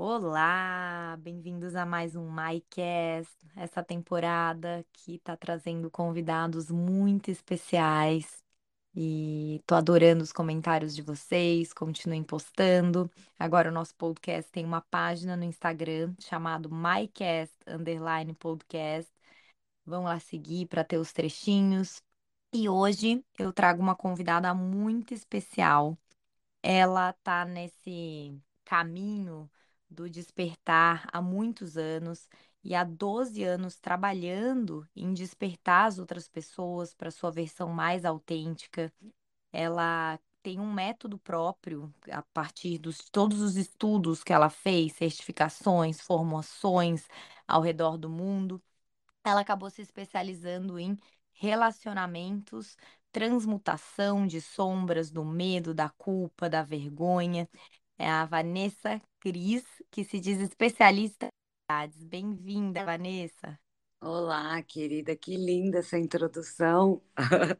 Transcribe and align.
Olá, 0.00 1.16
bem-vindos 1.18 1.74
a 1.74 1.84
mais 1.84 2.14
um 2.14 2.30
MyCast, 2.30 3.34
essa 3.56 3.82
temporada 3.82 4.86
que 4.92 5.16
está 5.16 5.36
trazendo 5.36 5.90
convidados 5.90 6.70
muito 6.70 7.32
especiais. 7.32 8.40
E 8.94 9.60
tô 9.66 9.74
adorando 9.74 10.22
os 10.22 10.32
comentários 10.32 10.94
de 10.94 11.02
vocês, 11.02 11.72
continuem 11.72 12.22
postando. 12.22 13.10
Agora 13.36 13.70
o 13.70 13.72
nosso 13.72 13.92
podcast 13.96 14.52
tem 14.52 14.64
uma 14.64 14.80
página 14.82 15.36
no 15.36 15.42
Instagram 15.42 16.14
chamado 16.20 16.70
MyCast 16.70 17.56
underline 17.66 18.34
podcast. 18.34 19.12
Vão 19.84 20.04
lá 20.04 20.20
seguir 20.20 20.66
para 20.66 20.84
ter 20.84 20.98
os 20.98 21.12
trechinhos. 21.12 22.00
E 22.54 22.68
hoje 22.68 23.24
eu 23.36 23.52
trago 23.52 23.82
uma 23.82 23.96
convidada 23.96 24.54
muito 24.54 25.12
especial. 25.12 25.98
Ela 26.62 27.12
tá 27.14 27.44
nesse 27.44 28.40
caminho 28.64 29.50
do 29.90 30.08
despertar 30.08 31.08
há 31.12 31.20
muitos 31.22 31.76
anos 31.76 32.28
e 32.62 32.74
há 32.74 32.84
12 32.84 33.42
anos 33.44 33.78
trabalhando 33.78 34.86
em 34.94 35.12
despertar 35.14 35.86
as 35.86 35.98
outras 35.98 36.28
pessoas 36.28 36.94
para 36.94 37.10
sua 37.10 37.30
versão 37.30 37.68
mais 37.70 38.04
autêntica. 38.04 38.92
Ela 39.52 40.18
tem 40.42 40.60
um 40.60 40.72
método 40.72 41.18
próprio 41.18 41.92
a 42.10 42.22
partir 42.22 42.78
de 42.78 42.90
todos 43.10 43.40
os 43.40 43.56
estudos 43.56 44.22
que 44.24 44.32
ela 44.32 44.50
fez, 44.50 44.92
certificações, 44.94 46.00
formações 46.00 47.06
ao 47.46 47.62
redor 47.62 47.96
do 47.98 48.08
mundo. 48.10 48.62
Ela 49.24 49.40
acabou 49.40 49.70
se 49.70 49.82
especializando 49.82 50.78
em 50.78 50.98
relacionamentos, 51.32 52.76
transmutação 53.12 54.26
de 54.26 54.40
sombras, 54.40 55.10
do 55.10 55.24
medo, 55.24 55.74
da 55.74 55.88
culpa, 55.90 56.48
da 56.48 56.62
vergonha. 56.62 57.48
É 57.98 58.08
a 58.08 58.24
Vanessa 58.24 59.00
Cris, 59.20 59.64
que 59.90 60.04
se 60.04 60.20
diz 60.20 60.38
especialista 60.40 61.26
em 61.26 61.30
verdades. 61.68 62.04
Bem-vinda, 62.04 62.84
Vanessa. 62.84 63.58
Olá, 64.00 64.62
querida, 64.62 65.16
que 65.16 65.36
linda 65.36 65.78
essa 65.78 65.98
introdução. 65.98 67.02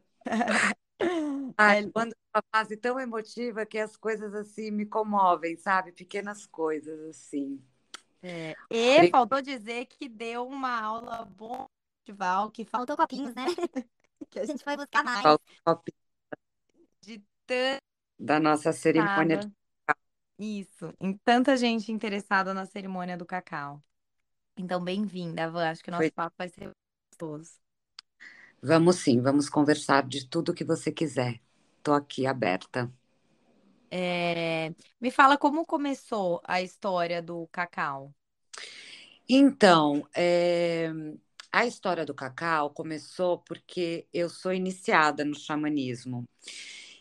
Ai, 1.57 1.83
É, 1.83 1.91
quando 1.93 2.15
uma 2.35 2.43
fase 2.55 2.77
tão 2.77 3.01
emotiva 3.01 3.67
que 3.67 3.79
as 3.79 3.97
coisas 3.97 4.33
assim 4.35 4.71
me 4.71 4.87
comovem, 4.87 5.57
sabe? 5.57 5.93
Pequenas 5.93 6.47
coisas 6.47 7.01
assim. 7.11 7.61
é, 8.23 8.55
E 8.71 9.09
faltou 9.11 9.41
dizer 9.43 9.87
que 9.87 10.09
deu 10.09 10.47
uma 10.47 10.81
aula 10.81 11.25
no 11.39 11.69
festival, 12.07 12.51
que 12.51 12.65
faltou 12.65 12.97
copinhos, 12.97 13.35
né? 13.35 13.45
Que 14.31 14.41
a 14.41 14.45
gente 14.45 14.63
foi 14.65 14.77
buscar 14.77 15.03
mais. 15.05 15.23
Falta 15.23 15.43
um 15.51 15.57
copinho 15.65 15.99
De 17.03 17.19
tanta 17.47 17.79
Da 18.19 18.39
nossa 18.41 18.73
cerimônia 18.73 19.39
de... 19.39 19.47
Isso, 20.39 20.93
em 21.01 21.17
tanta 21.19 21.57
gente 21.57 21.91
interessada 21.93 22.55
na 22.55 22.65
cerimônia 22.67 23.17
do 23.17 23.27
cacau. 23.27 23.83
Então, 24.57 24.83
bem-vinda, 24.83 25.51
Van. 25.51 25.71
Acho 25.71 25.83
que 25.85 25.91
o 25.91 25.93
nosso 25.93 26.11
Foi... 26.11 26.15
papo 26.15 26.37
vai 26.39 26.49
ser 26.49 26.71
gostoso. 27.13 27.53
Vamos 28.63 28.97
sim, 28.97 29.21
vamos 29.21 29.49
conversar 29.49 30.07
de 30.07 30.27
tudo 30.27 30.55
que 30.55 30.65
você 30.65 30.91
quiser. 30.93 31.41
Tô 31.83 31.93
aqui 31.93 32.27
aberta. 32.27 32.93
É, 33.91 34.75
Me 35.01 35.11
fala 35.11 35.39
como 35.39 35.65
começou 35.67 36.41
a 36.45 36.61
história 36.63 37.23
do 37.23 37.47
cacau. 37.49 38.15
Então, 39.29 40.07
é, 40.15 40.89
a 41.53 41.67
história 41.67 42.05
do 42.05 42.15
cacau 42.15 42.71
começou 42.71 43.39
porque 43.39 44.07
eu 44.13 44.29
sou 44.29 44.53
iniciada 44.53 45.25
no 45.25 45.35
xamanismo. 45.35 46.25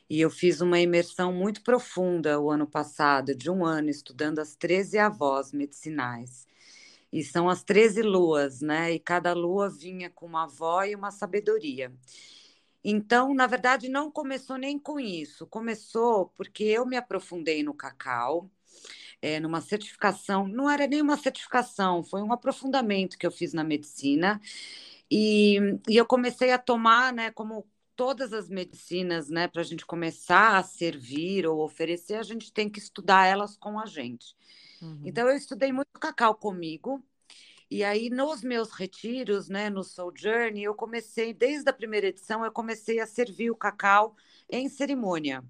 E 0.09 0.21
eu 0.21 0.29
fiz 0.29 0.61
uma 0.61 0.79
imersão 0.79 1.33
muito 1.33 1.61
profunda 1.61 2.39
o 2.39 2.49
ano 2.49 2.65
passado, 2.65 3.35
de 3.35 3.49
um 3.51 3.65
ano, 3.65 3.89
estudando 3.89 4.39
as 4.39 4.55
13 4.55 4.97
avós 4.97 5.51
medicinais. 5.51 6.47
E 7.11 7.23
são 7.23 7.49
as 7.49 7.63
13 7.63 8.01
luas, 8.01 8.61
né? 8.61 8.93
E 8.93 8.99
cada 8.99 9.33
lua 9.33 9.69
vinha 9.69 10.09
com 10.09 10.25
uma 10.25 10.43
avó 10.43 10.83
e 10.83 10.95
uma 10.95 11.11
sabedoria. 11.11 11.93
Então, 12.83 13.33
na 13.33 13.47
verdade, 13.47 13.89
não 13.89 14.11
começou 14.11 14.57
nem 14.57 14.79
com 14.79 14.99
isso. 14.99 15.45
Começou 15.47 16.27
porque 16.37 16.63
eu 16.63 16.85
me 16.85 16.95
aprofundei 16.97 17.63
no 17.63 17.73
cacau, 17.73 18.49
é, 19.21 19.39
numa 19.39 19.61
certificação. 19.61 20.47
Não 20.47 20.69
era 20.69 20.87
nem 20.87 21.01
uma 21.01 21.17
certificação, 21.17 22.03
foi 22.03 22.21
um 22.21 22.31
aprofundamento 22.31 23.17
que 23.17 23.27
eu 23.27 23.31
fiz 23.31 23.53
na 23.53 23.63
medicina. 23.63 24.39
E, 25.11 25.57
e 25.89 25.97
eu 25.97 26.05
comecei 26.05 26.51
a 26.51 26.57
tomar, 26.57 27.13
né, 27.13 27.31
como 27.31 27.65
todas 27.97 28.31
as 28.31 28.47
medicinas, 28.47 29.27
né, 29.27 29.47
para 29.47 29.61
a 29.61 29.65
gente 29.65 29.85
começar 29.85 30.57
a 30.57 30.63
servir 30.63 31.47
ou 31.47 31.61
oferecer, 31.61 32.13
a 32.13 32.23
gente 32.23 32.53
tem 32.53 32.69
que 32.69 32.79
estudar 32.79 33.25
elas 33.25 33.57
com 33.57 33.79
a 33.79 33.87
gente. 33.87 34.35
Uhum. 34.81 35.01
Então, 35.03 35.27
eu 35.27 35.35
estudei 35.35 35.73
muito 35.73 35.99
cacau 35.99 36.35
comigo. 36.35 37.03
E 37.69 37.83
aí, 37.83 38.09
nos 38.09 38.43
meus 38.43 38.71
retiros, 38.71 39.49
né, 39.49 39.69
no 39.69 39.83
Soul 39.83 40.13
Journey, 40.15 40.63
eu 40.63 40.75
comecei, 40.75 41.33
desde 41.33 41.69
a 41.69 41.73
primeira 41.73 42.07
edição, 42.07 42.45
eu 42.45 42.51
comecei 42.51 42.99
a 42.99 43.07
servir 43.07 43.49
o 43.49 43.55
cacau 43.55 44.15
em 44.49 44.69
cerimônia. 44.69 45.43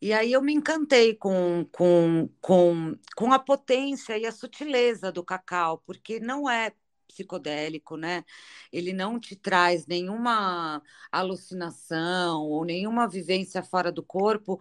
E 0.00 0.12
aí 0.12 0.32
eu 0.32 0.42
me 0.42 0.52
encantei 0.52 1.14
com, 1.14 1.64
com, 1.72 2.28
com, 2.40 2.96
com 3.16 3.32
a 3.32 3.38
potência 3.38 4.18
e 4.18 4.26
a 4.26 4.32
sutileza 4.32 5.10
do 5.10 5.24
cacau, 5.24 5.78
porque 5.86 6.20
não 6.20 6.50
é 6.50 6.72
psicodélico, 7.08 7.96
né? 7.96 8.24
Ele 8.72 8.92
não 8.92 9.18
te 9.18 9.36
traz 9.36 9.86
nenhuma 9.86 10.82
alucinação 11.10 12.42
ou 12.42 12.64
nenhuma 12.64 13.08
vivência 13.08 13.62
fora 13.62 13.92
do 13.92 14.02
corpo, 14.02 14.60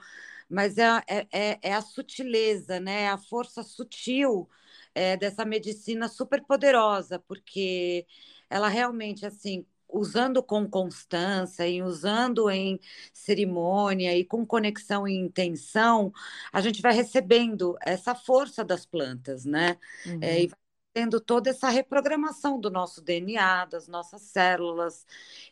mas 0.50 0.78
é, 0.78 1.02
é, 1.08 1.28
é, 1.32 1.60
é 1.62 1.74
a 1.74 1.82
sutileza, 1.82 2.80
né? 2.80 3.04
É 3.04 3.10
a 3.10 3.18
força 3.18 3.64
sutil 3.64 4.50
é, 4.94 5.18
dessa 5.18 5.46
medicina 5.46 6.08
super 6.08 6.44
poderosa, 6.44 7.20
porque 7.20 8.06
ela 8.50 8.68
realmente, 8.68 9.26
assim, 9.26 9.66
usando 9.92 10.42
com 10.42 10.68
constância 10.70 11.68
e 11.68 11.82
usando 11.82 12.50
em 12.50 12.80
cerimônia 13.14 14.18
e 14.18 14.24
com 14.26 14.46
conexão 14.46 15.08
e 15.08 15.14
intenção, 15.16 16.12
a 16.52 16.62
gente 16.62 16.82
vai 16.82 16.94
recebendo 16.94 17.78
essa 17.82 18.16
força 18.16 18.64
das 18.64 18.86
plantas, 18.86 19.46
né? 19.46 19.78
Uhum. 20.06 20.20
É, 20.22 20.44
e 20.44 20.48
vai 20.48 20.61
tendo 20.94 21.20
toda 21.22 21.50
essa 21.50 21.70
reprogramação 21.70 22.60
do 22.60 22.70
nosso 22.70 23.02
DNA, 23.02 23.66
das 23.66 23.88
nossas 23.88 24.22
células, 24.24 25.06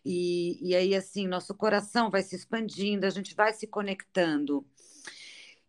e, 0.03 0.59
e 0.61 0.75
aí, 0.75 0.95
assim, 0.95 1.27
nosso 1.27 1.53
coração 1.55 2.09
vai 2.09 2.22
se 2.23 2.35
expandindo, 2.35 3.05
a 3.05 3.09
gente 3.09 3.35
vai 3.35 3.53
se 3.53 3.67
conectando. 3.67 4.66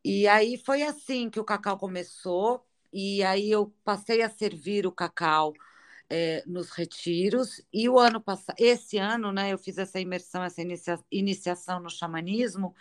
E 0.04 0.26
aí 0.26 0.56
foi 0.56 0.82
assim 0.82 1.28
que 1.30 1.38
o 1.38 1.44
cacau 1.44 1.78
começou, 1.78 2.64
e 2.92 3.22
aí 3.22 3.50
eu 3.50 3.72
passei 3.84 4.22
a 4.22 4.30
servir 4.30 4.86
o 4.86 4.92
cacau 4.92 5.52
é, 6.08 6.42
nos 6.46 6.70
retiros, 6.70 7.62
e 7.72 7.88
o 7.88 7.98
ano 7.98 8.20
passado, 8.20 8.56
esse 8.58 8.98
ano, 8.98 9.30
né, 9.32 9.52
eu 9.52 9.58
fiz 9.58 9.78
essa 9.78 10.00
imersão, 10.00 10.42
essa 10.42 10.60
inicia 10.62 10.98
iniciação 11.10 11.80
no 11.80 11.90
xamanismo, 11.90 12.74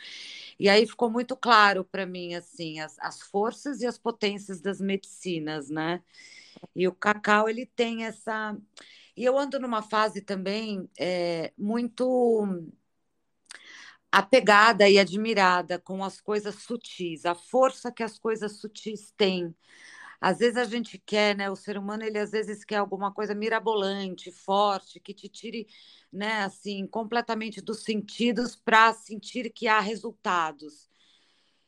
e 0.60 0.70
aí 0.70 0.88
ficou 0.88 1.10
muito 1.12 1.36
claro 1.38 1.84
para 1.86 2.06
mim, 2.06 2.34
assim, 2.36 2.80
as, 2.80 2.98
as 3.00 3.22
forças 3.22 3.82
e 3.82 3.86
as 3.88 3.98
potências 3.98 4.62
das 4.62 4.82
medicinas, 4.82 5.70
né? 5.70 6.02
E 6.76 6.88
o 6.88 6.94
cacau, 6.94 7.50
ele 7.50 7.66
tem 7.66 8.06
essa. 8.06 8.58
E 9.16 9.24
eu 9.26 9.38
ando 9.38 9.60
numa 9.60 9.82
fase 9.82 10.22
também 10.22 10.90
é, 11.00 11.54
muito 11.58 12.46
apegada 14.12 14.90
e 14.90 14.98
admirada 14.98 15.80
com 15.80 16.04
as 16.04 16.20
coisas 16.20 16.56
sutis, 16.56 17.26
a 17.26 17.36
força 17.36 17.92
que 17.92 18.04
as 18.04 18.18
coisas 18.18 18.60
sutis 18.60 19.12
têm. 19.16 19.54
Às 20.22 20.40
vezes 20.40 20.58
a 20.58 20.66
gente 20.66 20.98
quer, 21.00 21.36
né? 21.36 21.50
O 21.50 21.56
ser 21.56 21.78
humano, 21.78 22.04
ele 22.04 22.20
às 22.20 22.32
vezes 22.32 22.66
quer 22.66 22.78
alguma 22.78 23.14
coisa 23.14 23.36
mirabolante, 23.36 24.32
forte, 24.32 25.00
que 25.00 25.14
te 25.14 25.30
tire, 25.30 25.68
né, 26.12 26.44
assim, 26.44 26.88
completamente 26.88 27.62
dos 27.62 27.84
sentidos 27.84 28.56
para 28.56 28.94
sentir 28.94 29.52
que 29.52 29.68
há 29.68 29.80
resultados. 29.80 30.89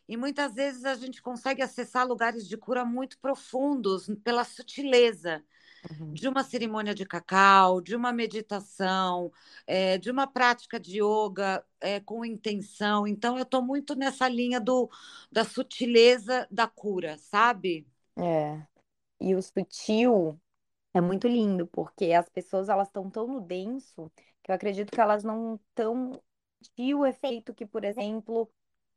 E 0.08 0.18
muitas 0.18 0.54
vezes 0.56 0.86
a 0.86 0.96
gente 0.96 1.22
consegue 1.22 1.62
acessar 1.62 2.08
lugares 2.08 2.48
de 2.48 2.58
cura 2.58 2.84
muito 2.86 3.18
profundos 3.20 4.08
pela 4.24 4.44
sutileza 4.44 5.44
Uhum. 5.90 6.14
de 6.14 6.28
uma 6.28 6.44
cerimônia 6.44 6.94
de 6.94 7.06
cacau, 7.06 7.82
de 7.82 7.96
uma 7.96 8.12
meditação, 8.12 9.32
é, 9.66 9.98
de 9.98 10.12
uma 10.12 10.28
prática 10.28 10.80
de 10.80 11.00
yoga 11.02 11.64
é, 11.80 12.00
com 12.00 12.26
intenção. 12.26 13.08
Então, 13.08 13.38
eu 13.38 13.44
estou 13.44 13.62
muito 13.62 13.96
nessa 13.96 14.28
linha 14.28 14.60
do, 14.60 14.90
da 15.32 15.44
sutileza 15.44 16.48
da 16.52 16.68
cura, 16.68 17.18
sabe? 17.18 17.88
É. 18.18 18.68
E 19.20 19.36
o 19.36 19.42
sutil 19.42 20.40
é 20.94 21.02
muito 21.02 21.28
lindo, 21.28 21.68
porque 21.68 22.14
as 22.14 22.30
pessoas 22.30 22.70
elas 22.70 22.88
estão 22.88 23.10
tão 23.10 23.28
no 23.28 23.42
denso 23.42 24.12
que 24.44 24.52
eu 24.52 24.56
acredito 24.56 24.92
que 24.92 25.02
elas 25.02 25.24
não 25.24 25.56
estão 25.56 26.22
sentir 26.62 26.96
o 26.96 27.06
efeito 27.06 27.54
que, 27.54 27.66
por 27.66 27.84
exemplo, 27.84 28.52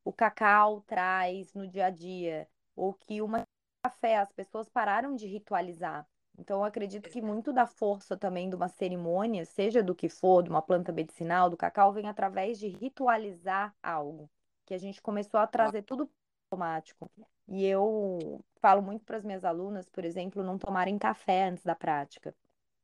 o 0.05 0.13
cacau 0.13 0.81
traz 0.83 1.53
no 1.55 1.67
dia 1.67 1.87
a 1.87 1.91
dia, 1.91 2.49
ou 2.77 2.93
que 2.95 3.23
uma 3.23 3.47
café, 3.83 4.17
as 4.19 4.33
pessoas 4.33 4.69
pararam 4.69 5.15
de 5.15 5.27
ritualizar. 5.27 6.07
Então, 6.39 6.59
eu 6.61 6.65
acredito 6.65 7.09
que 7.11 7.23
muito 7.23 7.53
da 7.53 7.67
força 7.67 8.17
também 8.17 8.49
de 8.51 8.57
uma 8.57 8.69
cerimônia, 8.69 9.45
seja 9.45 9.83
do 9.83 9.95
que 9.95 10.09
for, 10.09 10.43
de 10.43 10.51
uma 10.51 10.63
planta 10.63 10.93
medicinal, 10.93 11.49
do 11.49 11.57
cacau, 11.57 11.93
vem 11.93 12.09
através 12.09 12.59
de 12.59 12.69
ritualizar 12.69 13.75
algo. 13.83 14.29
Que 14.67 14.75
a 14.75 14.79
gente 14.79 15.01
começou 15.03 15.39
a 15.39 15.47
trazer 15.47 15.83
tudo 15.83 16.11
automático. 16.51 17.11
E 17.47 17.65
eu 17.65 18.45
falo 18.61 18.83
muito 18.83 19.05
para 19.05 19.17
as 19.19 19.25
minhas 19.25 19.45
alunas, 19.45 19.89
por 19.89 20.05
exemplo, 20.05 20.43
não 20.43 20.59
tomarem 20.59 20.99
café 20.99 21.45
antes 21.49 21.63
da 21.65 21.75
prática. 21.77 22.35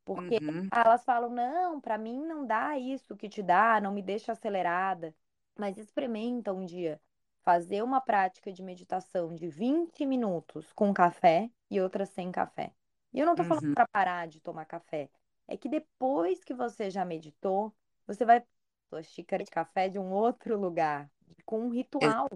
Porque 0.04 0.40
Uhum. 0.40 0.70
elas 0.72 1.04
falam, 1.04 1.30
não, 1.30 1.80
para 1.80 1.98
mim 1.98 2.20
não 2.26 2.46
dá 2.46 2.78
isso 2.78 3.16
que 3.16 3.28
te 3.28 3.42
dá, 3.42 3.80
não 3.80 3.92
me 3.92 4.02
deixa 4.02 4.32
acelerada. 4.32 5.14
Mas 5.58 5.78
experimenta 5.78 6.52
um 6.52 6.64
dia 6.64 7.00
fazer 7.44 7.82
uma 7.82 8.00
prática 8.00 8.52
de 8.52 8.62
meditação 8.62 9.34
de 9.34 9.48
20 9.48 10.06
minutos 10.06 10.72
com 10.72 10.92
café 10.92 11.50
e 11.70 11.80
outra 11.80 12.06
sem 12.06 12.30
café. 12.32 12.72
E 13.12 13.18
eu 13.20 13.26
não 13.26 13.34
tô 13.34 13.44
falando 13.44 13.62
Uhum. 13.62 13.74
para 13.74 13.88
parar 13.88 14.28
de 14.28 14.40
tomar 14.40 14.64
café. 14.66 15.10
É 15.48 15.56
que 15.56 15.68
depois 15.68 16.44
que 16.44 16.54
você 16.54 16.90
já 16.90 17.04
meditou, 17.04 17.74
você 18.06 18.24
vai 18.24 18.42
sua 18.88 19.02
xícara 19.02 19.44
de 19.44 19.50
café 19.50 19.88
de 19.88 19.98
um 19.98 20.10
outro 20.12 20.58
lugar, 20.58 21.10
com 21.44 21.60
um 21.66 21.70
ritual, 21.70 22.28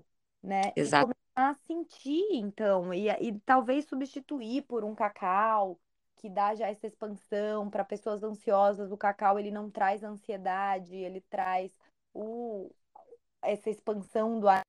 né? 0.42 0.72
E 0.80 0.90
Exato. 0.90 0.92
começar 0.92 1.16
a 1.36 1.54
sentir, 1.54 2.24
então, 2.32 2.92
e, 2.94 3.08
e 3.08 3.40
talvez 3.40 3.86
substituir 3.86 4.62
por 4.62 4.84
um 4.84 4.94
cacau 4.94 5.78
que 6.16 6.28
dá 6.30 6.54
já 6.54 6.68
essa 6.68 6.86
expansão 6.86 7.68
para 7.70 7.84
pessoas 7.84 8.22
ansiosas. 8.22 8.92
O 8.92 8.96
cacau 8.96 9.38
ele 9.38 9.50
não 9.50 9.70
traz 9.70 10.02
ansiedade, 10.04 10.94
ele 10.96 11.20
traz 11.22 11.76
o, 12.12 12.70
essa 13.42 13.70
expansão 13.70 14.40
do 14.40 14.48
ar. 14.48 14.62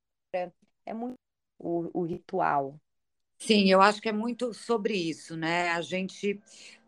É 0.85 0.93
muito 0.93 1.15
o, 1.59 2.01
o 2.01 2.03
ritual. 2.03 2.79
Sim, 3.37 3.69
eu 3.69 3.81
acho 3.81 4.01
que 4.01 4.09
é 4.09 4.13
muito 4.13 4.53
sobre 4.53 4.95
isso, 4.95 5.35
né? 5.35 5.69
A 5.71 5.81
gente 5.81 6.39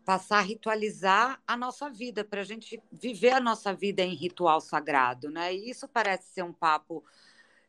passar 0.04 0.38
a 0.38 0.42
ritualizar 0.42 1.40
a 1.46 1.56
nossa 1.56 1.90
vida, 1.90 2.24
para 2.24 2.40
a 2.40 2.44
gente 2.44 2.82
viver 2.90 3.30
a 3.32 3.40
nossa 3.40 3.74
vida 3.74 4.02
em 4.02 4.14
ritual 4.14 4.60
sagrado, 4.60 5.30
né? 5.30 5.54
E 5.54 5.70
isso 5.70 5.86
parece 5.86 6.28
ser 6.32 6.42
um 6.42 6.52
papo 6.52 7.04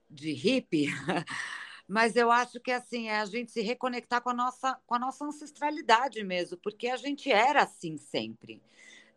de 0.10 0.32
hippie, 0.34 0.88
mas 1.88 2.16
eu 2.16 2.32
acho 2.32 2.60
que 2.60 2.72
assim 2.72 3.10
é 3.10 3.20
a 3.20 3.26
gente 3.26 3.52
se 3.52 3.62
reconectar 3.62 4.22
com 4.22 4.30
a 4.30 4.34
nossa 4.34 4.76
com 4.88 4.96
a 4.96 5.00
nossa 5.00 5.26
ancestralidade 5.26 6.24
mesmo, 6.24 6.58
porque 6.58 6.88
a 6.88 6.98
gente 6.98 7.32
era 7.32 7.64
assim 7.64 7.98
sempre. 7.98 8.62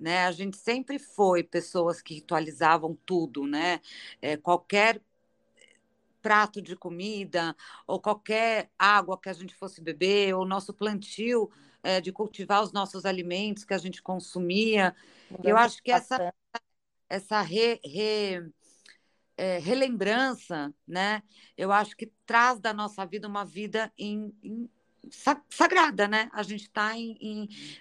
Né? 0.01 0.27
A 0.27 0.33
gente 0.33 0.57
sempre 0.57 0.99
foi 0.99 1.45
pessoas 1.45 2.03
que 2.03 2.15
ritualizavam 2.15 2.97
tudo, 3.07 3.47
né? 3.47 3.81
É, 4.21 4.37
qualquer 4.37 5.01
prato 6.23 6.63
de 6.63 6.77
comida 6.77 7.55
ou 7.87 8.01
qualquer 8.01 8.71
água 8.79 9.21
que 9.21 9.29
a 9.29 9.33
gente 9.33 9.55
fosse 9.55 9.81
beber, 9.81 10.35
ou 10.35 10.47
nosso 10.47 10.73
plantio 10.73 11.51
é, 11.83 12.01
de 12.01 12.13
cultivar 12.13 12.63
os 12.63 12.73
nossos 12.73 13.05
alimentos 13.05 13.65
que 13.65 13.75
a 13.75 13.79
gente 13.79 14.01
consumia. 14.01 14.95
Eu 15.31 15.37
Mudança 15.39 15.43
de 15.43 15.53
acho 15.53 15.83
que 15.83 15.91
essa, 15.91 16.35
essa 17.09 17.41
re, 17.43 17.81
re, 17.85 18.53
é, 19.37 19.59
relembrança, 19.59 20.73
né? 20.87 21.23
Eu 21.57 21.73
acho 21.73 21.97
que 21.97 22.07
traz 22.25 22.61
da 22.61 22.73
nossa 22.73 23.05
vida 23.05 23.27
uma 23.27 23.45
vida 23.45 23.93
em, 23.99 24.33
em 24.43 24.71
sagrada, 25.51 26.07
né? 26.07 26.31
A 26.33 26.43
gente 26.43 26.63
está 26.63 26.93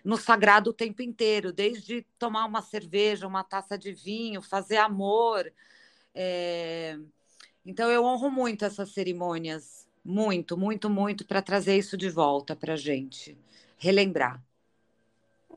no 0.03 0.17
sagrado 0.17 0.71
o 0.71 0.73
tempo 0.73 1.01
inteiro, 1.01 1.53
desde 1.53 2.01
tomar 2.17 2.45
uma 2.45 2.61
cerveja, 2.61 3.27
uma 3.27 3.43
taça 3.43 3.77
de 3.77 3.93
vinho, 3.93 4.41
fazer 4.41 4.77
amor. 4.77 5.51
É... 6.15 6.97
Então 7.65 7.89
eu 7.89 8.03
honro 8.03 8.29
muito 8.31 8.65
essas 8.65 8.91
cerimônias, 8.91 9.87
muito, 10.03 10.57
muito, 10.57 10.89
muito, 10.89 11.25
para 11.25 11.41
trazer 11.41 11.77
isso 11.77 11.95
de 11.95 12.09
volta 12.09 12.55
para 12.55 12.73
a 12.73 12.77
gente, 12.77 13.37
relembrar. 13.77 14.43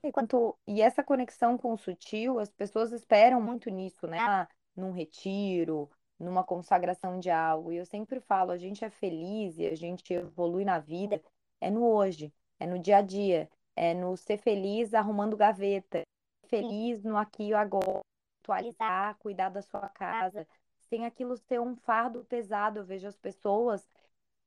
Enquanto, 0.02 0.54
e 0.66 0.82
essa 0.82 1.02
conexão 1.02 1.56
com 1.56 1.72
o 1.72 1.78
sutil, 1.78 2.38
as 2.38 2.50
pessoas 2.50 2.92
esperam 2.92 3.40
muito 3.40 3.70
nisso, 3.70 4.06
né? 4.06 4.18
Ah, 4.20 4.46
num 4.76 4.92
retiro, 4.92 5.88
numa 6.18 6.44
consagração 6.44 7.18
de 7.18 7.30
algo. 7.30 7.72
E 7.72 7.78
eu 7.78 7.86
sempre 7.86 8.20
falo, 8.20 8.50
a 8.50 8.58
gente 8.58 8.84
é 8.84 8.90
feliz 8.90 9.56
e 9.58 9.66
a 9.66 9.74
gente 9.74 10.12
evolui 10.12 10.64
na 10.64 10.78
vida 10.78 11.22
é 11.64 11.70
no 11.70 11.82
hoje, 11.82 12.30
é 12.60 12.66
no 12.66 12.78
dia 12.78 12.98
a 12.98 13.02
dia, 13.02 13.48
é 13.74 13.94
no 13.94 14.16
ser 14.16 14.36
feliz 14.36 14.92
arrumando 14.92 15.36
gaveta, 15.36 16.02
feliz 16.46 17.02
no 17.02 17.16
aqui 17.16 17.48
e 17.48 17.54
agora, 17.54 18.02
atualizar, 18.42 19.16
cuidar 19.18 19.48
da 19.48 19.62
sua 19.62 19.88
casa, 19.88 20.46
sem 20.88 21.04
aquilo 21.04 21.36
ser 21.36 21.60
um 21.60 21.76
fardo 21.76 22.24
pesado. 22.24 22.78
Eu 22.80 22.84
vejo 22.84 23.06
as 23.06 23.16
pessoas 23.16 23.88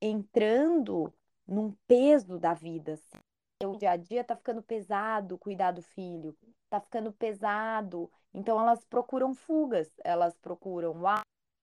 entrando 0.00 1.12
num 1.46 1.72
peso 1.86 2.38
da 2.38 2.54
vida. 2.54 2.94
Assim. 2.94 3.18
O 3.64 3.76
dia 3.76 3.92
a 3.92 3.96
dia 3.96 4.22
tá 4.22 4.36
ficando 4.36 4.62
pesado 4.62 5.38
cuidar 5.38 5.72
do 5.72 5.82
filho, 5.82 6.36
tá 6.70 6.80
ficando 6.80 7.12
pesado. 7.12 8.10
Então 8.32 8.60
elas 8.60 8.84
procuram 8.84 9.34
fugas, 9.34 9.90
elas 10.04 10.36
procuram 10.38 10.94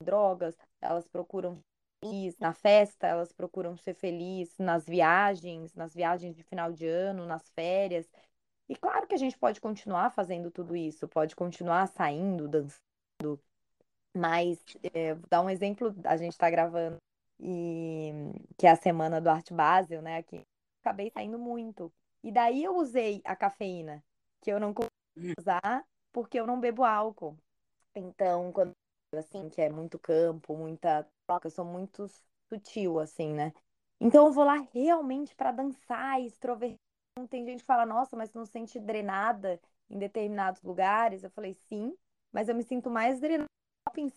drogas, 0.02 0.58
elas 0.82 1.08
procuram 1.08 1.60
feliz 2.04 2.38
na 2.38 2.54
festa, 2.54 3.08
elas 3.08 3.32
procuram 3.32 3.78
ser 3.78 3.94
felizes 3.94 4.58
nas 4.58 4.86
viagens, 4.86 5.74
nas 5.74 5.94
viagens 5.94 6.36
de 6.36 6.44
final 6.44 6.72
de 6.72 6.86
ano, 6.86 7.26
nas 7.26 7.50
férias. 7.52 8.10
E 8.68 8.76
claro 8.76 9.08
que 9.08 9.16
a 9.16 9.18
gente 9.18 9.38
pode 9.38 9.62
continuar 9.62 10.12
fazendo 10.12 10.52
tudo 10.52 10.76
isso, 10.76 11.08
pode 11.08 11.36
continuar 11.36 11.88
saindo, 11.88 12.48
dançando, 12.48 13.40
mas 14.16 14.58
é, 14.94 15.14
vou 15.14 15.28
dar 15.30 15.42
um 15.42 15.50
exemplo, 15.50 15.94
a 16.06 16.16
gente 16.18 16.32
está 16.32 16.50
gravando 16.50 16.98
e 17.40 18.12
que 18.58 18.66
é 18.66 18.72
a 18.72 18.76
semana 18.76 19.20
do 19.20 19.30
Arte 19.30 19.54
Basel, 19.54 20.02
né? 20.02 20.18
Aqui 20.18 20.42
acabei 20.82 21.12
saindo 21.12 21.38
muito. 21.38 21.92
E 22.24 22.32
daí 22.32 22.64
eu 22.64 22.76
usei 22.78 23.22
a 23.26 23.36
cafeína, 23.36 24.04
que 24.42 24.52
eu 24.52 24.60
não 24.60 24.74
consigo 24.74 25.34
usar 25.40 25.86
porque 26.14 26.40
eu 26.40 26.48
não 26.48 26.60
bebo 26.60 26.84
álcool. 26.84 27.38
Então, 27.94 28.52
quando 28.52 28.72
assim, 29.16 29.50
que 29.50 29.62
é 29.62 29.70
muito 29.70 30.00
campo, 30.00 30.56
muita 30.56 31.08
troca, 31.28 31.48
eu 31.48 31.52
sou 31.52 31.66
muito 31.66 32.08
sutil 32.50 33.00
assim, 33.00 33.34
né? 33.34 33.54
Então 34.00 34.28
eu 34.28 34.32
vou 34.32 34.44
lá 34.44 34.66
realmente 34.74 35.36
para 35.36 35.52
dançar, 35.52 36.22
extroverter. 36.22 36.78
Tem 37.30 37.46
gente 37.46 37.60
que 37.62 37.66
fala, 37.66 37.86
nossa, 37.86 38.16
mas 38.16 38.34
não 38.34 38.46
se 38.46 38.52
sente 38.52 38.80
drenada 38.80 39.60
em 39.90 39.98
determinados 39.98 40.62
lugares? 40.62 41.24
Eu 41.24 41.30
falei, 41.32 41.54
sim, 41.54 41.96
mas 42.32 42.50
eu 42.50 42.56
me 42.56 42.64
sinto 42.64 42.90
mais 42.90 43.20
drenada 43.20 43.50
do 43.96 44.12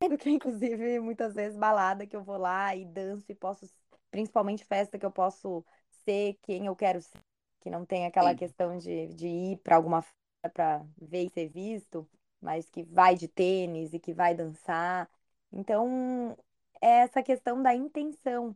que, 0.18 0.30
inclusive, 0.30 1.00
muitas 1.00 1.34
vezes 1.34 1.58
balada 1.58 2.06
que 2.06 2.16
eu 2.16 2.22
vou 2.22 2.36
lá 2.36 2.74
e 2.74 2.84
danço 2.84 3.30
e 3.30 3.34
posso, 3.34 3.66
principalmente 4.10 4.64
festa 4.64 4.98
que 4.98 5.06
eu 5.06 5.10
posso 5.10 5.64
ser 6.04 6.38
quem 6.42 6.66
eu 6.66 6.76
quero 6.76 7.00
ser, 7.00 7.18
que 7.60 7.70
não 7.70 7.84
tem 7.84 8.06
aquela 8.06 8.34
Sim. 8.34 8.38
questão 8.38 8.76
de, 8.78 9.08
de 9.08 9.26
ir 9.26 9.56
para 9.58 9.76
alguma 9.76 10.02
festa 10.02 10.14
para 10.52 10.86
ver 11.00 11.26
e 11.26 11.30
ser 11.30 11.48
visto, 11.48 12.08
mas 12.40 12.68
que 12.68 12.82
vai 12.82 13.14
de 13.14 13.28
tênis 13.28 13.94
e 13.94 13.98
que 13.98 14.12
vai 14.12 14.34
dançar. 14.34 15.08
Então, 15.52 16.36
é 16.80 17.00
essa 17.00 17.22
questão 17.22 17.62
da 17.62 17.74
intenção. 17.74 18.54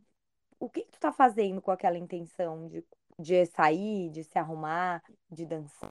O 0.59 0.69
que, 0.69 0.83
que 0.83 0.91
tu 0.91 0.99
tá 0.99 1.11
fazendo 1.11 1.61
com 1.61 1.71
aquela 1.71 1.97
intenção 1.97 2.67
de, 2.67 2.85
de 3.17 3.45
sair, 3.47 4.09
de 4.11 4.23
se 4.23 4.37
arrumar, 4.37 5.03
de 5.31 5.45
dançar? 5.45 5.89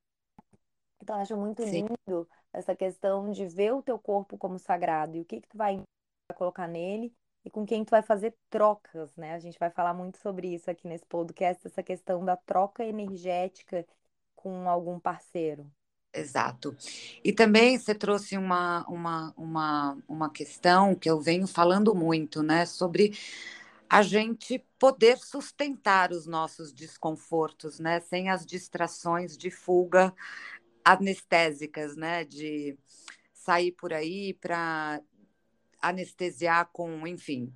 Então, 1.03 1.17
eu 1.17 1.23
acho 1.23 1.37
muito 1.37 1.65
Sim. 1.65 1.87
lindo 1.89 2.29
essa 2.53 2.75
questão 2.75 3.31
de 3.31 3.47
ver 3.47 3.73
o 3.73 3.83
teu 3.83 3.99
corpo 3.99 4.37
como 4.39 4.59
sagrado 4.59 5.17
e 5.17 5.21
o 5.21 5.25
que 5.25 5.41
que 5.41 5.49
tu 5.49 5.57
vai 5.57 5.81
colocar 6.35 6.69
nele 6.69 7.13
e 7.45 7.51
com 7.51 7.65
quem 7.65 7.85
tu 7.85 7.91
vai 7.91 8.03
fazer 8.03 8.35
trocas, 8.51 9.15
né? 9.17 9.35
A 9.35 9.39
gente 9.39 9.59
vai 9.59 9.71
falar 9.71 9.95
muito 9.95 10.19
sobre 10.19 10.55
isso 10.55 10.71
aqui 10.71 10.87
nesse 10.87 11.07
podcast, 11.07 11.67
essa 11.67 11.83
questão 11.83 12.25
da 12.25 12.37
troca 12.37 12.85
energética 12.85 13.87
com 14.37 14.69
algum 14.69 14.99
parceiro. 14.99 15.71
Exato. 16.13 16.77
E 17.23 17.33
também 17.33 17.79
você 17.79 17.95
trouxe 17.95 18.37
uma, 18.37 18.85
uma, 18.89 19.33
uma, 19.37 19.99
uma 20.09 20.31
questão 20.31 20.95
que 20.95 21.09
eu 21.09 21.21
venho 21.21 21.47
falando 21.47 21.95
muito, 21.95 22.43
né? 22.43 22.67
Sobre 22.67 23.17
a 23.89 24.03
gente 24.03 24.59
poder 24.79 25.19
sustentar 25.19 26.13
os 26.13 26.27
nossos 26.27 26.73
desconfortos, 26.73 27.79
né? 27.79 28.01
Sem 28.01 28.31
as 28.31 28.45
distrações 28.45 29.37
de 29.37 29.51
fuga 29.51 30.15
anestésicas, 30.93 31.97
né? 31.97 32.25
De 32.25 32.79
sair 33.35 33.73
por 33.73 33.93
aí 33.93 34.35
para 34.35 35.01
anestesiar 35.81 36.69
com, 36.73 37.07
enfim, 37.07 37.53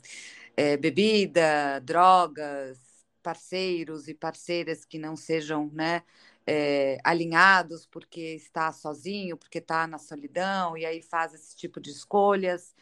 é, 0.57 0.77
bebida, 0.77 1.81
drogas, 1.81 2.79
parceiros 3.23 4.09
e 4.09 4.15
parceiras 4.15 4.85
que 4.85 4.99
não 4.99 5.17
sejam, 5.17 5.71
né? 5.73 6.03
É, 6.47 6.99
alinhados 7.05 7.87
porque 7.87 8.35
está 8.35 8.73
sozinho, 8.73 9.37
porque 9.37 9.59
está 9.59 9.87
na 9.87 9.99
solidão, 9.99 10.77
e 10.77 10.85
aí 10.85 11.01
faz 11.01 11.33
esse 11.35 11.57
tipo 11.57 11.81
de 11.81 11.91
escolhas. 11.91 12.75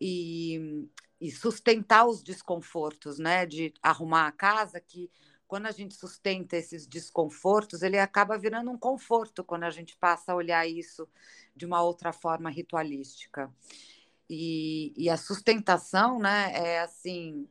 E, 0.00 0.88
e 1.20 1.30
sustentar 1.30 2.06
os 2.06 2.22
desconfortos, 2.22 3.18
né? 3.18 3.44
De 3.46 3.74
arrumar 3.82 4.26
a 4.28 4.32
casa, 4.32 4.80
que 4.80 5.10
quando 5.50 5.66
a 5.66 5.72
gente 5.72 5.96
sustenta 5.96 6.56
esses 6.56 6.86
desconfortos, 6.86 7.82
ele 7.82 7.98
acaba 7.98 8.38
virando 8.38 8.70
um 8.70 8.78
conforto 8.78 9.42
quando 9.42 9.64
a 9.64 9.70
gente 9.70 9.96
passa 9.96 10.30
a 10.30 10.36
olhar 10.36 10.64
isso 10.64 11.08
de 11.56 11.66
uma 11.66 11.82
outra 11.82 12.12
forma 12.12 12.48
ritualística. 12.48 13.52
E, 14.28 14.94
e 14.96 15.10
a 15.10 15.16
sustentação, 15.16 16.20
né, 16.20 16.52
é 16.54 16.80
assim, 16.82 17.48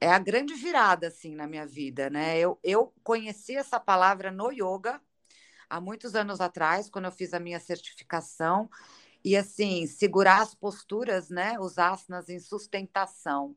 é 0.00 0.10
a 0.10 0.18
grande 0.18 0.52
virada 0.54 1.06
assim 1.06 1.36
na 1.36 1.46
minha 1.46 1.64
vida, 1.64 2.10
né? 2.10 2.36
Eu, 2.40 2.58
eu 2.60 2.92
conheci 3.04 3.54
essa 3.54 3.78
palavra 3.78 4.32
no 4.32 4.50
yoga 4.50 5.00
há 5.70 5.80
muitos 5.80 6.16
anos 6.16 6.40
atrás, 6.40 6.90
quando 6.90 7.04
eu 7.04 7.12
fiz 7.12 7.32
a 7.32 7.38
minha 7.38 7.60
certificação, 7.60 8.68
e 9.24 9.36
assim, 9.36 9.86
segurar 9.86 10.42
as 10.42 10.56
posturas, 10.56 11.30
né, 11.30 11.56
os 11.60 11.78
asanas 11.78 12.28
em 12.28 12.40
sustentação. 12.40 13.54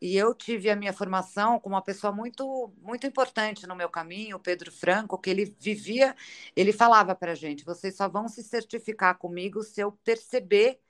E 0.00 0.16
eu 0.16 0.34
tive 0.34 0.68
a 0.70 0.76
minha 0.76 0.92
formação 0.92 1.58
com 1.58 1.70
uma 1.70 1.82
pessoa 1.82 2.12
muito 2.12 2.72
muito 2.82 3.06
importante 3.06 3.66
no 3.66 3.74
meu 3.74 3.88
caminho, 3.88 4.36
o 4.36 4.40
Pedro 4.40 4.70
Franco, 4.70 5.18
que 5.18 5.30
ele 5.30 5.56
vivia, 5.58 6.14
ele 6.54 6.72
falava 6.72 7.14
para 7.14 7.34
gente: 7.34 7.64
vocês 7.64 7.96
só 7.96 8.08
vão 8.08 8.28
se 8.28 8.42
certificar 8.42 9.16
comigo 9.18 9.62
se 9.62 9.80
eu 9.80 9.92
perceber 9.92 10.80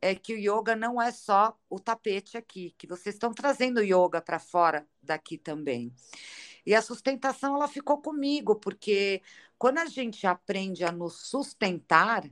é 0.00 0.14
que 0.14 0.34
o 0.34 0.38
yoga 0.38 0.76
não 0.76 1.00
é 1.00 1.10
só 1.10 1.56
o 1.68 1.78
tapete 1.80 2.36
aqui, 2.36 2.74
que 2.78 2.86
vocês 2.86 3.14
estão 3.14 3.32
trazendo 3.32 3.82
yoga 3.82 4.20
para 4.20 4.38
fora 4.38 4.86
daqui 5.02 5.36
também. 5.36 5.92
E 6.64 6.74
a 6.74 6.82
sustentação 6.82 7.54
ela 7.56 7.68
ficou 7.68 8.00
comigo, 8.00 8.54
porque 8.56 9.22
quando 9.58 9.78
a 9.78 9.86
gente 9.86 10.26
aprende 10.26 10.84
a 10.84 10.92
nos 10.92 11.28
sustentar, 11.28 12.24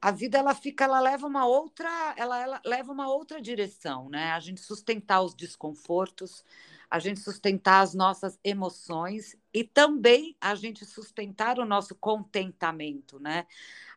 a 0.00 0.10
vida 0.10 0.38
ela 0.38 0.54
fica, 0.54 0.84
ela 0.84 1.00
leva 1.00 1.26
uma 1.26 1.46
outra, 1.46 2.14
ela, 2.16 2.40
ela 2.40 2.60
leva 2.64 2.92
uma 2.92 3.08
outra 3.08 3.40
direção, 3.40 4.08
né? 4.08 4.32
A 4.32 4.40
gente 4.40 4.60
sustentar 4.60 5.22
os 5.22 5.34
desconfortos, 5.34 6.44
a 6.90 6.98
gente 6.98 7.20
sustentar 7.20 7.80
as 7.82 7.94
nossas 7.94 8.38
emoções 8.42 9.36
e 9.52 9.64
também 9.64 10.36
a 10.40 10.54
gente 10.54 10.84
sustentar 10.86 11.58
o 11.58 11.64
nosso 11.64 11.94
contentamento, 11.96 13.18
né? 13.18 13.46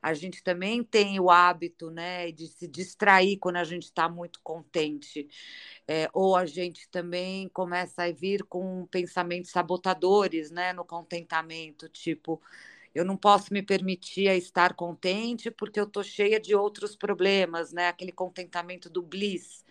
A 0.02 0.14
gente 0.16 0.44
também 0.44 0.84
tem 0.84 1.20
o 1.20 1.30
hábito, 1.30 1.92
né, 1.92 2.32
de 2.32 2.48
se 2.48 2.68
distrair 2.68 3.38
quando 3.38 3.58
a 3.58 3.64
gente 3.64 3.84
está 3.84 4.10
muito 4.10 4.40
contente, 4.42 5.28
é, 5.88 6.10
ou 6.12 6.36
a 6.36 6.46
gente 6.48 6.90
também 6.90 7.48
começa 7.50 8.04
a 8.04 8.12
vir 8.12 8.44
com 8.46 8.88
pensamentos 8.88 9.52
sabotadores, 9.52 10.50
né, 10.50 10.74
no 10.74 10.84
contentamento, 10.84 11.88
tipo 11.88 12.42
eu 12.94 13.06
não 13.06 13.16
posso 13.16 13.54
me 13.54 13.62
permitir 13.62 14.28
estar 14.36 14.74
contente 14.74 15.50
porque 15.50 15.80
eu 15.80 15.86
estou 15.86 16.04
cheia 16.04 16.40
de 16.40 16.56
outros 16.56 16.96
problemas, 16.96 17.72
né? 17.72 17.88
Aquele 17.88 18.12
contentamento 18.12 18.90
do 18.90 19.02
bliss. 19.02 19.64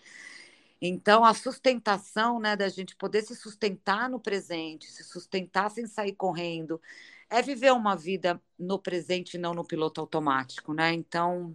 Então, 0.80 1.24
a 1.24 1.34
sustentação, 1.34 2.40
né, 2.40 2.56
da 2.56 2.68
gente 2.68 2.96
poder 2.96 3.20
se 3.22 3.36
sustentar 3.36 4.08
no 4.08 4.18
presente, 4.18 4.86
se 4.90 5.04
sustentar 5.04 5.70
sem 5.70 5.86
sair 5.86 6.14
correndo, 6.14 6.80
é 7.28 7.42
viver 7.42 7.72
uma 7.72 7.94
vida 7.94 8.40
no 8.58 8.78
presente 8.78 9.34
e 9.34 9.38
não 9.38 9.52
no 9.52 9.64
piloto 9.64 10.00
automático, 10.00 10.72
né? 10.72 10.92
Então, 10.94 11.54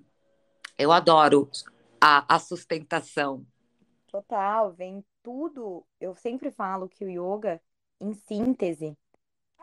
eu 0.77 0.91
adoro 0.91 1.49
a, 1.99 2.35
a 2.35 2.39
sustentação. 2.39 3.45
Total, 4.07 4.71
vem 4.71 5.03
tudo. 5.23 5.83
Eu 5.99 6.15
sempre 6.15 6.51
falo 6.51 6.87
que 6.87 7.03
o 7.03 7.09
yoga, 7.09 7.59
em 7.99 8.13
síntese, 8.13 8.95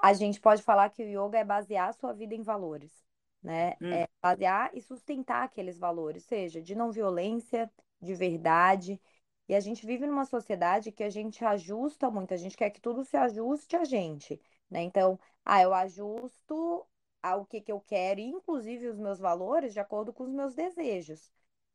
a 0.02 0.12
gente 0.12 0.40
pode 0.40 0.62
falar 0.62 0.90
que 0.90 1.04
o 1.04 1.06
yoga 1.06 1.38
é 1.38 1.44
basear 1.44 1.88
a 1.88 1.92
sua 1.92 2.12
vida 2.12 2.35
em 2.35 2.42
valores, 2.42 2.92
né? 3.40 3.76
Hum. 3.80 3.92
É 3.92 4.09
basear 4.21 4.71
e 4.75 4.82
sustentar 4.82 5.44
aqueles 5.44 5.78
valores, 5.78 6.25
seja 6.25 6.61
de 6.61 6.75
não 6.75 6.90
violência, 6.90 7.71
de 8.00 8.12
verdade. 8.12 9.00
E 9.49 9.54
a 9.54 9.61
gente 9.61 9.87
vive 9.87 10.04
numa 10.04 10.25
sociedade 10.25 10.90
que 10.90 11.04
a 11.04 11.09
gente 11.09 11.44
ajusta 11.44 12.11
muito, 12.11 12.35
a 12.35 12.37
gente 12.37 12.56
quer 12.56 12.71
que 12.71 12.80
tudo 12.80 13.04
se 13.04 13.16
ajuste 13.16 13.76
a 13.76 13.85
gente, 13.85 14.40
né? 14.68 14.82
Então, 14.82 15.18
ah, 15.44 15.62
eu 15.62 15.73
ajusto 15.73 16.85
ao 17.23 17.47
que, 17.47 17.61
que 17.61 17.71
eu 17.71 17.80
quero, 17.80 18.21
inclusive 18.21 18.88
os 18.88 18.99
meus 18.99 19.21
valores, 19.21 19.73
de 19.73 19.78
acordo 19.78 20.12
com 20.12 20.25
os 20.25 20.32
meus 20.32 20.54
desejos. 20.54 21.30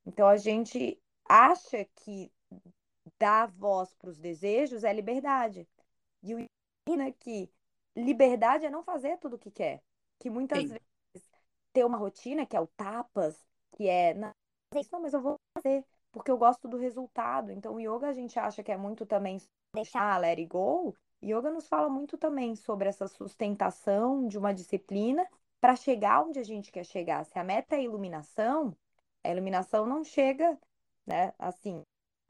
Então, 0.06 0.28
a 0.28 0.36
gente 0.36 1.02
acha 1.26 1.86
que 1.96 2.30
dar 3.18 3.48
voz 3.52 3.94
para 3.94 4.10
os 4.10 4.20
desejos 4.20 4.84
é 4.84 4.92
liberdade. 4.92 5.66
E 6.24 6.36
o 6.36 6.46
né, 6.96 7.12
que 7.12 7.50
liberdade 7.98 8.66
é 8.66 8.70
não 8.70 8.84
fazer 8.84 9.18
tudo 9.18 9.36
o 9.36 9.40
que 9.40 9.52
quer. 9.52 9.82
Que 10.20 10.30
muitas 10.30 10.60
Sim. 10.60 10.68
vezes 10.68 11.30
ter 11.74 11.84
uma 11.84 11.98
rotina, 11.98 12.46
que 12.46 12.56
é 12.56 12.62
o 12.62 12.68
tapas, 12.68 13.46
que 13.72 13.88
é, 13.88 14.14
não, 14.14 14.32
mas 15.02 15.14
eu 15.14 15.22
vou 15.22 15.36
fazer, 15.58 15.86
porque 16.12 16.32
eu 16.32 16.38
gosto 16.38 16.68
do 16.68 16.78
resultado. 16.78 17.52
Então, 17.52 17.76
o 17.76 17.80
yoga 17.80 18.08
a 18.08 18.14
gente 18.14 18.40
acha 18.40 18.64
que 18.64 18.72
é 18.72 18.78
muito 18.78 19.06
também 19.06 19.40
deixar, 19.74 20.20
let 20.20 20.38
it 20.38 20.46
go. 20.46 20.96
Yoga 21.24 21.52
nos 21.52 21.68
fala 21.68 21.90
muito 21.90 22.18
também 22.18 22.56
sobre 22.56 22.88
essa 22.88 23.08
sustentação 23.08 24.28
de 24.28 24.38
uma 24.38 24.54
disciplina 24.54 25.28
para 25.60 25.76
chegar 25.76 26.24
onde 26.24 26.40
a 26.40 26.44
gente 26.44 26.72
quer 26.72 26.86
chegar. 26.86 27.26
Se 27.26 27.38
a 27.38 27.44
meta 27.44 27.76
é 27.76 27.80
a 27.80 27.82
iluminação, 27.82 28.76
a 29.24 29.30
iluminação 29.30 29.86
não 29.86 30.04
chega, 30.04 30.58
né? 31.06 31.34
Assim, 31.40 31.82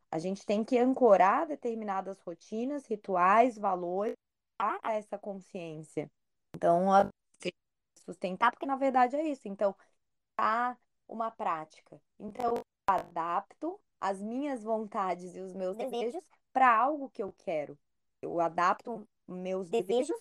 a 0.09 0.19
gente 0.19 0.45
tem 0.45 0.63
que 0.63 0.77
ancorar 0.77 1.47
determinadas 1.47 2.19
rotinas, 2.21 2.85
rituais, 2.85 3.57
valores 3.57 4.15
a 4.57 4.93
essa 4.93 5.17
consciência. 5.17 6.09
Então, 6.55 6.91
a... 6.91 7.09
sustentar, 8.05 8.51
porque 8.51 8.65
na 8.65 8.75
verdade 8.75 9.15
é 9.15 9.27
isso. 9.27 9.47
Então, 9.47 9.75
há 10.37 10.75
uma 11.07 11.31
prática. 11.31 12.01
Então, 12.19 12.55
eu 12.55 12.61
adapto 12.87 13.79
as 13.99 14.21
minhas 14.21 14.63
vontades 14.63 15.35
e 15.35 15.39
os 15.39 15.53
meus 15.53 15.75
desejos 15.75 16.23
para 16.53 16.75
algo 16.75 17.09
que 17.09 17.21
eu 17.21 17.33
quero. 17.33 17.77
Eu 18.21 18.39
adapto 18.39 19.07
meus 19.27 19.69
desejos 19.69 20.17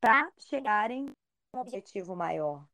para 0.00 0.30
chegarem 0.38 1.08
a 1.52 1.58
um 1.58 1.60
objetivo 1.60 2.14
maior. 2.14 2.66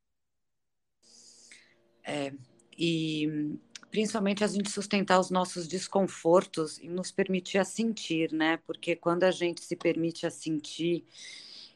É, 2.04 2.32
e 2.76 3.58
principalmente 3.96 4.44
a 4.44 4.46
gente 4.46 4.70
sustentar 4.70 5.18
os 5.18 5.30
nossos 5.30 5.66
desconfortos 5.66 6.76
e 6.80 6.86
nos 6.86 7.10
permitir 7.10 7.56
a 7.56 7.64
sentir, 7.64 8.30
né? 8.30 8.58
Porque 8.66 8.94
quando 8.94 9.24
a 9.24 9.30
gente 9.30 9.64
se 9.64 9.74
permite 9.74 10.26
a 10.26 10.30
sentir 10.30 11.06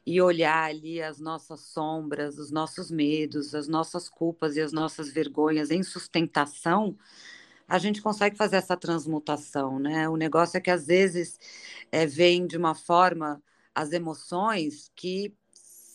e 0.04 0.20
olhar 0.20 0.68
ali 0.68 1.00
as 1.00 1.18
nossas 1.18 1.60
sombras, 1.60 2.36
os 2.36 2.50
nossos 2.50 2.90
medos, 2.90 3.54
as 3.54 3.66
nossas 3.66 4.06
culpas 4.06 4.54
e 4.54 4.60
as 4.60 4.70
nossas 4.70 5.10
vergonhas 5.10 5.70
em 5.70 5.82
sustentação, 5.82 6.94
a 7.66 7.78
gente 7.78 8.02
consegue 8.02 8.36
fazer 8.36 8.56
essa 8.56 8.76
transmutação, 8.76 9.78
né? 9.78 10.06
O 10.06 10.16
negócio 10.18 10.58
é 10.58 10.60
que 10.60 10.70
às 10.70 10.86
vezes 10.88 11.38
é, 11.90 12.04
vem 12.04 12.46
de 12.46 12.58
uma 12.58 12.74
forma 12.74 13.42
as 13.74 13.92
emoções 13.92 14.92
que 14.94 15.34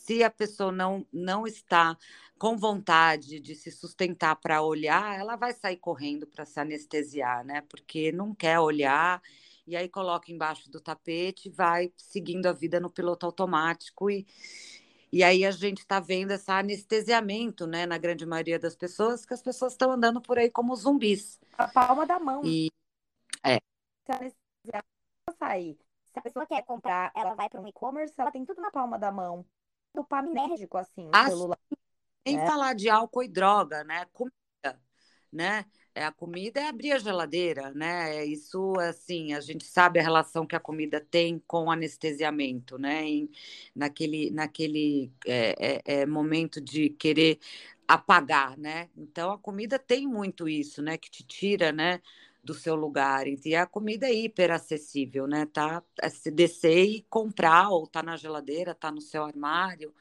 se 0.05 0.24
a 0.24 0.32
pessoa 0.32 0.72
não, 0.72 1.05
não 1.13 1.46
está 1.46 1.96
com 2.38 2.58
vontade 2.58 3.39
de 3.39 3.56
se 3.56 3.72
sustentar 3.72 4.36
para 4.36 4.62
olhar, 4.62 5.18
ela 5.18 5.36
vai 5.36 5.54
sair 5.54 5.77
correndo 5.77 6.27
para 6.27 6.46
se 6.46 6.60
anestesiar, 6.60 7.46
né? 7.46 7.62
Porque 7.62 8.12
não 8.12 8.36
quer 8.36 8.60
olhar 8.60 9.22
e 9.65 9.75
aí 9.75 9.89
coloca 9.89 10.32
embaixo 10.32 10.70
do 10.70 10.80
tapete, 10.80 11.50
vai 11.50 11.92
seguindo 11.98 12.46
a 12.46 12.54
vida 12.54 12.80
no 12.80 12.89
piloto 12.89 13.25
automático 13.25 14.10
e 14.10 14.25
e 15.12 15.24
aí 15.24 15.46
a 15.46 15.51
gente 15.51 15.77
está 15.77 15.98
vendo 16.01 16.32
esse 16.32 16.51
anestesiamento, 16.51 17.65
né, 17.65 17.86
na 17.86 17.98
grande 17.98 18.25
maioria 18.25 18.60
das 18.60 18.75
pessoas, 18.75 19.25
que 19.25 19.34
as 19.34 19.42
pessoas 19.42 19.72
estão 19.72 19.89
andando 19.89 20.20
por 20.20 20.38
aí 20.38 20.50
como 20.50 20.75
zumbis. 20.75 21.39
A 21.58 21.70
palma 21.70 22.06
da 22.06 22.20
mão. 22.20 22.42
E 22.44 22.70
é. 23.42 23.60
Se 24.06 24.12
anestesiar 24.12 24.84
sair. 25.39 25.77
Se 26.12 26.20
a 26.20 26.22
pessoa 26.22 26.46
quer 26.46 26.63
comprar, 26.63 27.12
ela 27.15 27.34
vai 27.34 27.50
para 27.50 27.62
um 27.62 27.68
e-commerce, 27.68 28.13
ela 28.18 28.32
tem 28.32 28.46
tudo 28.46 28.62
na 28.62 28.72
palma 28.72 29.00
da 29.00 29.12
mão. 29.12 29.46
Dopaminérgico, 29.94 30.77
assim, 30.77 31.08
o 31.08 31.12
assim, 31.13 31.30
celular. 31.30 31.60
Sem 32.27 32.39
é. 32.39 32.46
falar 32.46 32.74
de 32.74 32.89
álcool 32.89 33.24
e 33.24 33.27
droga, 33.27 33.84
né? 33.84 34.05
Comida, 34.12 34.79
né? 35.32 35.65
É, 35.94 36.03
a 36.03 36.12
comida 36.12 36.60
é 36.60 36.67
abrir 36.67 36.91
a 36.91 36.98
geladeira, 36.98 37.72
né? 37.72 38.17
É 38.17 38.25
isso, 38.25 38.74
assim, 38.79 39.34
a 39.34 39.39
gente 39.39 39.63
sabe 39.63 40.00
a 40.00 40.03
relação 40.03 40.46
que 40.46 40.55
a 40.55 40.60
comida 40.60 41.00
tem 41.00 41.41
com 41.48 41.65
o 41.65 41.72
anestesiamento, 41.72 42.77
né? 42.77 43.05
Em, 43.05 43.29
naquele 43.75 44.32
naquele 44.32 45.12
é, 45.25 45.82
é, 45.86 46.01
é, 46.01 46.05
momento 46.05 46.60
de 46.60 46.89
querer 46.89 47.39
apagar, 47.88 48.58
né? 48.58 48.89
Então, 48.98 49.32
a 49.32 49.38
comida 49.38 49.77
tem 49.79 50.08
muito 50.08 50.50
isso, 50.50 50.82
né? 50.82 50.98
Que 50.98 51.10
te 51.10 51.24
tira, 51.24 51.72
né? 51.72 52.01
Do 52.44 52.53
seu 52.53 52.75
lugar. 52.75 53.25
E 53.27 53.55
a 53.55 53.65
comida 53.65 54.08
é 54.08 54.13
hiper 54.13 54.51
acessível, 54.51 55.27
né? 55.27 55.46
Tá? 55.46 55.84
É 56.01 56.10
se 56.10 56.32
descer 56.32 56.84
e 56.86 57.01
comprar, 57.10 57.70
ou 57.70 57.88
tá 57.88 58.03
na 58.03 58.17
geladeira, 58.17 58.75
tá 58.75 58.91
no 58.91 59.01
seu 59.01 59.24
armário 59.24 59.94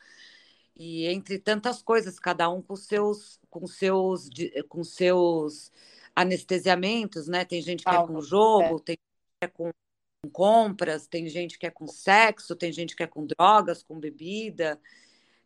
e 0.76 1.06
entre 1.06 1.38
tantas 1.38 1.82
coisas, 1.82 2.18
cada 2.18 2.48
um 2.50 2.60
com 2.60 2.76
seus 2.76 3.38
com 3.48 3.66
seus 3.66 4.28
com 4.68 4.82
seus 4.82 5.70
anestesiamentos, 6.14 7.28
né? 7.28 7.44
Tem 7.44 7.62
gente 7.62 7.84
que 7.84 7.90
é 7.90 8.06
com 8.06 8.20
jogo, 8.20 8.80
tem 8.80 8.96
gente 8.96 9.38
que 9.40 9.44
é 9.44 9.48
com 9.48 9.70
compras, 10.32 11.06
tem 11.06 11.28
gente 11.28 11.58
que 11.58 11.66
é 11.66 11.70
com 11.70 11.86
sexo, 11.86 12.56
tem 12.56 12.72
gente 12.72 12.96
que 12.96 13.02
é 13.02 13.06
com 13.06 13.26
drogas, 13.26 13.82
com 13.82 13.98
bebida, 14.00 14.80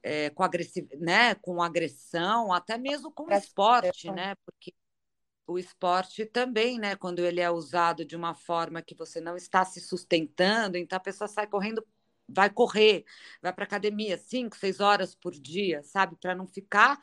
é, 0.03 0.31
com 0.31 0.43
agressiv... 0.43 0.89
né? 0.99 1.35
Com 1.35 1.63
agressão, 1.63 2.53
até 2.53 2.79
mesmo 2.79 3.11
com 3.13 3.31
esporte, 3.31 4.11
né? 4.11 4.35
Porque 4.47 4.73
o 5.47 5.59
esporte 5.59 6.25
também, 6.27 6.79
né? 6.79 6.97
Quando 6.97 7.21
ele 7.21 7.41
é 7.41 7.51
usado 7.51 8.05
de 8.05 8.17
uma 8.17 8.35
forma 8.35 8.83
que 8.83 8.95
você 8.95 9.21
não 9.21 9.37
está 9.37 9.65
se 9.65 9.81
sustentando, 9.81 10.77
então 10.79 10.97
a 10.97 11.01
pessoa 11.01 11.29
sai 11.29 11.47
correndo 11.47 11.85
vai 12.29 12.51
correr, 12.51 13.05
vai 13.41 13.53
para 13.53 13.65
academia 13.65 14.19
cinco, 14.19 14.57
seis 14.57 14.81
horas 14.81 15.15
por 15.15 15.33
dia, 15.33 15.83
sabe? 15.83 16.17
Para 16.17 16.35
não 16.35 16.47
ficar, 16.47 17.01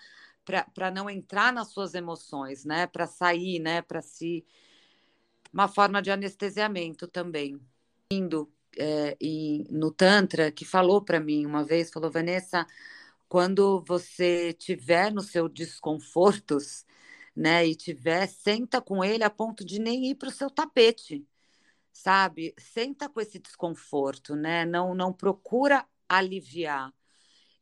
para 0.73 0.91
não 0.91 1.09
entrar 1.09 1.51
nas 1.51 1.69
suas 1.69 1.95
emoções, 1.95 2.63
né? 2.65 2.85
Para 2.87 3.07
sair, 3.07 3.59
né? 3.59 3.81
Para 3.81 4.01
se. 4.01 4.45
Uma 5.51 5.67
forma 5.67 6.01
de 6.01 6.11
anestesiamento 6.11 7.07
também. 7.07 7.59
Indo 8.11 8.51
é, 8.77 9.17
no 9.69 9.91
Tantra, 9.91 10.51
que 10.51 10.65
falou 10.65 11.01
para 11.01 11.19
mim 11.19 11.45
uma 11.45 11.63
vez, 11.63 11.89
falou, 11.91 12.11
Vanessa, 12.11 12.67
quando 13.27 13.83
você 13.87 14.53
tiver 14.53 15.11
no 15.11 15.21
seu 15.21 15.49
desconfortos, 15.49 16.85
né, 17.35 17.65
e 17.67 17.75
tiver, 17.75 18.27
senta 18.27 18.81
com 18.81 19.03
ele 19.03 19.23
a 19.23 19.29
ponto 19.29 19.65
de 19.65 19.79
nem 19.79 20.05
ir 20.11 20.15
para 20.15 20.29
o 20.29 20.31
seu 20.31 20.49
tapete 20.49 21.25
sabe? 21.95 22.53
Senta 22.59 23.07
com 23.07 23.21
esse 23.21 23.39
desconforto, 23.39 24.35
né? 24.35 24.65
Não, 24.65 24.93
não 24.93 25.13
procura 25.13 25.85
aliviar. 26.09 26.93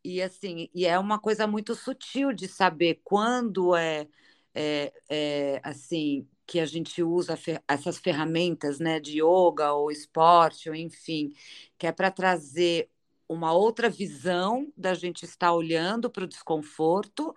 E 0.03 0.21
assim, 0.21 0.69
e 0.73 0.85
é 0.85 0.97
uma 0.97 1.19
coisa 1.19 1.45
muito 1.47 1.75
sutil 1.75 2.33
de 2.33 2.47
saber 2.47 2.99
quando 3.03 3.75
é, 3.75 4.07
é, 4.55 4.91
é 5.09 5.61
assim 5.63 6.27
que 6.47 6.59
a 6.59 6.65
gente 6.65 7.01
usa 7.03 7.37
essas 7.67 7.99
ferramentas, 7.99 8.79
né, 8.79 8.99
de 8.99 9.19
yoga 9.19 9.71
ou 9.73 9.89
esporte, 9.91 10.67
ou 10.69 10.75
enfim, 10.75 11.31
que 11.77 11.87
é 11.87 11.91
para 11.91 12.11
trazer 12.11 12.89
uma 13.29 13.53
outra 13.53 13.89
visão 13.89 14.71
da 14.75 14.93
gente 14.93 15.23
estar 15.25 15.53
olhando 15.53 16.09
para 16.09 16.25
o 16.25 16.27
desconforto 16.27 17.33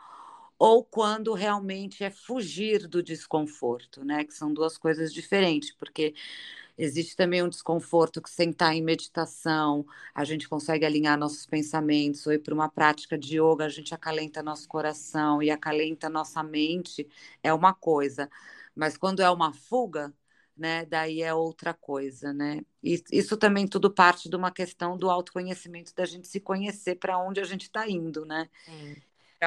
ou 0.58 0.84
quando 0.84 1.34
realmente 1.34 2.02
é 2.02 2.10
fugir 2.10 2.88
do 2.88 3.02
desconforto, 3.02 4.04
né? 4.04 4.24
Que 4.24 4.32
são 4.32 4.52
duas 4.52 4.78
coisas 4.78 5.12
diferentes, 5.12 5.72
porque 5.72 6.14
existe 6.78 7.16
também 7.16 7.42
um 7.42 7.48
desconforto 7.48 8.20
que 8.22 8.30
sentar 8.30 8.74
em 8.74 8.82
meditação, 8.82 9.86
a 10.14 10.24
gente 10.24 10.48
consegue 10.48 10.84
alinhar 10.84 11.18
nossos 11.18 11.46
pensamentos, 11.46 12.26
ou 12.26 12.32
ir 12.32 12.38
para 12.38 12.54
uma 12.54 12.68
prática 12.68 13.18
de 13.18 13.38
yoga, 13.38 13.64
a 13.64 13.68
gente 13.68 13.94
acalenta 13.94 14.42
nosso 14.42 14.68
coração 14.68 15.42
e 15.42 15.50
acalenta 15.50 16.08
nossa 16.08 16.42
mente, 16.42 17.08
é 17.42 17.52
uma 17.52 17.74
coisa. 17.74 18.30
Mas 18.74 18.96
quando 18.96 19.20
é 19.20 19.30
uma 19.30 19.52
fuga, 19.52 20.12
né, 20.56 20.86
daí 20.86 21.22
é 21.22 21.34
outra 21.34 21.74
coisa, 21.74 22.32
né? 22.32 22.62
E 22.82 23.02
isso 23.12 23.36
também 23.36 23.66
tudo 23.66 23.90
parte 23.90 24.28
de 24.28 24.36
uma 24.36 24.50
questão 24.50 24.96
do 24.96 25.10
autoconhecimento, 25.10 25.94
da 25.94 26.06
gente 26.06 26.28
se 26.28 26.40
conhecer 26.40 26.96
para 26.96 27.18
onde 27.18 27.40
a 27.40 27.44
gente 27.44 27.62
está 27.62 27.88
indo, 27.88 28.24
né? 28.24 28.48
Sim 28.64 28.96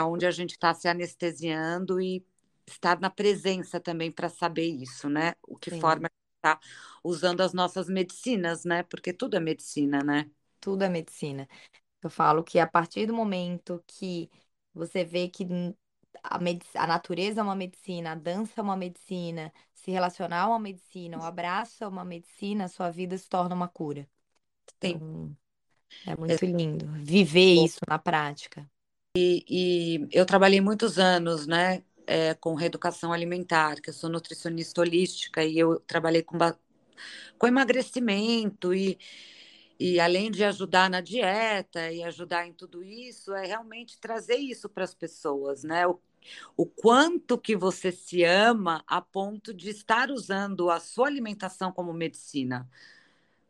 onde 0.03 0.25
a 0.25 0.31
gente 0.31 0.51
está 0.51 0.73
se 0.73 0.87
anestesiando 0.87 1.99
e 1.99 2.25
estar 2.67 2.99
na 2.99 3.09
presença 3.09 3.79
também 3.79 4.11
para 4.11 4.29
saber 4.29 4.67
isso, 4.67 5.09
né? 5.09 5.33
O 5.43 5.55
que 5.57 5.71
Sim. 5.71 5.79
forma 5.79 6.09
está 6.37 6.59
usando 7.03 7.41
as 7.41 7.53
nossas 7.53 7.89
medicinas, 7.89 8.63
né? 8.63 8.83
Porque 8.83 9.11
tudo 9.11 9.35
é 9.35 9.39
medicina, 9.39 9.99
né? 10.03 10.29
Tudo 10.59 10.83
é 10.83 10.89
medicina. 10.89 11.47
Eu 12.01 12.09
falo 12.09 12.43
que 12.43 12.59
a 12.59 12.67
partir 12.67 13.05
do 13.05 13.13
momento 13.13 13.83
que 13.85 14.29
você 14.73 15.03
vê 15.03 15.27
que 15.27 15.45
a, 16.23 16.37
a 16.75 16.87
natureza 16.87 17.41
é 17.41 17.43
uma 17.43 17.55
medicina, 17.55 18.11
a 18.11 18.15
dança 18.15 18.53
é 18.57 18.61
uma 18.61 18.77
medicina, 18.77 19.51
se 19.73 19.91
relacionar 19.91 20.43
é 20.43 20.47
uma 20.47 20.59
medicina, 20.59 21.17
o 21.17 21.23
abraço 21.23 21.83
é 21.83 21.87
uma 21.87 22.05
medicina, 22.05 22.65
a 22.65 22.69
sua 22.69 22.89
vida 22.89 23.17
se 23.17 23.27
torna 23.27 23.53
uma 23.53 23.67
cura. 23.67 24.07
Então, 24.77 25.35
é 26.05 26.15
muito 26.15 26.45
lindo 26.45 26.87
viver 27.03 27.65
isso 27.65 27.79
na 27.87 27.99
prática. 27.99 28.69
E, 29.17 29.43
e 29.49 30.07
eu 30.11 30.23
trabalhei 30.23 30.61
muitos 30.61 30.99
anos, 30.99 31.47
né, 31.47 31.83
é, 32.05 32.35
com 32.35 32.53
reeducação 32.53 33.11
alimentar, 33.11 33.81
que 33.81 33.89
eu 33.89 33.93
sou 33.93 34.09
nutricionista 34.09 34.81
holística 34.81 35.43
e 35.43 35.57
eu 35.57 35.79
trabalhei 35.79 36.21
com, 36.21 36.37
com 37.37 37.47
emagrecimento 37.47 38.71
e, 38.71 38.99
e 39.79 39.99
além 39.99 40.29
de 40.29 40.43
ajudar 40.43 40.91
na 40.91 41.01
dieta 41.01 41.91
e 41.91 42.03
ajudar 42.03 42.47
em 42.47 42.53
tudo 42.53 42.83
isso, 42.83 43.33
é 43.33 43.47
realmente 43.47 43.99
trazer 43.99 44.37
isso 44.37 44.69
para 44.69 44.83
as 44.83 44.93
pessoas, 44.93 45.63
né? 45.63 45.87
O, 45.87 45.99
o 46.55 46.65
quanto 46.67 47.37
que 47.37 47.55
você 47.55 47.91
se 47.91 48.23
ama 48.23 48.83
a 48.85 49.01
ponto 49.01 49.53
de 49.53 49.69
estar 49.71 50.11
usando 50.11 50.69
a 50.69 50.79
sua 50.79 51.07
alimentação 51.07 51.71
como 51.71 51.93
medicina. 51.93 52.69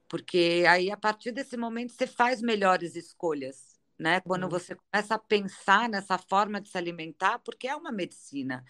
Porque 0.07 0.63
aí, 0.69 0.91
a 0.91 0.97
partir 0.97 1.31
desse 1.31 1.57
momento, 1.57 1.93
você 1.93 2.07
faz 2.07 2.41
melhores 2.41 2.95
escolhas 2.95 3.78
né? 3.99 4.21
Quando 4.21 4.43
uhum. 4.43 4.49
você 4.49 4.75
começa 4.75 5.15
a 5.15 5.19
pensar 5.19 5.89
nessa 5.89 6.17
forma 6.17 6.61
de 6.61 6.69
se 6.69 6.77
alimentar, 6.77 7.39
porque 7.39 7.67
é 7.67 7.75
uma 7.75 7.91
medicina. 7.91 8.63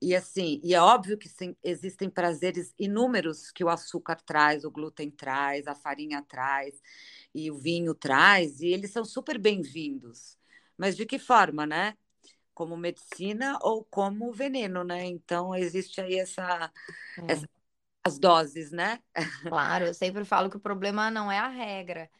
E 0.00 0.14
assim, 0.14 0.60
e 0.62 0.74
é 0.74 0.80
óbvio 0.80 1.16
que 1.16 1.28
sim, 1.28 1.56
existem 1.62 2.10
prazeres 2.10 2.74
inúmeros 2.78 3.50
que 3.50 3.64
o 3.64 3.68
açúcar 3.68 4.16
traz, 4.16 4.64
o 4.64 4.70
glúten 4.70 5.10
traz, 5.10 5.66
a 5.66 5.74
farinha 5.74 6.22
traz 6.22 6.80
e 7.34 7.50
o 7.50 7.56
vinho 7.56 7.94
traz, 7.94 8.60
e 8.60 8.68
eles 8.68 8.90
são 8.90 9.04
super 9.04 9.38
bem-vindos. 9.38 10.36
Mas 10.76 10.96
de 10.96 11.06
que 11.06 11.18
forma, 11.18 11.66
né? 11.66 11.96
Como 12.52 12.76
medicina 12.76 13.58
ou 13.62 13.84
como 13.84 14.32
veneno, 14.32 14.84
né? 14.84 15.04
Então 15.06 15.54
existe 15.54 16.00
aí 16.00 16.18
essa, 16.18 16.72
é. 17.18 17.32
essa 17.32 17.48
as 18.04 18.18
doses, 18.18 18.70
né? 18.70 19.00
Claro, 19.48 19.86
eu 19.86 19.94
sempre 19.94 20.24
falo 20.24 20.50
que 20.50 20.56
o 20.56 20.60
problema 20.60 21.10
não 21.10 21.32
é 21.32 21.38
a 21.38 21.48
regra, 21.48 22.10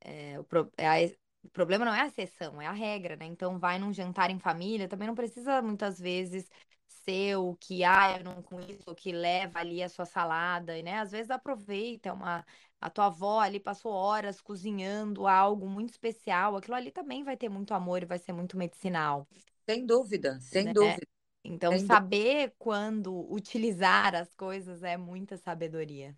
é, 0.00 0.38
o 0.40 0.46
é 0.76 0.88
a, 0.88 0.96
o 1.42 1.48
problema 1.50 1.84
não 1.84 1.94
é 1.94 2.02
a 2.02 2.06
exceção, 2.06 2.60
é 2.60 2.66
a 2.66 2.72
regra, 2.72 3.16
né? 3.16 3.26
Então, 3.26 3.58
vai 3.58 3.78
num 3.78 3.92
jantar 3.92 4.30
em 4.30 4.38
família, 4.38 4.88
também 4.88 5.08
não 5.08 5.14
precisa 5.14 5.62
muitas 5.62 5.98
vezes 5.98 6.48
ser 6.86 7.36
o 7.36 7.54
que, 7.56 7.82
ah, 7.84 8.18
eu 8.18 8.24
não 8.24 8.42
com 8.42 8.60
isso, 8.60 8.82
o 8.90 8.94
que 8.94 9.12
leva 9.12 9.58
ali 9.58 9.82
a 9.82 9.88
sua 9.88 10.04
salada, 10.04 10.80
né? 10.82 10.98
Às 10.98 11.10
vezes 11.12 11.30
aproveita 11.30 12.12
uma 12.12 12.44
a 12.80 12.88
tua 12.88 13.06
avó 13.06 13.40
ali 13.40 13.60
passou 13.60 13.92
horas 13.92 14.40
cozinhando 14.40 15.26
algo 15.26 15.68
muito 15.68 15.90
especial, 15.90 16.56
aquilo 16.56 16.74
ali 16.76 16.90
também 16.90 17.22
vai 17.22 17.36
ter 17.36 17.48
muito 17.48 17.74
amor 17.74 18.02
e 18.02 18.06
vai 18.06 18.18
ser 18.18 18.32
muito 18.32 18.56
medicinal. 18.56 19.28
Sem 19.68 19.84
dúvida, 19.84 20.40
sem 20.40 20.64
né? 20.64 20.72
dúvida. 20.72 21.06
Então, 21.44 21.76
sem 21.76 21.86
saber 21.86 22.34
dúvida. 22.34 22.54
quando 22.58 23.32
utilizar 23.32 24.14
as 24.14 24.34
coisas 24.34 24.82
é 24.82 24.96
muita 24.96 25.36
sabedoria. 25.36 26.16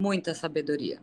Muita 0.00 0.34
sabedoria. 0.34 1.00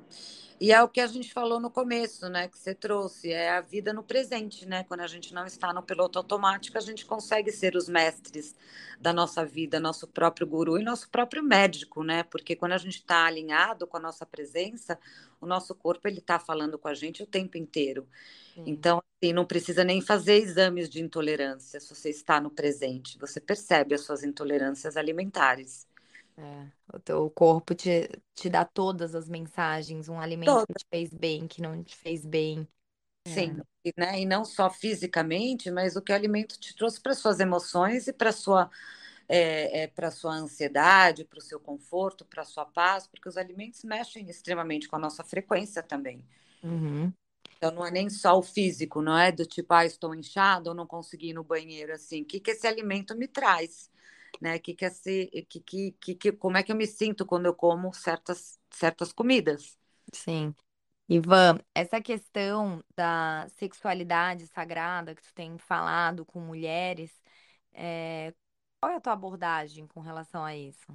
E 0.62 0.72
é 0.72 0.80
o 0.84 0.88
que 0.88 1.02
a 1.02 1.08
gente 1.08 1.34
falou 1.34 1.60
no 1.60 1.72
começo, 1.72 2.30
né? 2.30 2.48
Que 2.48 2.56
você 2.56 2.76
trouxe, 2.76 3.32
é 3.32 3.50
a 3.50 3.62
vida 3.62 3.92
no 3.92 4.04
presente, 4.04 4.64
né? 4.64 4.84
Quando 4.84 5.00
a 5.00 5.08
gente 5.08 5.34
não 5.34 5.48
está 5.48 5.74
no 5.74 5.82
piloto 5.82 6.20
automático, 6.20 6.78
a 6.78 6.82
gente 6.82 7.04
consegue 7.04 7.52
ser 7.52 7.76
os 7.76 7.90
mestres 7.90 8.56
da 9.00 9.12
nossa 9.12 9.44
vida, 9.44 9.80
nosso 9.80 10.08
próprio 10.08 10.46
guru 10.46 10.78
e 10.78 10.84
nosso 10.84 11.10
próprio 11.10 11.42
médico, 11.42 12.04
né? 12.04 12.22
Porque 12.22 12.56
quando 12.56 12.74
a 12.74 12.78
gente 12.78 12.98
está 12.98 13.26
alinhado 13.26 13.88
com 13.88 13.98
a 13.98 14.00
nossa 14.00 14.24
presença, 14.24 15.00
o 15.42 15.48
nosso 15.48 15.74
corpo 15.74 16.08
ele 16.08 16.20
está 16.20 16.38
falando 16.38 16.78
com 16.78 16.88
a 16.88 16.94
gente 16.94 17.24
o 17.24 17.26
tempo 17.26 17.58
inteiro. 17.58 18.08
Sim. 18.54 18.64
Então, 18.68 19.02
assim, 19.18 19.34
não 19.34 19.46
precisa 19.46 19.84
nem 19.84 20.00
fazer 20.00 20.36
exames 20.36 20.88
de 20.92 21.02
intolerância 21.02 21.80
se 21.80 21.90
você 21.90 22.12
está 22.12 22.40
no 22.40 22.52
presente. 22.52 23.18
Você 23.18 23.42
percebe 23.42 23.96
as 23.96 24.02
suas 24.02 24.24
intolerâncias 24.24 24.96
alimentares. 24.96 25.88
É, 26.42 26.68
o 26.94 27.00
teu 27.00 27.30
corpo 27.30 27.76
te, 27.76 28.10
te 28.34 28.50
dá 28.50 28.66
todas 28.66 29.14
as 29.16 29.30
mensagens, 29.30 30.10
um 30.10 30.20
alimento 30.20 30.66
que 30.68 30.74
te 30.74 30.86
fez 30.90 31.14
bem, 31.14 31.48
que 31.48 31.62
não 31.62 31.84
te 31.84 31.96
fez 31.96 32.26
bem. 32.26 32.68
Sim, 33.28 33.58
é. 33.84 33.90
e, 33.90 33.94
né? 33.98 34.22
E 34.22 34.26
não 34.26 34.44
só 34.44 34.70
fisicamente, 34.70 35.70
mas 35.70 35.96
o 35.96 36.02
que 36.02 36.12
o 36.12 36.16
alimento 36.16 36.60
te 36.60 36.76
trouxe 36.76 37.00
para 37.00 37.14
suas 37.14 37.40
emoções 37.40 38.08
e 38.08 38.14
para 38.14 38.32
sua 38.32 38.70
é, 39.30 39.84
é, 39.84 39.88
para 39.88 40.12
sua 40.12 40.34
ansiedade, 40.34 41.24
para 41.24 41.40
o 41.40 41.42
seu 41.42 41.58
conforto, 41.58 42.26
para 42.26 42.44
sua 42.44 42.66
paz, 42.66 43.08
porque 43.08 43.30
os 43.30 43.38
alimentos 43.38 43.82
mexem 43.86 44.30
extremamente 44.30 44.90
com 44.90 44.98
a 44.98 45.00
nossa 45.00 45.24
frequência 45.24 45.82
também. 45.82 46.26
Uhum. 46.62 47.14
Então 47.56 47.72
não 47.72 47.86
é 47.86 47.92
nem 47.92 48.10
só 48.10 48.38
o 48.38 48.42
físico, 48.42 49.02
não 49.02 49.18
é 49.18 49.32
do 49.32 49.46
tipo, 49.46 49.74
ah, 49.74 49.86
estou 49.86 50.14
inchado 50.14 50.70
ou 50.72 50.76
não 50.76 50.86
consegui 50.86 51.30
ir 51.30 51.34
no 51.34 51.44
banheiro, 51.44 51.94
assim, 51.94 52.24
o 52.24 52.26
que, 52.26 52.40
que 52.40 52.52
esse 52.52 52.68
alimento 52.68 53.16
me 53.16 53.28
traz? 53.28 53.90
Né? 54.42 54.58
Que 54.60 54.74
que, 54.74 54.86
é 54.86 54.90
que, 55.48 55.60
que, 55.62 55.92
que, 55.94 56.16
que, 56.16 56.32
como 56.32 56.58
é 56.58 56.64
que 56.64 56.72
eu 56.72 56.76
me 56.76 56.88
sinto 56.88 57.26
quando 57.26 57.46
eu 57.46 57.54
como 57.54 57.94
certas, 57.94 58.60
certas 58.72 59.14
comidas? 59.14 59.78
Sim. 60.12 60.54
Ivan, 61.08 61.60
essa 61.76 62.02
questão 62.02 62.84
da 62.96 63.46
sexualidade 63.50 64.48
sagrada 64.48 65.14
que 65.14 65.22
tu 65.22 65.34
tem 65.34 65.58
falado 65.58 66.26
com 66.26 66.40
mulheres, 66.40 67.12
é... 67.74 68.34
qual 68.80 68.94
é 68.94 68.96
a 68.96 69.02
tua 69.02 69.14
abordagem 69.14 69.86
com 69.88 70.00
relação 70.00 70.44
a 70.44 70.56
isso? 70.56 70.88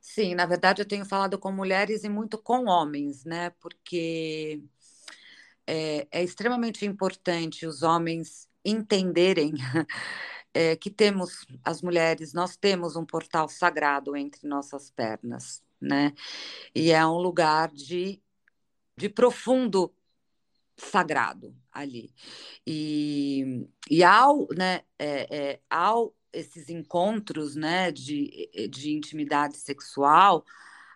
Sim, 0.00 0.34
na 0.34 0.46
verdade 0.46 0.80
eu 0.80 0.88
tenho 0.88 1.04
falado 1.04 1.38
com 1.38 1.52
mulheres 1.52 2.04
e 2.04 2.08
muito 2.08 2.38
com 2.38 2.64
homens, 2.66 3.24
né? 3.24 3.50
Porque 3.60 4.62
é, 5.66 6.08
é 6.10 6.24
extremamente 6.24 6.86
importante 6.86 7.66
os 7.66 7.82
homens 7.82 8.48
entenderem 8.64 9.52
é, 10.58 10.74
que 10.74 10.90
temos, 10.90 11.46
as 11.64 11.82
mulheres, 11.82 12.32
nós 12.32 12.56
temos 12.56 12.96
um 12.96 13.04
portal 13.04 13.48
sagrado 13.48 14.16
entre 14.16 14.48
nossas 14.48 14.90
pernas, 14.90 15.62
né? 15.80 16.12
E 16.74 16.90
é 16.90 17.06
um 17.06 17.18
lugar 17.18 17.70
de, 17.70 18.20
de 18.96 19.08
profundo 19.08 19.94
sagrado 20.76 21.54
ali. 21.70 22.12
E, 22.66 23.68
e 23.88 24.02
ao, 24.02 24.48
né, 24.48 24.80
é, 24.98 25.36
é, 25.52 25.60
ao 25.70 26.12
esses 26.32 26.68
encontros 26.68 27.54
né, 27.54 27.92
de, 27.92 28.50
de 28.68 28.90
intimidade 28.90 29.56
sexual, 29.58 30.44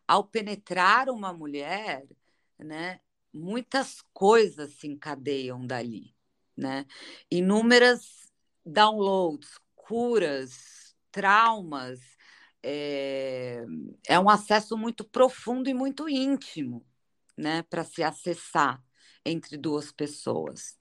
ao 0.08 0.24
penetrar 0.24 1.08
uma 1.08 1.32
mulher, 1.32 2.04
né, 2.58 3.00
muitas 3.32 4.02
coisas 4.12 4.72
se 4.72 4.88
encadeiam 4.88 5.64
dali, 5.64 6.12
né? 6.56 6.84
Inúmeras 7.30 8.21
downloads, 8.64 9.58
curas, 9.74 10.94
traumas. 11.10 12.00
É, 12.62 13.64
é 14.06 14.20
um 14.20 14.30
acesso 14.30 14.76
muito 14.76 15.04
profundo 15.04 15.68
e 15.68 15.74
muito 15.74 16.08
íntimo, 16.08 16.86
né, 17.36 17.62
para 17.64 17.82
se 17.84 18.02
acessar 18.02 18.82
entre 19.24 19.56
duas 19.56 19.90
pessoas. 19.90 20.78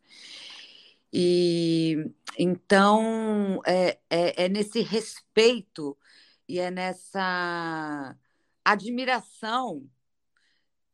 E 1.13 1.95
então 2.37 3.61
é, 3.65 3.99
é, 4.09 4.45
é, 4.45 4.49
nesse 4.49 4.81
respeito 4.81 5.97
e 6.47 6.59
é 6.59 6.71
nessa 6.71 8.17
admiração 8.63 9.89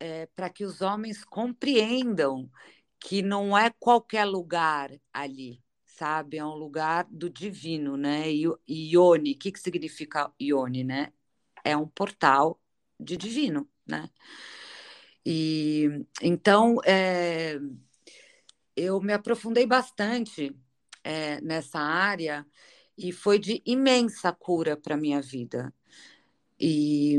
é, 0.00 0.26
para 0.26 0.50
que 0.50 0.64
os 0.64 0.80
homens 0.80 1.24
compreendam 1.24 2.50
que 3.00 3.22
não 3.22 3.56
é 3.56 3.70
qualquer 3.78 4.24
lugar 4.24 4.90
ali, 5.12 5.62
sabe? 5.98 6.38
É 6.38 6.44
um 6.44 6.54
lugar 6.54 7.06
do 7.10 7.28
divino, 7.28 7.96
né? 7.96 8.30
E 8.30 8.46
Ione, 8.68 9.32
o 9.32 9.38
que, 9.38 9.52
que 9.52 9.60
significa 9.60 10.32
Ione, 10.40 10.84
né? 10.84 11.12
É 11.64 11.76
um 11.76 11.88
portal 11.88 12.60
de 12.98 13.16
divino, 13.16 13.68
né? 13.86 14.08
E 15.26 15.88
então 16.22 16.78
é, 16.84 17.58
eu 18.76 19.00
me 19.00 19.12
aprofundei 19.12 19.66
bastante 19.66 20.54
é, 21.02 21.40
nessa 21.40 21.80
área 21.80 22.46
e 22.96 23.12
foi 23.12 23.38
de 23.38 23.62
imensa 23.66 24.32
cura 24.32 24.76
para 24.76 24.96
minha 24.96 25.20
vida. 25.20 25.74
E, 26.60 27.16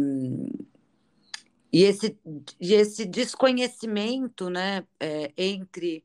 e, 1.71 1.83
esse, 1.83 2.17
e 2.59 2.73
esse 2.73 3.05
desconhecimento 3.05 4.49
né, 4.49 4.85
é, 4.99 5.31
entre 5.37 6.03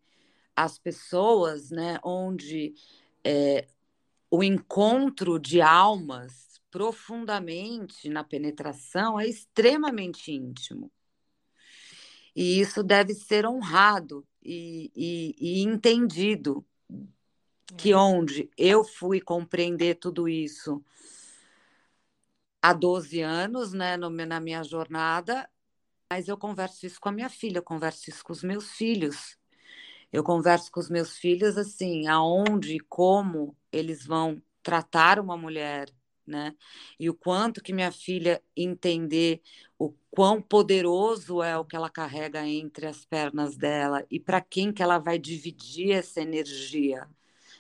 as 0.57 0.79
pessoas, 0.79 1.71
né, 1.71 1.99
onde 2.03 2.75
é, 3.25 3.67
o 4.31 4.43
encontro 4.43 5.39
de 5.39 5.61
almas 5.61 6.61
profundamente 6.71 8.09
na 8.09 8.25
penetração 8.25 9.19
é 9.19 9.29
extremamente 9.29 10.33
íntimo. 10.33 10.91
E 12.35 12.61
isso 12.61 12.83
deve 12.83 13.15
ser 13.15 13.47
honrado 13.47 14.27
e, 14.43 14.91
e, 14.95 15.37
e 15.39 15.63
entendido. 15.63 16.65
Que 17.77 17.93
é. 17.93 17.97
onde 17.97 18.51
eu 18.59 18.85
fui 18.85 19.21
compreender 19.21 19.97
tudo 19.97 20.29
isso 20.29 20.85
há 22.61 22.73
12 22.73 23.21
anos, 23.21 23.73
né, 23.73 23.97
no, 23.97 24.11
na 24.11 24.41
minha 24.41 24.63
jornada, 24.63 25.49
mas 26.11 26.29
eu 26.29 26.37
converso 26.37 26.87
isso 26.87 27.01
com 27.01 27.09
a 27.09 27.13
minha 27.13 27.29
filha, 27.29 27.59
eu 27.59 27.63
converso 27.63 28.09
isso 28.11 28.25
com 28.25 28.33
os 28.33 28.43
meus 28.43 28.71
filhos. 28.73 29.39
Eu 30.15 30.23
converso 30.23 30.71
com 30.71 30.79
os 30.79 30.89
meus 30.89 31.19
filhos 31.19 31.59
assim, 31.59 32.07
aonde 32.07 32.77
e 32.77 32.81
como 32.81 33.57
eles 33.73 34.07
vão 34.07 34.41
tratar 34.63 35.19
uma 35.19 35.37
mulher, 35.37 35.91
né? 36.25 36.55
E 37.01 37.11
o 37.11 37.15
quanto 37.15 37.61
que 37.61 37.73
minha 37.73 37.91
filha 37.91 38.41
entender 38.57 39.43
o 39.77 39.93
quão 40.13 40.41
poderoso 40.41 41.43
é 41.43 41.59
o 41.59 41.65
que 41.65 41.75
ela 41.75 41.91
carrega 41.91 42.47
entre 42.47 42.87
as 42.87 43.05
pernas 43.05 43.57
dela 43.57 44.07
e 44.09 44.21
para 44.21 44.41
quem 44.41 44.73
que 44.73 44.85
ela 44.85 44.99
vai 44.99 45.19
dividir 45.19 45.91
essa 45.91 46.21
energia. 46.21 47.09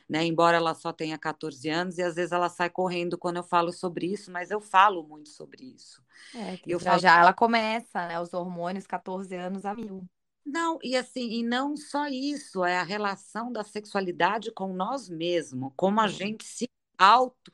Né? 0.08 0.24
Embora 0.24 0.56
ela 0.56 0.74
só 0.74 0.92
tenha 0.92 1.18
14 1.18 1.68
anos 1.68 1.98
e 1.98 2.02
às 2.02 2.14
vezes 2.14 2.30
ela 2.30 2.48
sai 2.48 2.70
correndo 2.70 3.18
quando 3.18 3.38
eu 3.38 3.42
falo 3.42 3.72
sobre 3.72 4.06
isso, 4.06 4.30
mas 4.30 4.52
eu 4.52 4.60
falo 4.60 5.02
muito 5.02 5.30
sobre 5.30 5.64
isso. 5.64 6.00
É, 6.34 6.60
eu 6.66 6.78
já, 6.78 6.90
falo... 6.90 7.02
já 7.02 7.18
ela 7.18 7.32
começa, 7.32 8.06
né? 8.06 8.20
Os 8.20 8.32
hormônios 8.32 8.86
14 8.86 9.34
anos 9.34 9.64
a 9.64 9.74
mil. 9.74 10.06
Não, 10.44 10.78
e 10.82 10.96
assim, 10.96 11.30
e 11.30 11.42
não 11.42 11.76
só 11.76 12.06
isso, 12.06 12.64
é 12.64 12.76
a 12.76 12.82
relação 12.82 13.50
da 13.50 13.64
sexualidade 13.64 14.52
com 14.52 14.72
nós 14.72 15.08
mesmos, 15.08 15.72
como 15.76 16.00
a 16.00 16.08
gente 16.08 16.44
se 16.44 16.68
auto 16.98 17.50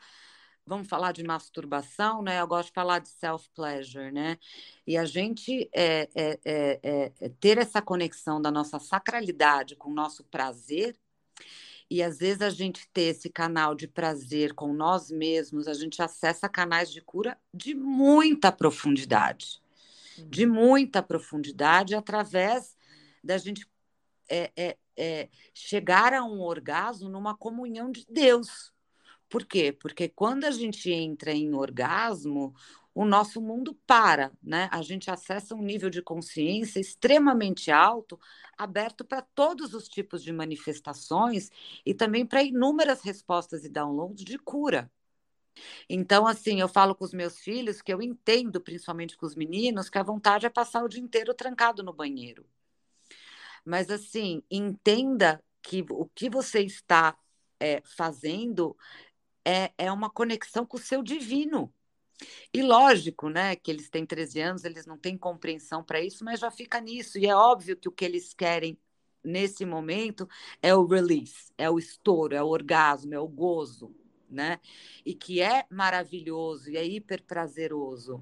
vamos 0.71 0.87
falar 0.87 1.11
de 1.11 1.25
masturbação, 1.25 2.23
né? 2.23 2.41
Eu 2.41 2.47
gosto 2.47 2.69
de 2.69 2.75
falar 2.75 3.01
de 3.01 3.09
self-pleasure, 3.09 4.13
né? 4.13 4.39
E 4.87 4.97
a 4.97 5.05
gente 5.05 5.69
é, 5.73 6.09
é, 6.15 6.39
é, 6.45 7.13
é, 7.21 7.29
ter 7.41 7.59
essa 7.59 7.83
conexão 7.83 8.41
da 8.41 8.53
nossa 8.53 8.79
sacralidade 8.79 9.75
com 9.75 9.91
o 9.91 9.95
nosso 9.95 10.23
prazer, 10.23 10.97
e 11.91 12.05
às 12.05 12.19
vezes 12.19 12.41
a 12.41 12.51
gente 12.51 12.87
ter 12.93 13.17
esse 13.17 13.29
canal 13.29 13.75
de 13.75 13.89
prazer 13.89 14.55
com 14.55 14.73
nós 14.73 15.11
mesmos, 15.11 15.67
a 15.67 15.75
gente 15.75 16.01
acessa 16.01 16.49
canais 16.49 16.93
de 16.93 17.01
cura 17.01 17.37
de 17.53 17.75
muita 17.75 18.53
profundidade. 18.53 19.61
De 20.17 20.47
uhum. 20.47 20.53
muita 20.53 21.03
profundidade, 21.03 21.97
através 21.97 22.77
da 23.23 23.39
gente 23.39 23.67
é, 24.29 24.53
é, 24.57 24.77
é, 24.97 25.29
chegar 25.55 26.15
a 26.15 26.25
um 26.25 26.41
orgasmo 26.41 27.09
numa 27.09 27.37
comunhão 27.37 27.91
de 27.91 28.07
Deus. 28.09 28.73
Por 29.29 29.45
quê? 29.45 29.73
Porque 29.73 30.09
quando 30.09 30.45
a 30.45 30.51
gente 30.51 30.91
entra 30.93 31.33
em 31.33 31.55
orgasmo, 31.55 32.55
o 32.95 33.05
nosso 33.05 33.41
mundo 33.41 33.75
para, 33.87 34.33
né? 34.43 34.69
A 34.73 34.83
gente 34.83 35.11
acessa 35.11 35.55
um 35.55 35.63
nível 35.63 35.89
de 35.91 36.03
consciência 36.03 36.81
extremamente 36.81 37.71
alto, 37.71 38.19
aberto 38.59 39.05
para 39.05 39.23
todos 39.23 39.75
os 39.75 39.89
tipos 39.89 40.23
de 40.23 40.33
manifestações 40.33 41.51
e 41.87 41.95
também 41.95 42.27
para 42.27 42.43
inúmeras 42.43 43.03
respostas 43.03 43.65
e 43.65 43.69
downloads 43.69 44.25
de 44.25 44.39
cura. 44.39 44.91
Então, 45.89 46.27
assim, 46.27 46.61
eu 46.61 46.69
falo 46.69 46.95
com 46.95 47.05
os 47.05 47.13
meus 47.13 47.39
filhos 47.39 47.83
que 47.83 47.93
eu 47.93 48.03
entendo, 48.03 48.61
principalmente 48.61 49.17
com 49.17 49.27
os 49.27 49.35
meninos, 49.35 49.91
que 49.91 49.99
a 49.99 50.03
vontade 50.03 50.47
é 50.47 50.51
passar 50.51 50.85
o 50.85 50.89
dia 50.89 51.01
inteiro 51.01 51.35
trancado 51.35 51.83
no 51.83 51.93
banheiro. 51.93 52.47
Mas, 53.71 53.89
assim, 53.89 54.43
entenda 54.51 55.41
que 55.63 55.85
o 55.91 56.07
que 56.13 56.29
você 56.29 56.61
está 56.61 57.17
é, 57.61 57.81
fazendo 57.85 58.77
é, 59.45 59.73
é 59.79 59.93
uma 59.93 60.11
conexão 60.11 60.67
com 60.67 60.77
o 60.77 60.81
seu 60.81 61.05
divino. 61.05 61.73
E 62.53 62.63
lógico, 62.63 63.29
né, 63.29 63.55
que 63.55 63.71
eles 63.71 63.89
têm 63.89 64.05
13 64.05 64.41
anos, 64.41 64.65
eles 64.65 64.87
não 64.87 64.99
têm 64.99 65.17
compreensão 65.17 65.85
para 65.85 66.01
isso, 66.01 66.25
mas 66.25 66.41
já 66.41 66.51
fica 66.51 66.81
nisso. 66.81 67.17
E 67.17 67.27
é 67.27 67.35
óbvio 67.37 67.77
que 67.77 67.89
o 67.89 67.93
que 67.93 68.05
eles 68.05 68.35
querem 68.35 68.77
nesse 69.23 69.65
momento 69.65 70.29
é 70.61 70.75
o 70.75 70.85
release, 70.85 71.53
é 71.57 71.71
o 71.71 71.79
estouro, 71.79 72.35
é 72.35 72.43
o 72.43 72.49
orgasmo, 72.49 73.15
é 73.15 73.21
o 73.21 73.29
gozo, 73.29 73.95
né? 74.29 74.59
E 75.07 75.15
que 75.15 75.41
é 75.41 75.65
maravilhoso 75.71 76.71
e 76.71 76.77
é 76.77 76.85
hiper 76.85 77.23
prazeroso 77.23 78.21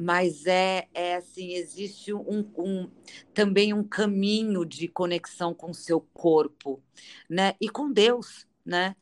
mas 0.00 0.46
é, 0.46 0.88
é 0.94 1.16
assim, 1.16 1.52
existe 1.52 2.14
um, 2.14 2.50
um, 2.56 2.90
também 3.34 3.74
um 3.74 3.84
caminho 3.84 4.64
de 4.64 4.88
conexão 4.88 5.52
com 5.52 5.72
o 5.72 5.74
seu 5.74 6.00
corpo, 6.00 6.82
né? 7.28 7.54
E 7.60 7.68
com 7.68 7.92
Deus, 7.92 8.46
né? 8.64 8.96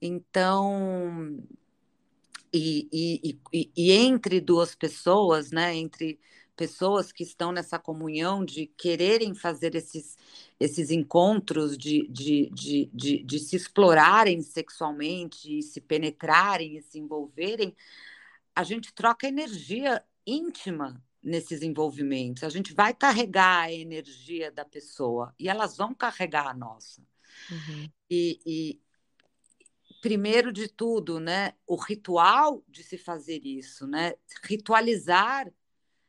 Então, 0.00 1.38
e, 2.52 2.88
e, 2.92 3.38
e, 3.52 3.70
e 3.76 3.92
entre 3.92 4.40
duas 4.40 4.74
pessoas, 4.74 5.52
né? 5.52 5.76
Entre 5.76 6.18
pessoas 6.56 7.12
que 7.12 7.22
estão 7.22 7.52
nessa 7.52 7.78
comunhão 7.78 8.44
de 8.44 8.66
quererem 8.66 9.36
fazer 9.36 9.76
esses, 9.76 10.16
esses 10.58 10.90
encontros, 10.90 11.78
de, 11.78 12.08
de, 12.08 12.50
de, 12.52 12.90
de, 12.92 13.22
de 13.22 13.38
se 13.38 13.54
explorarem 13.54 14.42
sexualmente, 14.42 15.62
se 15.62 15.80
penetrarem 15.80 16.76
e 16.76 16.82
se 16.82 16.98
envolverem, 16.98 17.76
a 18.56 18.64
gente 18.64 18.92
troca 18.92 19.28
energia 19.28 20.04
íntima 20.26 21.02
nesses 21.22 21.62
envolvimentos. 21.62 22.42
A 22.42 22.48
gente 22.48 22.74
vai 22.74 22.92
carregar 22.92 23.64
a 23.64 23.72
energia 23.72 24.50
da 24.50 24.64
pessoa 24.64 25.34
e 25.38 25.48
elas 25.48 25.76
vão 25.76 25.94
carregar 25.94 26.48
a 26.48 26.54
nossa. 26.54 27.02
Uhum. 27.50 27.90
E, 28.10 28.40
e, 28.44 28.80
primeiro 30.00 30.52
de 30.52 30.68
tudo, 30.68 31.20
né, 31.20 31.54
o 31.66 31.76
ritual 31.76 32.64
de 32.68 32.82
se 32.82 32.98
fazer 32.98 33.46
isso, 33.46 33.86
né, 33.86 34.14
ritualizar, 34.42 35.52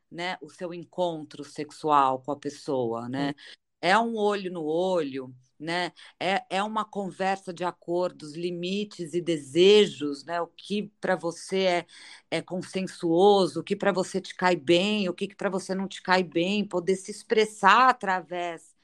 né, 0.10 0.38
o 0.41 0.49
seu 0.49 0.73
encontro 0.73 1.43
sexual 1.43 2.21
com 2.21 2.32
a 2.32 2.39
pessoa, 2.39 3.08
né, 3.08 3.28
uhum. 3.28 3.34
é 3.82 3.97
um 3.97 4.15
olho 4.15 4.52
no 4.52 4.63
olho, 4.63 5.34
né? 5.63 5.91
É, 6.19 6.43
é 6.49 6.63
uma 6.63 6.86
conversa 6.86 7.54
de 7.54 7.63
acordos, 7.63 8.36
limites 8.36 9.13
e 9.13 9.21
desejos, 9.21 10.23
né? 10.26 10.41
O 10.41 10.47
que 10.47 10.91
para 11.02 11.15
você 11.15 11.60
é, 11.60 11.86
é 12.30 12.41
consensuoso, 12.41 13.62
o 13.62 13.63
que 13.63 13.76
para 13.76 13.91
você 13.91 14.21
te 14.21 14.36
cai 14.36 14.56
bem, 14.56 15.10
o 15.10 15.13
que 15.13 15.34
para 15.34 15.49
você 15.49 15.73
não 15.73 15.88
te 15.88 16.02
cai 16.02 16.23
bem, 16.23 16.65
poder 16.65 16.95
se 16.95 17.10
expressar 17.10 17.89
através 17.89 18.76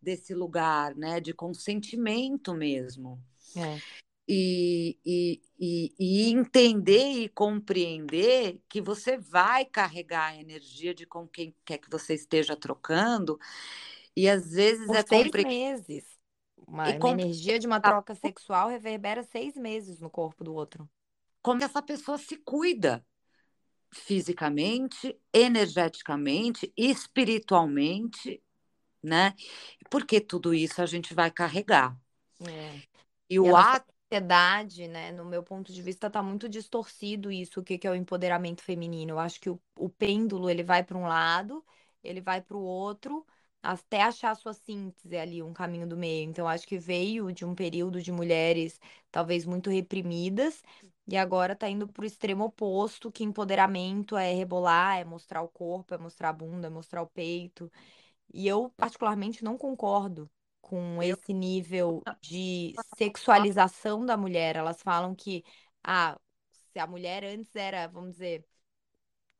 desse 0.00 0.34
lugar, 0.34 0.94
né? 0.94 1.20
De 1.20 1.32
consentimento 1.32 2.54
mesmo. 2.54 3.20
É. 3.56 3.80
E, 4.28 4.98
e, 5.06 5.40
e, 5.58 5.94
e, 5.98 6.32
entender 6.32 7.22
e 7.22 7.28
compreender 7.28 8.60
que 8.68 8.80
você 8.80 9.16
vai 9.16 9.64
carregar 9.64 10.32
a 10.32 10.36
energia 10.36 10.92
de 10.92 11.06
com 11.06 11.28
quem 11.28 11.54
quer 11.64 11.78
que 11.78 11.88
você 11.88 12.14
esteja 12.14 12.56
trocando. 12.56 13.38
E 14.16 14.28
às 14.28 14.50
vezes 14.50 14.86
Por 14.86 14.96
é 14.96 15.06
seis 15.06 15.24
compre... 15.24 15.44
meses. 15.44 16.15
Uma, 16.66 16.88
uma 16.88 17.10
energia 17.10 17.58
de 17.58 17.66
uma 17.66 17.80
troca 17.80 18.14
sexual 18.14 18.68
reverbera 18.68 19.22
seis 19.22 19.54
meses 19.56 20.00
no 20.00 20.10
corpo 20.10 20.42
do 20.42 20.54
outro. 20.54 20.88
Como 21.40 21.62
essa 21.62 21.80
pessoa 21.80 22.18
se 22.18 22.36
cuida 22.38 23.04
fisicamente, 23.92 25.16
energeticamente, 25.32 26.72
espiritualmente, 26.76 28.42
né? 29.00 29.32
Porque 29.88 30.20
tudo 30.20 30.52
isso 30.52 30.82
a 30.82 30.86
gente 30.86 31.14
vai 31.14 31.30
carregar. 31.30 31.96
É. 32.40 32.82
E 33.30 33.38
o 33.38 33.54
ato 33.54 33.96
sociedade, 34.06 34.86
né, 34.86 35.10
no 35.12 35.24
meu 35.24 35.42
ponto 35.42 35.72
de 35.72 35.82
vista, 35.82 36.06
está 36.06 36.22
muito 36.22 36.48
distorcido 36.48 37.30
isso, 37.30 37.60
o 37.60 37.62
que, 37.62 37.76
que 37.76 37.86
é 37.86 37.90
o 37.90 37.94
empoderamento 37.94 38.62
feminino. 38.62 39.12
Eu 39.12 39.18
acho 39.18 39.40
que 39.40 39.50
o, 39.50 39.60
o 39.76 39.88
pêndulo 39.88 40.48
ele 40.48 40.62
vai 40.62 40.84
para 40.84 40.96
um 40.96 41.06
lado, 41.06 41.64
ele 42.02 42.20
vai 42.20 42.40
para 42.40 42.56
o 42.56 42.62
outro, 42.62 43.26
até 43.72 44.02
achar 44.02 44.30
a 44.32 44.34
sua 44.34 44.52
síntese 44.52 45.16
ali, 45.16 45.42
um 45.42 45.52
caminho 45.52 45.86
do 45.88 45.96
meio. 45.96 46.28
Então, 46.28 46.46
acho 46.48 46.66
que 46.66 46.78
veio 46.78 47.32
de 47.32 47.44
um 47.44 47.54
período 47.54 48.02
de 48.02 48.12
mulheres 48.12 48.80
talvez 49.10 49.44
muito 49.46 49.70
reprimidas 49.70 50.62
E 51.08 51.16
agora 51.16 51.54
tá 51.56 51.68
indo 51.68 51.86
pro 51.88 52.04
extremo 52.04 52.44
oposto, 52.44 53.10
que 53.12 53.24
empoderamento 53.24 54.16
é 54.16 54.32
rebolar, 54.34 54.98
é 54.98 55.04
mostrar 55.04 55.42
o 55.42 55.48
corpo, 55.48 55.94
é 55.94 55.98
mostrar 55.98 56.30
a 56.30 56.32
bunda, 56.32 56.66
é 56.68 56.70
mostrar 56.70 57.02
o 57.02 57.06
peito. 57.06 57.70
E 58.32 58.46
eu, 58.48 58.70
particularmente, 58.76 59.44
não 59.44 59.56
concordo 59.58 60.30
com 60.60 61.02
esse 61.02 61.32
nível 61.32 62.06
de 62.20 62.74
sexualização 62.96 64.04
da 64.04 64.16
mulher. 64.16 64.56
Elas 64.56 64.82
falam 64.82 65.14
que 65.14 65.44
ah, 65.84 66.18
se 66.72 66.78
a 66.78 66.86
mulher 66.86 67.24
antes 67.24 67.54
era, 67.54 67.86
vamos 67.88 68.12
dizer, 68.12 68.44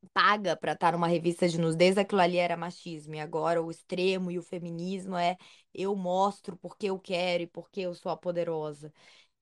paga 0.07 0.57
para 0.57 0.73
estar 0.73 0.93
numa 0.93 1.07
revista 1.09 1.49
de 1.49 1.59
nudez, 1.61 1.99
aquilo 1.99 2.21
ali 2.21 2.37
era 2.39 2.57
machismo. 2.57 3.15
E 3.15 3.21
agora 3.21 3.63
o 3.63 3.71
extremo 3.71 4.31
e 4.31 4.39
o 4.39 4.43
feminismo 4.43 5.17
é 5.17 5.37
eu 5.75 5.95
mostro 5.97 6.57
porque 6.57 6.87
eu 6.87 6.99
quero 6.99 7.43
e 7.45 7.47
porque 7.47 7.81
eu 7.83 7.95
sou 7.95 8.13
a 8.13 8.17
poderosa. 8.17 8.93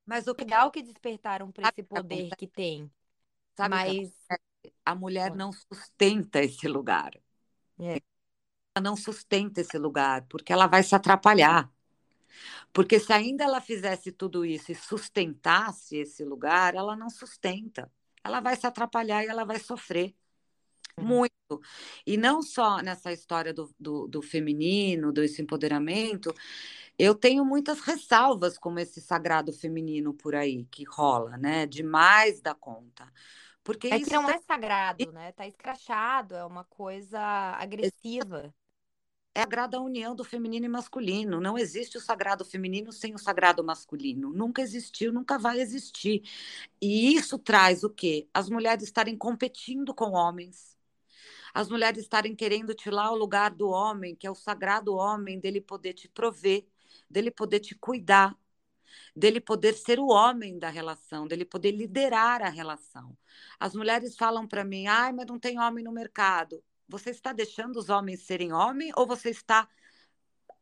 Mas 0.07 0.27
o 0.29 0.35
que 0.35 0.45
Legal 0.45 0.71
que 0.71 0.83
despertaram 0.83 1.51
para 1.53 1.65
esse 1.65 1.83
poder 1.83 2.33
que 2.37 2.47
tem, 2.47 2.91
Sabe 3.57 3.79
mas? 3.79 4.13
A 4.85 4.95
mulher 4.95 5.35
não 5.35 5.53
sustenta 5.53 6.41
esse 6.43 6.67
lugar. 6.69 7.13
é, 7.79 8.01
Ela 8.77 8.83
não 8.85 8.97
sustenta 8.97 9.61
esse 9.61 9.77
lugar, 9.79 10.27
porque 10.29 10.53
ela 10.53 10.67
vai 10.69 10.83
se 10.83 10.95
atrapalhar. 10.95 11.73
Porque 12.73 12.99
se 13.01 13.13
ainda 13.13 13.45
ela 13.45 13.61
fizesse 13.61 14.13
tudo 14.13 14.45
isso 14.45 14.73
e 14.73 14.75
sustentasse 14.75 15.97
esse 15.99 16.25
lugar, 16.25 16.75
ela 16.75 16.97
não 16.97 17.11
sustenta. 17.11 17.91
Ela 18.23 18.41
vai 18.41 18.57
se 18.57 18.67
atrapalhar 18.67 19.25
e 19.25 19.29
ela 19.29 19.45
vai 19.45 19.59
sofrer 19.59 20.15
muito. 21.01 21.61
E 22.07 22.17
não 22.17 22.43
só 22.43 22.79
nessa 22.83 23.13
história 23.13 23.53
do, 23.53 23.71
do, 23.79 24.07
do 24.09 24.23
feminino, 24.23 25.13
desse 25.13 25.43
empoderamento, 25.43 26.33
eu 26.99 27.15
tenho 27.15 27.45
muitas 27.45 27.81
ressalvas 27.81 28.59
com 28.59 28.79
esse 28.79 29.01
sagrado 29.01 29.53
feminino 29.53 30.15
por 30.15 30.35
aí 30.35 30.65
que 30.67 30.85
rola, 30.85 31.37
né? 31.37 31.67
Demais 31.67 32.41
da 32.41 32.55
conta. 32.55 33.13
Porque 33.65 33.89
é 33.89 34.01
que 34.01 34.05
isso 34.05 34.21
não 34.21 34.31
é 34.31 34.39
sagrado, 34.41 35.13
né? 35.13 35.33
Tá 35.33 35.47
escrachado, 35.47 36.35
é 36.35 36.45
uma 36.45 36.65
coisa 36.65 37.19
agressiva. 37.59 38.55
é 39.35 39.43
a 39.43 39.47
grada 39.47 39.81
união 39.81 40.15
do 40.15 40.25
feminino 40.25 40.67
e 40.67 40.69
masculino. 40.69 41.41
Não 41.41 41.59
existe 41.59 41.97
o 41.99 42.01
sagrado 42.01 42.45
feminino 42.45 42.93
sem 42.93 43.15
o 43.15 43.19
sagrado 43.19 43.65
masculino. 43.65 44.33
Nunca 44.33 44.63
existiu, 44.63 45.13
nunca 45.13 45.39
vai 45.39 45.61
existir. 45.61 46.23
E 46.81 47.15
isso 47.17 47.39
traz 47.39 47.83
o 47.85 47.91
quê? 47.91 48.29
As 48.33 48.49
mulheres 48.49 48.85
estarem 48.85 49.17
competindo 49.17 49.95
com 49.95 50.13
homens. 50.13 50.74
As 51.55 51.69
mulheres 51.69 52.03
estarem 52.03 52.35
querendo 52.35 52.75
tirar 52.75 53.13
o 53.13 53.17
lugar 53.17 53.53
do 53.53 53.69
homem, 53.69 54.17
que 54.17 54.27
é 54.27 54.31
o 54.31 54.35
sagrado 54.35 54.97
homem, 54.97 55.39
dele 55.39 55.61
poder 55.61 55.95
te 55.95 56.09
prover, 56.09 56.67
dele 57.09 57.31
poder 57.31 57.61
te 57.61 57.77
cuidar, 57.77 58.37
dele 59.15 59.41
poder 59.41 59.75
ser 59.75 60.01
o 60.01 60.09
homem 60.09 60.59
da 60.59 60.69
relação, 60.69 61.29
dele 61.29 61.45
poder 61.45 61.71
liderar 61.71 62.43
a 62.43 62.49
relação. 62.49 63.17
As 63.61 63.75
mulheres 63.75 64.17
falam 64.17 64.49
para 64.49 64.65
mim: 64.65 64.89
ai, 64.89 65.13
mas 65.13 65.27
não 65.27 65.39
tem 65.39 65.61
homem 65.61 65.85
no 65.85 65.93
mercado. 65.93 66.61
Você 66.89 67.11
está 67.11 67.33
deixando 67.33 67.77
os 67.77 67.89
homens 67.89 68.23
serem 68.23 68.53
homem 68.53 68.91
ou 68.97 69.07
você 69.07 69.31
está 69.31 69.69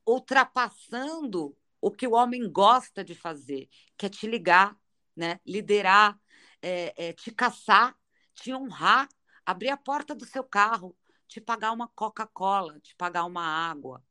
ultrapassando 0.07 1.57
o 1.81 1.91
que 1.91 2.07
o 2.07 2.13
homem 2.13 2.51
gosta 2.51 3.03
de 3.03 3.15
fazer, 3.15 3.69
que 3.97 4.07
é 4.07 4.09
te 4.09 4.27
ligar, 4.27 4.77
né? 5.17 5.41
liderar, 5.47 6.21
é, 6.61 7.09
é, 7.09 7.13
te 7.13 7.33
caçar, 7.33 7.97
te 8.35 8.55
honrar, 8.55 9.09
abrir 9.45 9.71
a 9.71 9.77
porta 9.77 10.15
do 10.15 10.25
seu 10.25 10.45
carro, 10.45 10.97
te 11.27 11.41
pagar 11.41 11.73
uma 11.73 11.89
Coca-Cola, 11.89 12.79
te 12.81 12.95
pagar 12.95 13.25
uma 13.25 13.45
água, 13.45 14.03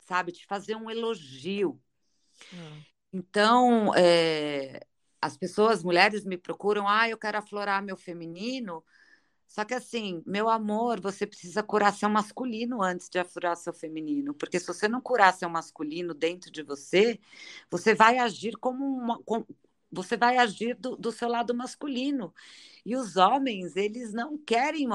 sabe? 0.00 0.32
Te 0.32 0.46
fazer 0.46 0.76
um 0.76 0.90
elogio. 0.90 1.80
Hum. 2.52 2.82
Então, 3.12 3.94
é, 3.94 4.80
as 5.20 5.36
pessoas, 5.36 5.82
mulheres, 5.82 6.24
me 6.24 6.38
procuram, 6.38 6.88
ah, 6.88 7.08
eu 7.08 7.18
quero 7.18 7.38
aflorar 7.38 7.82
meu 7.82 7.96
feminino. 7.96 8.84
Só 9.46 9.66
que 9.66 9.74
assim, 9.74 10.22
meu 10.24 10.48
amor, 10.48 10.98
você 10.98 11.26
precisa 11.26 11.62
curar 11.62 11.92
seu 11.92 12.08
masculino 12.08 12.82
antes 12.82 13.10
de 13.10 13.18
aflorar 13.18 13.54
seu 13.54 13.72
feminino, 13.74 14.32
porque 14.32 14.58
se 14.58 14.66
você 14.66 14.88
não 14.88 14.98
curar 14.98 15.34
seu 15.34 15.48
masculino 15.50 16.14
dentro 16.14 16.50
de 16.50 16.62
você, 16.62 17.20
você 17.70 17.94
vai 17.94 18.16
agir 18.16 18.56
como 18.56 18.82
uma, 18.82 19.22
com, 19.24 19.44
você 19.92 20.16
vai 20.16 20.38
agir 20.38 20.74
do, 20.74 20.96
do, 20.96 21.12
seu 21.12 21.28
lado 21.28 21.54
masculino. 21.54 22.34
E 22.84 22.96
os 22.96 23.16
homens, 23.16 23.76
eles 23.76 24.12
não 24.12 24.38
querem 24.38 24.88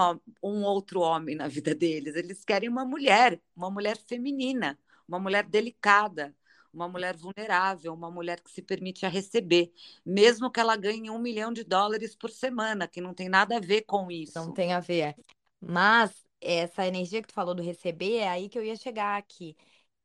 um 0.43 0.63
outro 0.63 0.99
homem 1.01 1.35
na 1.35 1.47
vida 1.47 1.73
deles, 1.75 2.15
eles 2.15 2.43
querem 2.43 2.67
uma 2.67 2.83
mulher, 2.83 3.39
uma 3.55 3.69
mulher 3.69 3.97
feminina, 3.97 4.77
uma 5.07 5.19
mulher 5.19 5.45
delicada, 5.45 6.35
uma 6.73 6.89
mulher 6.89 7.15
vulnerável, 7.15 7.93
uma 7.93 8.11
mulher 8.11 8.41
que 8.41 8.51
se 8.51 8.61
permite 8.61 9.05
a 9.05 9.09
receber, 9.09 9.71
mesmo 10.05 10.51
que 10.51 10.59
ela 10.59 10.75
ganhe 10.75 11.09
um 11.09 11.19
milhão 11.19 11.53
de 11.53 11.63
dólares 11.63 12.15
por 12.15 12.29
semana, 12.29 12.87
que 12.87 12.99
não 12.99 13.13
tem 13.13 13.29
nada 13.29 13.57
a 13.57 13.59
ver 13.59 13.83
com 13.83 14.11
isso. 14.11 14.33
Não 14.35 14.53
tem 14.53 14.73
a 14.73 14.79
ver. 14.79 15.15
Mas 15.61 16.25
essa 16.41 16.85
energia 16.85 17.21
que 17.21 17.27
tu 17.27 17.33
falou 17.33 17.55
do 17.55 17.63
receber, 17.63 18.17
é 18.17 18.27
aí 18.27 18.49
que 18.49 18.57
eu 18.57 18.63
ia 18.63 18.75
chegar 18.75 19.17
aqui. 19.17 19.55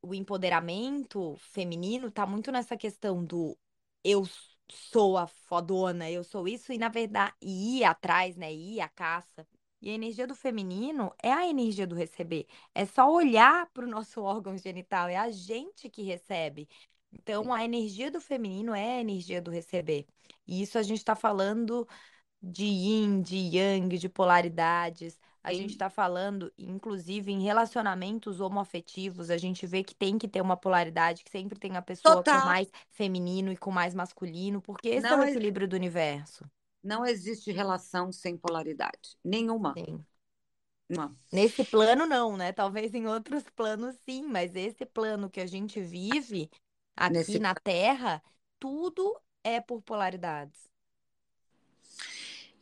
O 0.00 0.14
empoderamento 0.14 1.36
feminino 1.38 2.10
tá 2.10 2.26
muito 2.26 2.50
nessa 2.50 2.76
questão 2.76 3.24
do 3.24 3.56
eu 4.04 4.24
sou 4.70 5.16
a 5.18 5.26
fodona, 5.26 6.10
eu 6.10 6.24
sou 6.24 6.48
isso, 6.48 6.72
e 6.72 6.78
na 6.78 6.88
verdade, 6.88 7.34
ir 7.42 7.84
atrás, 7.84 8.36
né? 8.36 8.52
Ir 8.52 8.80
à 8.80 8.88
caça. 8.88 9.46
E 9.80 9.90
a 9.90 9.94
energia 9.94 10.26
do 10.26 10.34
feminino 10.34 11.12
é 11.22 11.32
a 11.32 11.46
energia 11.46 11.86
do 11.86 11.94
receber. 11.96 12.46
É 12.74 12.86
só 12.86 13.10
olhar 13.12 13.66
para 13.72 13.84
o 13.84 13.88
nosso 13.88 14.22
órgão 14.22 14.56
genital, 14.56 15.08
é 15.08 15.16
a 15.16 15.30
gente 15.30 15.90
que 15.90 16.02
recebe. 16.02 16.68
Então, 17.12 17.52
a 17.52 17.64
energia 17.64 18.10
do 18.10 18.20
feminino 18.20 18.74
é 18.74 18.96
a 18.98 19.00
energia 19.00 19.40
do 19.42 19.50
receber. 19.50 20.06
E 20.46 20.62
isso 20.62 20.78
a 20.78 20.82
gente 20.82 20.98
está 20.98 21.14
falando 21.14 21.86
de 22.42 22.64
yin, 22.64 23.22
de 23.22 23.36
yang, 23.36 23.98
de 23.98 24.08
polaridades. 24.08 25.18
A 25.44 25.50
Sim. 25.50 25.58
gente 25.58 25.70
está 25.70 25.90
falando, 25.90 26.52
inclusive, 26.56 27.32
em 27.32 27.42
relacionamentos 27.42 28.40
homoafetivos, 28.40 29.28
a 29.28 29.36
gente 29.36 29.66
vê 29.66 29.82
que 29.82 29.94
tem 29.94 30.16
que 30.16 30.28
ter 30.28 30.40
uma 30.40 30.56
polaridade, 30.56 31.24
que 31.24 31.30
sempre 31.30 31.58
tem 31.58 31.76
a 31.76 31.82
pessoa 31.82 32.16
Total. 32.16 32.40
com 32.40 32.46
mais 32.46 32.68
feminino 32.90 33.50
e 33.52 33.56
com 33.56 33.70
mais 33.70 33.94
masculino, 33.94 34.62
porque 34.62 34.88
esse 34.88 35.06
é 35.06 35.10
Não 35.10 35.18
o 35.18 35.22
existe. 35.22 35.38
equilíbrio 35.38 35.68
do 35.68 35.74
universo. 35.74 36.44
Não 36.82 37.04
existe 37.04 37.50
relação 37.50 38.12
sem 38.12 38.36
polaridade. 38.36 39.16
Nenhuma. 39.24 39.74
Sim. 39.76 40.04
Nenhuma. 40.88 41.16
Nesse 41.32 41.64
plano, 41.64 42.06
não, 42.06 42.36
né? 42.36 42.52
Talvez 42.52 42.94
em 42.94 43.06
outros 43.06 43.44
planos, 43.50 43.96
sim, 44.04 44.22
mas 44.22 44.54
esse 44.54 44.84
plano 44.84 45.30
que 45.30 45.40
a 45.40 45.46
gente 45.46 45.80
vive 45.80 46.50
aqui 46.96 47.12
Nesse 47.12 47.38
na 47.38 47.54
Terra, 47.54 48.22
tudo 48.60 49.18
é 49.42 49.60
por 49.60 49.82
polaridades. 49.82 50.71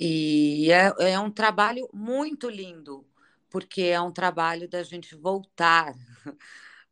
E 0.03 0.73
é, 0.73 1.11
é 1.13 1.21
um 1.21 1.31
trabalho 1.31 1.87
muito 1.93 2.49
lindo, 2.49 3.07
porque 3.51 3.83
é 3.83 4.01
um 4.01 4.11
trabalho 4.11 4.67
da 4.67 4.83
gente 4.83 5.15
voltar 5.15 5.95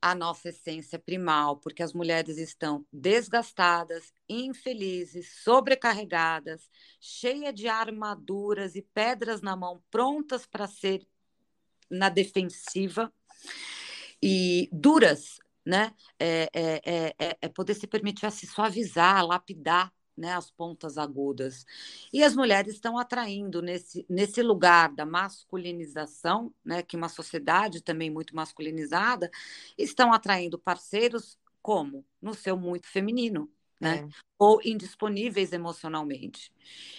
à 0.00 0.14
nossa 0.14 0.50
essência 0.50 0.98
primal, 0.98 1.56
porque 1.56 1.82
as 1.82 1.94
mulheres 1.94 2.36
estão 2.36 2.84
desgastadas, 2.92 4.12
infelizes, 4.28 5.42
sobrecarregadas, 5.42 6.68
cheias 7.00 7.54
de 7.54 7.66
armaduras 7.66 8.76
e 8.76 8.82
pedras 8.82 9.40
na 9.40 9.56
mão, 9.56 9.82
prontas 9.90 10.44
para 10.44 10.66
ser 10.66 11.08
na 11.90 12.10
defensiva 12.10 13.10
e 14.22 14.68
duras, 14.70 15.38
né? 15.64 15.94
É, 16.18 16.50
é, 16.52 17.14
é, 17.18 17.38
é 17.40 17.48
poder 17.48 17.72
se 17.72 17.86
permitir 17.86 18.26
a 18.26 18.30
se 18.30 18.46
suavizar, 18.46 19.24
lapidar 19.24 19.90
né, 20.18 20.34
as 20.34 20.50
pontas 20.50 20.98
agudas. 20.98 21.64
E 22.12 22.22
as 22.22 22.34
mulheres 22.34 22.74
estão 22.74 22.98
atraindo 22.98 23.62
nesse, 23.62 24.04
nesse 24.08 24.42
lugar 24.42 24.92
da 24.92 25.06
masculinização, 25.06 26.52
né, 26.64 26.82
que 26.82 26.96
uma 26.96 27.08
sociedade 27.08 27.80
também 27.80 28.10
muito 28.10 28.34
masculinizada, 28.34 29.30
estão 29.78 30.12
atraindo 30.12 30.58
parceiros 30.58 31.38
como? 31.62 32.04
No 32.20 32.34
seu 32.34 32.56
muito 32.56 32.88
feminino. 32.88 33.48
Né? 33.80 33.98
É. 33.98 34.08
Ou 34.36 34.60
indisponíveis 34.64 35.52
emocionalmente. 35.52 36.52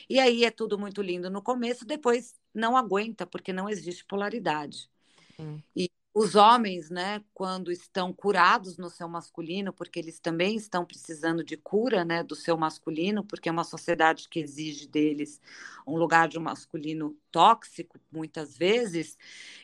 E 0.09 0.17
aí 0.17 0.45
é 0.45 0.51
tudo 0.51 0.79
muito 0.79 1.01
lindo 1.01 1.29
no 1.29 1.41
começo, 1.41 1.85
depois 1.85 2.33
não 2.53 2.77
aguenta, 2.77 3.27
porque 3.27 3.51
não 3.51 3.69
existe 3.69 4.05
polaridade. 4.05 4.89
Hum. 5.37 5.61
E 5.75 5.91
os 6.21 6.35
homens, 6.35 6.89
né, 6.89 7.23
quando 7.33 7.71
estão 7.71 8.11
curados 8.11 8.77
no 8.77 8.89
seu 8.89 9.07
masculino, 9.07 9.71
porque 9.71 9.97
eles 9.97 10.19
também 10.19 10.57
estão 10.57 10.83
precisando 10.83 11.45
de 11.45 11.55
cura, 11.55 12.03
né, 12.03 12.21
do 12.23 12.35
seu 12.35 12.57
masculino, 12.57 13.23
porque 13.23 13.47
é 13.47 13.51
uma 13.53 13.63
sociedade 13.63 14.27
que 14.27 14.41
exige 14.41 14.85
deles 14.85 15.39
um 15.87 15.95
lugar 15.95 16.27
de 16.27 16.37
um 16.37 16.41
masculino 16.41 17.17
tóxico, 17.31 17.97
muitas 18.11 18.57
vezes. 18.57 19.17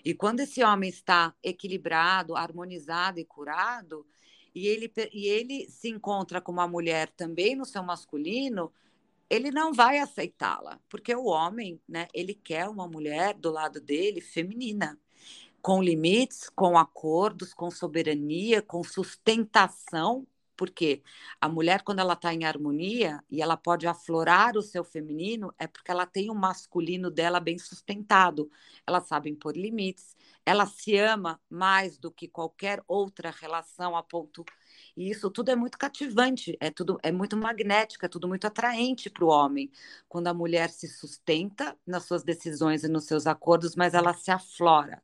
E 0.05 0.13
quando 0.13 0.39
esse 0.39 0.63
homem 0.63 0.89
está 0.89 1.35
equilibrado, 1.43 2.37
harmonizado 2.37 3.19
e 3.19 3.25
curado, 3.25 4.07
e 4.55 4.65
ele, 4.65 4.89
e 5.11 5.27
ele 5.27 5.69
se 5.69 5.89
encontra 5.89 6.39
com 6.39 6.53
uma 6.53 6.69
mulher 6.69 7.09
também 7.17 7.53
no 7.53 7.65
seu 7.65 7.83
masculino, 7.83 8.71
ele 9.29 9.51
não 9.51 9.73
vai 9.73 9.99
aceitá-la, 9.99 10.79
porque 10.87 11.13
o 11.13 11.25
homem, 11.25 11.81
né, 11.85 12.07
ele 12.13 12.33
quer 12.33 12.69
uma 12.69 12.87
mulher 12.87 13.33
do 13.33 13.51
lado 13.51 13.81
dele 13.81 14.21
feminina 14.21 14.97
com 15.65 15.81
limites, 15.81 16.47
com 16.55 16.77
acordos, 16.77 17.51
com 17.51 17.71
soberania, 17.71 18.61
com 18.61 18.83
sustentação, 18.83 20.27
Porque 20.55 21.03
a 21.41 21.49
mulher, 21.49 21.81
quando 21.83 21.99
ela 21.99 22.13
está 22.13 22.33
em 22.33 22.45
harmonia 22.45 23.19
e 23.31 23.41
ela 23.41 23.57
pode 23.57 23.87
aflorar 23.87 24.55
o 24.57 24.61
seu 24.61 24.83
feminino, 24.83 25.51
é 25.57 25.65
porque 25.67 25.89
ela 25.91 26.05
tem 26.05 26.29
o 26.29 26.35
masculino 26.35 27.09
dela 27.11 27.39
bem 27.39 27.57
sustentado. 27.57 28.49
Ela 28.87 29.01
sabe 29.01 29.29
impor 29.31 29.57
limites, 29.57 30.15
ela 30.45 30.67
se 30.67 30.97
ama 30.97 31.41
mais 31.49 31.97
do 31.97 32.11
que 32.11 32.27
qualquer 32.27 32.83
outra 32.87 33.31
relação 33.31 33.95
a 33.97 34.03
ponto 34.03 34.45
e 34.95 35.09
isso 35.09 35.29
tudo 35.29 35.51
é 35.51 35.55
muito 35.55 35.77
cativante, 35.77 36.57
é 36.59 36.69
tudo 36.71 36.97
é 37.03 37.11
muito 37.11 37.35
magnético, 37.37 38.05
é 38.05 38.09
tudo 38.09 38.27
muito 38.27 38.45
atraente 38.47 39.09
para 39.09 39.25
o 39.25 39.27
homem. 39.27 39.69
Quando 40.07 40.27
a 40.27 40.33
mulher 40.33 40.69
se 40.69 40.87
sustenta 40.87 41.77
nas 41.85 42.03
suas 42.05 42.23
decisões 42.23 42.83
e 42.83 42.87
nos 42.87 43.05
seus 43.05 43.27
acordos, 43.27 43.75
mas 43.75 43.93
ela 43.93 44.13
se 44.13 44.31
aflora 44.31 45.01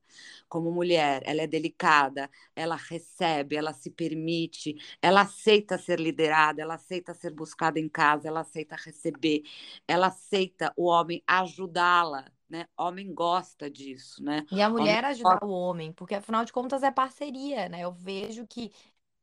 como 0.50 0.72
mulher, 0.72 1.22
ela 1.26 1.42
é 1.42 1.48
delicada, 1.48 2.30
ela 2.56 2.76
recebe, 2.76 3.56
ela 3.56 3.74
se 3.74 3.90
permite, 3.90 4.76
ela 5.02 5.22
aceita 5.22 5.78
ser 5.78 6.00
liderada, 6.00 6.62
ela 6.62 6.76
aceita 6.76 7.14
ser 7.14 7.34
buscada 7.34 7.80
em 7.80 7.88
casa, 7.88 8.28
ela 8.28 8.42
aceita 8.42 8.76
receber, 8.76 9.44
ela 9.88 10.08
aceita 10.08 10.74
o 10.76 10.86
homem 10.86 11.24
ajudá-la, 11.26 12.26
né? 12.50 12.68
Homem 12.78 13.14
gosta 13.14 13.70
disso, 13.70 14.22
né? 14.22 14.46
E 14.52 14.62
a 14.62 14.68
Homem 14.68 14.82
mulher 14.82 15.06
ajudar 15.06 15.44
o 15.44 15.50
homem, 15.50 15.94
porque 15.94 16.16
afinal 16.16 16.44
de 16.44 16.52
contas 16.52 16.84
é 16.84 16.92
parceria, 16.92 17.70
né? 17.70 17.82
Eu 17.82 17.94
vejo 17.94 18.46
que 18.46 18.72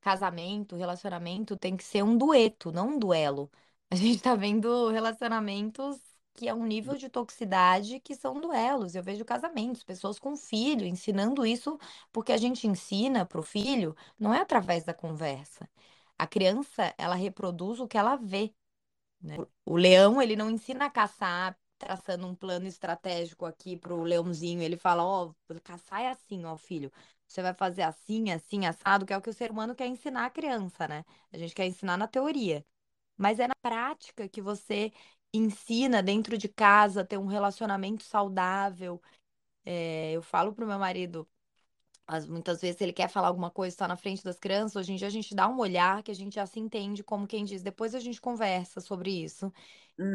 casamento, 0.09 0.75
relacionamento 0.77 1.57
tem 1.57 1.77
que 1.77 1.85
ser 1.85 2.03
um 2.03 2.17
dueto, 2.17 2.73
não 2.73 2.91
um 2.95 2.99
duelo. 2.99 3.51
A 3.91 3.97
gente 3.97 4.23
tá 4.23 4.35
vendo 4.35 4.89
relacionamentos 4.89 5.99
que 6.33 6.49
é 6.49 6.55
um 6.55 6.65
nível 6.65 6.95
de 6.97 7.09
toxicidade 7.11 8.01
que 8.01 8.15
são 8.15 8.41
duelos. 8.41 8.95
Eu 8.95 9.03
vejo 9.03 9.25
casamentos, 9.25 9.85
pessoas 9.85 10.19
com 10.19 10.35
filho 10.37 10.87
ensinando 10.87 11.45
isso 11.45 11.79
porque 12.13 12.33
a 12.33 12.39
gente 12.39 12.67
ensina 12.67 13.27
pro 13.27 13.43
filho 13.43 13.95
não 14.19 14.33
é 14.33 14.41
através 14.41 14.85
da 14.85 14.95
conversa. 14.95 15.69
A 16.19 16.27
criança, 16.27 16.95
ela 16.97 17.15
reproduz 17.15 17.79
o 17.81 17.87
que 17.87 17.99
ela 17.99 18.17
vê, 18.17 18.55
né? 19.21 19.37
O 19.65 19.77
leão, 19.77 20.23
ele 20.23 20.37
não 20.37 20.51
ensina 20.51 20.87
a 20.87 20.91
caçar 20.91 21.59
traçando 21.79 22.27
um 22.27 22.35
plano 22.35 22.67
estratégico 22.67 23.45
aqui 23.47 23.77
pro 23.77 24.03
leãozinho. 24.03 24.63
Ele 24.63 24.77
fala, 24.77 25.05
ó, 25.05 25.33
oh, 25.49 25.61
caçar 25.63 26.03
é 26.03 26.09
assim, 26.11 26.45
ó, 26.45 26.57
filho. 26.57 26.91
Você 27.29 27.43
vai 27.43 27.55
fazer 27.55 27.83
assim, 27.83 28.31
assim, 28.33 28.67
assado, 28.67 29.07
que 29.07 29.13
é 29.15 29.19
o 29.19 29.23
que 29.23 29.31
o 29.31 29.35
ser 29.35 29.51
humano 29.53 29.75
quer 29.75 29.87
ensinar 29.89 30.27
a 30.27 30.31
criança, 30.31 30.89
né? 30.89 31.05
A 31.33 31.39
gente 31.39 31.55
quer 31.55 31.67
ensinar 31.67 31.97
na 31.99 32.09
teoria. 32.09 32.67
Mas 33.17 33.41
é 33.41 33.49
na 33.49 33.55
prática 33.63 34.29
que 34.29 34.43
você 34.43 34.93
ensina 35.35 36.03
dentro 36.03 36.39
de 36.39 36.49
casa 36.49 37.05
ter 37.05 37.19
um 37.19 37.27
relacionamento 37.27 38.05
saudável. 38.05 39.03
É, 39.65 40.13
eu 40.13 40.23
falo 40.23 40.55
pro 40.55 40.67
meu 40.67 40.79
marido, 40.79 41.29
as, 42.07 42.27
muitas 42.27 42.61
vezes 42.61 42.81
ele 42.81 42.93
quer 42.93 43.09
falar 43.09 43.29
alguma 43.29 43.51
coisa, 43.51 43.75
está 43.75 43.87
na 43.89 43.97
frente 43.97 44.25
das 44.25 44.39
crianças, 44.39 44.77
hoje 44.77 44.93
em 44.93 44.97
dia 44.97 45.07
a 45.09 45.11
gente 45.11 45.35
dá 45.35 45.49
um 45.49 45.59
olhar 45.59 46.03
que 46.03 46.11
a 46.11 46.15
gente 46.15 46.35
já 46.37 46.47
se 46.47 46.59
entende 46.61 47.05
como 47.05 47.27
quem 47.27 47.45
diz, 47.45 47.63
depois 47.63 47.95
a 47.95 48.01
gente 48.01 48.21
conversa 48.21 48.81
sobre 48.81 49.11
isso. 49.25 49.53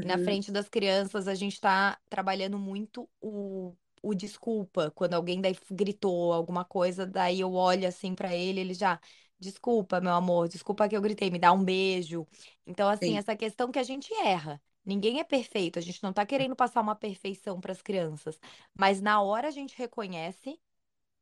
E 0.02 0.06
na 0.06 0.18
Uhum, 0.18 0.20
frente 0.20 0.52
das 0.52 0.70
crianças 0.70 1.28
a 1.28 1.36
gente 1.36 1.54
está 1.54 2.00
trabalhando 2.10 2.60
muito 2.60 3.10
o 3.22 3.76
o 4.04 4.14
desculpa, 4.16 4.92
quando 4.92 5.16
alguém 5.16 5.42
daí 5.42 5.56
gritou 5.72 6.34
alguma 6.34 6.66
coisa, 6.66 7.06
daí 7.08 7.40
eu 7.42 7.54
olho 7.54 7.88
assim 7.88 8.16
pra 8.16 8.36
ele, 8.36 8.60
ele 8.62 8.74
já, 8.76 9.00
desculpa, 9.40 10.02
meu 10.02 10.14
amor, 10.14 10.48
desculpa 10.50 10.88
que 10.90 10.96
eu 10.98 11.02
gritei, 11.02 11.32
me 11.32 11.40
dá 11.40 11.52
um 11.54 11.64
beijo. 11.64 12.28
Então, 12.68 12.90
assim, 12.90 13.18
sim, 13.18 13.18
essa 13.18 13.36
questão 13.36 13.72
que 13.72 13.80
a 13.80 13.84
gente 13.84 14.14
erra. 14.16 14.62
Ninguém 14.86 15.20
é 15.20 15.24
perfeito, 15.24 15.80
a 15.80 15.82
gente 15.82 16.04
não 16.04 16.14
tá 16.14 16.26
querendo 16.26 16.56
passar 16.56 16.82
uma 16.82 16.96
perfeição 16.96 17.62
para 17.62 17.72
as 17.72 17.82
crianças, 17.82 18.40
mas 18.76 19.02
na 19.02 19.22
hora 19.22 19.48
a 19.48 19.52
gente 19.52 19.78
reconhece 19.78 20.60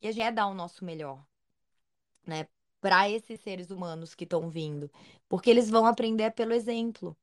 e 0.02 0.08
a 0.08 0.12
gente 0.14 0.24
é 0.26 0.32
dar 0.32 0.48
o 0.48 0.54
nosso 0.56 0.86
melhor, 0.86 1.26
né? 2.26 2.48
Para 2.80 3.08
esses 3.10 3.40
seres 3.42 3.70
humanos 3.70 4.16
que 4.16 4.24
estão 4.24 4.50
vindo, 4.50 4.92
porque 5.30 5.50
eles 5.50 5.70
vão 5.70 5.86
aprender 5.86 6.32
pelo 6.32 6.54
exemplo. 6.54 7.16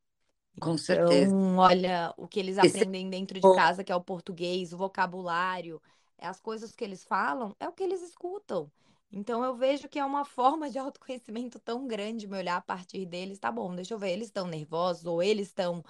Com 0.60 0.76
certeza. 0.78 1.32
Então, 1.32 1.56
olha, 1.58 2.14
o 2.16 2.28
que 2.28 2.40
eles 2.40 2.58
aprendem 2.58 3.08
dentro 3.10 3.40
de 3.40 3.50
casa, 3.50 3.84
que 3.84 3.92
é 3.92 3.96
o 3.96 4.02
português, 4.02 4.72
o 4.72 4.76
vocabulário, 4.78 5.80
as 6.18 6.40
coisas 6.40 6.74
que 6.74 6.84
eles 6.84 7.04
falam, 7.04 7.54
é 7.60 7.68
o 7.68 7.72
que 7.72 7.82
eles 7.82 8.02
escutam. 8.02 8.70
Então, 9.12 9.42
eu 9.44 9.54
vejo 9.56 9.88
que 9.88 9.98
é 9.98 10.04
uma 10.04 10.24
forma 10.24 10.70
de 10.70 10.78
autoconhecimento 10.78 11.58
tão 11.60 11.86
grande 11.86 12.26
me 12.26 12.36
olhar 12.36 12.56
a 12.56 12.60
partir 12.60 13.06
deles. 13.06 13.38
Tá 13.38 13.50
bom, 13.50 13.74
deixa 13.74 13.94
eu 13.94 13.98
ver, 13.98 14.10
eles 14.12 14.28
estão 14.28 14.46
nervosos 14.46 15.06
ou 15.06 15.22
eles 15.22 15.48
estão 15.48 15.82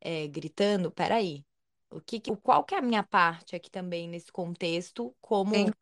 é, 0.00 0.26
gritando? 0.28 0.90
Peraí, 0.90 1.44
o 1.90 2.00
que, 2.00 2.20
que- 2.20 2.36
qual 2.36 2.64
que 2.64 2.74
é 2.74 2.78
a 2.78 2.82
minha 2.82 3.02
parte 3.04 3.54
aqui 3.56 3.70
também 3.70 4.08
nesse 4.08 4.32
contexto, 4.32 5.14
como, 5.20 5.72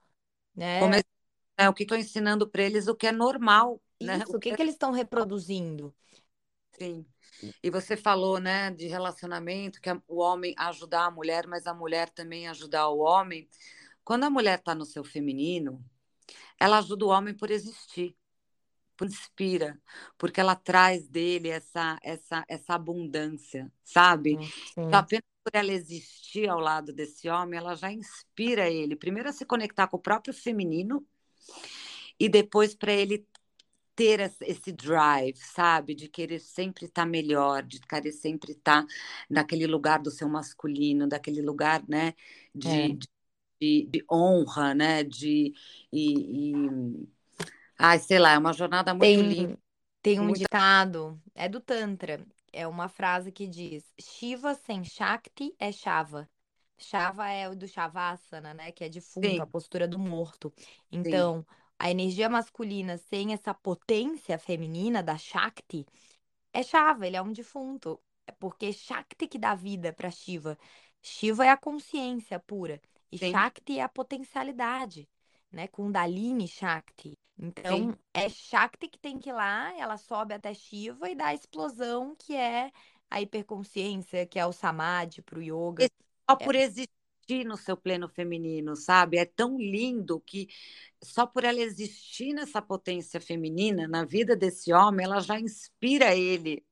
como 0.78 0.94
né? 0.94 0.96
é, 0.96 1.02
é, 1.58 1.68
o 1.68 1.74
que 1.74 1.84
estou 1.84 1.98
ensinando 1.98 2.48
para 2.50 2.62
eles 2.64 2.88
o 2.88 2.96
que 2.96 3.06
é 3.06 3.12
normal, 3.12 3.82
né? 4.00 4.24
Isso, 4.24 4.36
O 4.36 4.36
o 4.36 4.42
que 4.42 4.50
que 4.50 4.54
é 4.54 4.56
que 4.56 4.60
eles 4.62 4.74
estão 4.74 4.90
reproduzindo? 4.92 5.94
sim. 6.72 7.06
E 7.62 7.70
você 7.70 7.96
falou, 7.96 8.38
né, 8.38 8.70
de 8.70 8.86
relacionamento, 8.86 9.80
que 9.80 9.90
o 10.08 10.20
homem 10.20 10.54
ajudar 10.58 11.06
a 11.06 11.10
mulher, 11.10 11.46
mas 11.46 11.66
a 11.66 11.74
mulher 11.74 12.10
também 12.10 12.48
ajudar 12.48 12.88
o 12.88 12.98
homem. 12.98 13.48
Quando 14.04 14.24
a 14.24 14.30
mulher 14.30 14.58
está 14.58 14.74
no 14.74 14.84
seu 14.84 15.04
feminino, 15.04 15.84
ela 16.58 16.78
ajuda 16.78 17.04
o 17.06 17.08
homem 17.08 17.34
por 17.34 17.50
existir, 17.50 18.16
por 18.96 19.06
inspira, 19.06 19.80
porque 20.18 20.40
ela 20.40 20.54
traz 20.56 21.08
dele 21.08 21.48
essa 21.48 21.98
essa 22.02 22.44
essa 22.48 22.74
abundância, 22.74 23.72
sabe? 23.84 24.34
Hum, 24.34 24.48
Então, 24.86 24.98
Sim, 24.98 25.04
apenas 25.04 25.24
por 25.44 25.52
ela 25.54 25.72
existir 25.72 26.48
ao 26.48 26.60
lado 26.60 26.92
desse 26.92 27.28
homem, 27.28 27.58
ela 27.58 27.74
já 27.74 27.90
inspira 27.92 28.70
ele, 28.70 28.96
primeiro 28.96 29.28
a 29.28 29.32
se 29.32 29.44
conectar 29.44 29.88
com 29.88 29.96
o 29.96 30.00
próprio 30.00 30.34
feminino 30.34 31.06
e 32.18 32.28
depois 32.28 32.74
para 32.74 32.92
ele 32.92 33.26
ter 33.94 34.20
esse 34.42 34.72
drive, 34.72 35.36
sabe? 35.38 35.94
De 35.94 36.08
querer 36.08 36.40
sempre 36.40 36.86
estar 36.86 37.06
melhor, 37.06 37.62
de 37.62 37.80
querer 37.80 38.12
sempre 38.12 38.52
estar 38.52 38.84
naquele 39.28 39.66
lugar 39.66 40.00
do 40.00 40.10
seu 40.10 40.28
masculino, 40.28 41.08
daquele 41.08 41.42
lugar, 41.42 41.82
né? 41.88 42.14
é. 42.64 42.92
De, 42.94 42.98
de, 43.60 43.86
de 43.90 44.04
honra, 44.10 44.74
né? 44.74 45.04
De 45.04 45.54
e, 45.92 46.52
e, 46.52 47.08
ai, 47.78 47.98
sei 47.98 48.18
lá, 48.18 48.32
é 48.32 48.38
uma 48.38 48.52
jornada 48.52 48.94
muito 48.94 49.20
Tem, 49.20 49.22
linda, 49.22 49.58
tem 50.02 50.20
um 50.20 50.30
muito 50.30 50.32
ditado, 50.32 51.20
é 51.34 51.48
do 51.48 51.60
Tantra, 51.60 52.24
é 52.52 52.66
uma 52.66 52.88
frase 52.88 53.32
que 53.32 53.46
diz: 53.46 53.92
Shiva 54.00 54.54
sem 54.54 54.84
Shakti 54.84 55.54
é 55.58 55.72
Shava. 55.72 56.28
Shava 56.78 57.28
é 57.30 57.48
o 57.48 57.54
do 57.56 57.66
Shavasana, 57.68 58.54
né? 58.54 58.72
Que 58.72 58.84
é 58.84 58.88
defunto, 58.88 59.42
a 59.42 59.46
sim, 59.46 59.48
postura 59.48 59.86
do 59.88 59.98
morto. 59.98 60.52
sim, 61.04 61.30
Então, 61.30 61.46
a 61.82 61.90
energia 61.90 62.28
masculina 62.30 62.96
sem 62.96 63.32
essa 63.32 63.52
potência 63.54 64.38
feminina 64.38 65.02
da 65.02 65.18
Shakti 65.18 65.84
é 66.52 66.62
Shava, 66.62 67.06
ele 67.06 67.16
é 67.16 67.22
um 67.22 67.32
defunto. 67.32 68.00
É 68.26 68.32
porque 68.32 68.72
Shakti 68.72 69.26
que 69.26 69.38
dá 69.38 69.54
vida 69.54 69.92
para 69.92 70.10
Shiva. 70.10 70.58
Shiva 71.02 71.44
é 71.46 71.50
a 71.50 71.56
consciência 71.56 72.38
pura 72.38 72.80
e 73.10 73.18
sim, 73.18 73.32
Shakti 73.32 73.78
é 73.78 73.82
a 73.82 73.88
potencialidade, 73.88 75.08
né? 75.50 75.66
Kundalini 75.68 76.46
Shakti. 76.48 77.18
sim. 77.66 77.88
Então, 77.88 77.98
é 78.14 78.28
Shakti 78.28 78.88
que 78.88 78.98
tem 78.98 79.18
que 79.18 79.30
ir 79.30 79.32
lá, 79.32 79.72
ela 79.78 79.96
sobe 79.96 80.34
até 80.34 80.54
Shiva 80.54 81.10
e 81.10 81.16
dá 81.16 81.26
a 81.28 81.34
explosão 81.34 82.14
que 82.16 82.36
é 82.36 82.70
a 83.10 83.20
hiperconsciência, 83.20 84.26
que 84.26 84.38
é 84.38 84.46
o 84.46 84.52
samadhi 84.52 85.20
pro 85.22 85.42
yoga. 85.42 85.90
Só 86.30 86.36
É, 86.38 86.46
por 86.46 86.54
existir 87.32 87.44
no 87.44 87.56
seu 87.56 87.76
pleno 87.76 88.08
feminino, 88.08 88.76
sabe? 88.76 89.16
É 89.16 89.24
tão 89.24 89.58
lindo 89.58 90.20
que 90.20 90.48
só 91.02 91.26
por 91.26 91.44
ela 91.44 91.60
existir 91.60 92.32
nessa 92.32 92.60
potência 92.60 93.20
feminina 93.20 93.88
na 93.88 94.04
vida 94.04 94.36
desse 94.36 94.72
homem, 94.72 95.04
ela 95.04 95.20
já 95.20 95.40
inspira 95.40 96.14
ele 96.14 96.64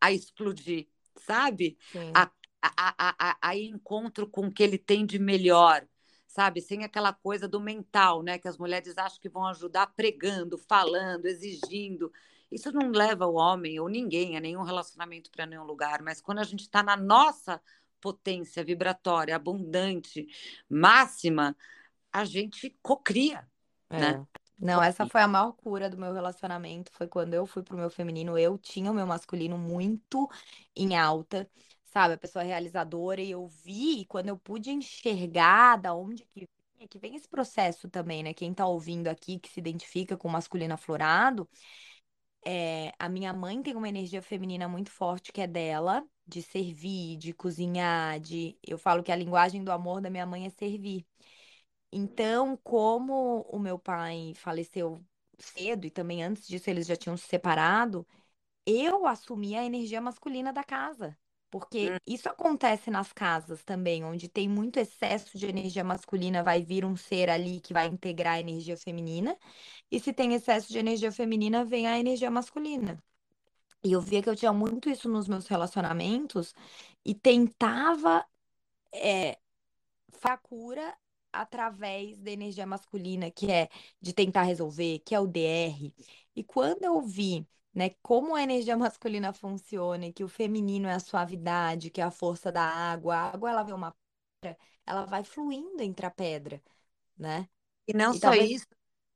a 0.00 0.12
explodir, 0.12 0.88
sabe? 1.16 1.76
sim, 1.92 2.12
A, 2.14 2.30
a, 2.62 3.28
a, 3.30 3.38
a, 3.40 3.56
encontro 3.56 4.26
com 4.26 4.46
o 4.46 4.52
que 4.52 4.62
ele 4.62 4.78
tem 4.78 5.04
de 5.04 5.18
melhor, 5.18 5.86
sabe? 6.26 6.60
Sem 6.60 6.84
aquela 6.84 7.12
coisa 7.12 7.46
do 7.46 7.60
mental, 7.60 8.22
né? 8.22 8.38
Que 8.38 8.48
as 8.48 8.58
mulheres 8.58 8.96
acham 8.96 9.20
que 9.20 9.28
vão 9.28 9.46
ajudar 9.46 9.88
pregando, 9.94 10.58
falando, 10.58 11.26
exigindo. 11.26 12.10
Isso 12.50 12.72
não 12.72 12.90
leva 12.90 13.26
o 13.26 13.34
homem 13.34 13.78
ou 13.80 13.88
ninguém 13.88 14.36
a 14.36 14.40
nenhum 14.40 14.62
relacionamento 14.62 15.30
para 15.30 15.46
nenhum 15.46 15.64
lugar, 15.64 16.00
mas 16.02 16.20
quando 16.20 16.38
a 16.38 16.44
gente 16.44 16.60
está 16.60 16.82
na 16.82 16.96
nossa 16.96 17.60
potência 18.06 18.62
vibratória, 18.62 19.34
abundante, 19.34 20.28
máxima, 20.68 21.56
a 22.12 22.24
gente 22.24 22.70
cocria, 22.80 23.44
né? 23.90 24.20
é. 24.32 24.36
Não, 24.58 24.80
essa 24.80 25.04
foi 25.06 25.20
a 25.20 25.28
maior 25.28 25.52
cura 25.52 25.90
do 25.90 25.98
meu 25.98 26.14
relacionamento. 26.14 26.92
Foi 26.92 27.08
quando 27.08 27.34
eu 27.34 27.44
fui 27.44 27.62
pro 27.64 27.76
meu 27.76 27.90
feminino. 27.90 28.38
Eu 28.38 28.56
tinha 28.56 28.90
o 28.90 28.94
meu 28.94 29.06
masculino 29.06 29.58
muito 29.58 30.30
em 30.74 30.96
alta, 30.96 31.50
sabe? 31.84 32.14
A 32.14 32.18
pessoa 32.18 32.44
realizadora. 32.44 33.20
E 33.20 33.32
eu 33.32 33.46
vi, 33.48 34.06
quando 34.06 34.28
eu 34.28 34.38
pude 34.38 34.70
enxergar 34.70 35.76
da 35.76 35.92
onde 35.94 36.24
que 36.24 36.48
vinha, 36.78 36.88
que 36.88 36.98
vem 36.98 37.16
esse 37.16 37.28
processo 37.28 37.90
também, 37.90 38.22
né? 38.22 38.32
Quem 38.32 38.54
tá 38.54 38.66
ouvindo 38.66 39.08
aqui, 39.08 39.38
que 39.38 39.50
se 39.50 39.60
identifica 39.60 40.16
com 40.16 40.28
o 40.28 40.32
masculino 40.32 40.72
aflorado, 40.72 41.46
é, 42.46 42.92
a 42.98 43.08
minha 43.08 43.32
mãe 43.32 43.60
tem 43.60 43.74
uma 43.74 43.88
energia 43.88 44.22
feminina 44.22 44.68
muito 44.68 44.90
forte 44.90 45.32
que 45.32 45.40
é 45.40 45.46
dela, 45.48 46.02
de 46.26 46.42
servir, 46.42 47.16
de 47.18 47.32
cozinhar, 47.32 48.20
de. 48.20 48.58
Eu 48.66 48.78
falo 48.78 49.02
que 49.02 49.12
a 49.12 49.16
linguagem 49.16 49.64
do 49.64 49.72
amor 49.72 50.00
da 50.00 50.10
minha 50.10 50.26
mãe 50.26 50.46
é 50.46 50.50
servir. 50.50 51.06
Então, 51.92 52.56
como 52.58 53.42
o 53.42 53.58
meu 53.58 53.78
pai 53.78 54.34
faleceu 54.36 55.04
cedo 55.38 55.86
e 55.86 55.90
também 55.90 56.22
antes 56.22 56.46
disso 56.46 56.68
eles 56.70 56.86
já 56.86 56.96
tinham 56.96 57.16
se 57.16 57.26
separado, 57.28 58.06
eu 58.66 59.06
assumi 59.06 59.56
a 59.56 59.64
energia 59.64 60.00
masculina 60.00 60.52
da 60.52 60.64
casa. 60.64 61.18
Porque 61.50 61.94
Hum, 61.94 61.98
isso 62.06 62.28
acontece 62.28 62.90
nas 62.90 63.12
casas 63.12 63.64
também, 63.64 64.04
onde 64.04 64.28
tem 64.28 64.48
muito 64.48 64.78
excesso 64.78 65.38
de 65.38 65.46
energia 65.46 65.84
masculina, 65.84 66.42
vai 66.42 66.62
vir 66.62 66.84
um 66.84 66.96
ser 66.96 67.30
ali 67.30 67.60
que 67.60 67.72
vai 67.72 67.86
integrar 67.86 68.34
a 68.36 68.40
energia 68.40 68.76
feminina. 68.76 69.38
E 69.90 70.00
se 70.00 70.12
tem 70.12 70.34
excesso 70.34 70.72
de 70.72 70.78
energia 70.78 71.12
feminina, 71.12 71.64
vem 71.64 71.86
a 71.88 71.98
energia 71.98 72.30
masculina. 72.30 73.02
E 73.86 73.92
eu 73.92 74.00
via 74.00 74.22
que 74.22 74.28
eu 74.28 74.36
tinha 74.36 74.52
muito 74.52 74.90
isso 74.90 75.08
nos 75.08 75.28
meus 75.28 75.46
relacionamentos 75.46 76.54
e 77.04 77.14
tentava 77.14 78.26
é, 78.92 79.38
a 80.22 80.36
cura 80.36 80.96
através 81.32 82.18
da 82.18 82.30
energia 82.30 82.66
masculina, 82.66 83.30
que 83.30 83.50
é 83.50 83.68
de 84.00 84.12
tentar 84.12 84.42
resolver, 84.42 85.00
que 85.00 85.14
é 85.14 85.20
o 85.20 85.26
DR. 85.26 85.94
E 86.34 86.42
quando 86.44 86.82
eu 86.84 87.00
vi, 87.02 87.46
né, 87.74 87.90
como 88.02 88.34
a 88.34 88.42
energia 88.42 88.76
masculina 88.76 89.32
funciona, 89.32 90.06
e 90.06 90.12
que 90.12 90.24
o 90.24 90.28
feminino 90.28 90.88
é 90.88 90.94
a 90.94 91.00
suavidade, 91.00 91.90
que 91.90 92.00
é 92.00 92.04
a 92.04 92.10
força 92.10 92.50
da 92.52 92.62
água, 92.62 93.14
a 93.16 93.32
água 93.34 93.50
ela 93.50 93.62
vê 93.62 93.72
uma 93.72 93.94
pedra, 94.40 94.58
ela 94.86 95.04
vai 95.06 95.24
fluindo 95.24 95.82
entre 95.82 96.06
a 96.06 96.10
pedra, 96.10 96.62
né? 97.18 97.48
E 97.86 97.94
não 97.94 98.12
E 98.12 98.18
só 98.18 98.34
talvez 98.34 98.50
isso, 98.50 98.66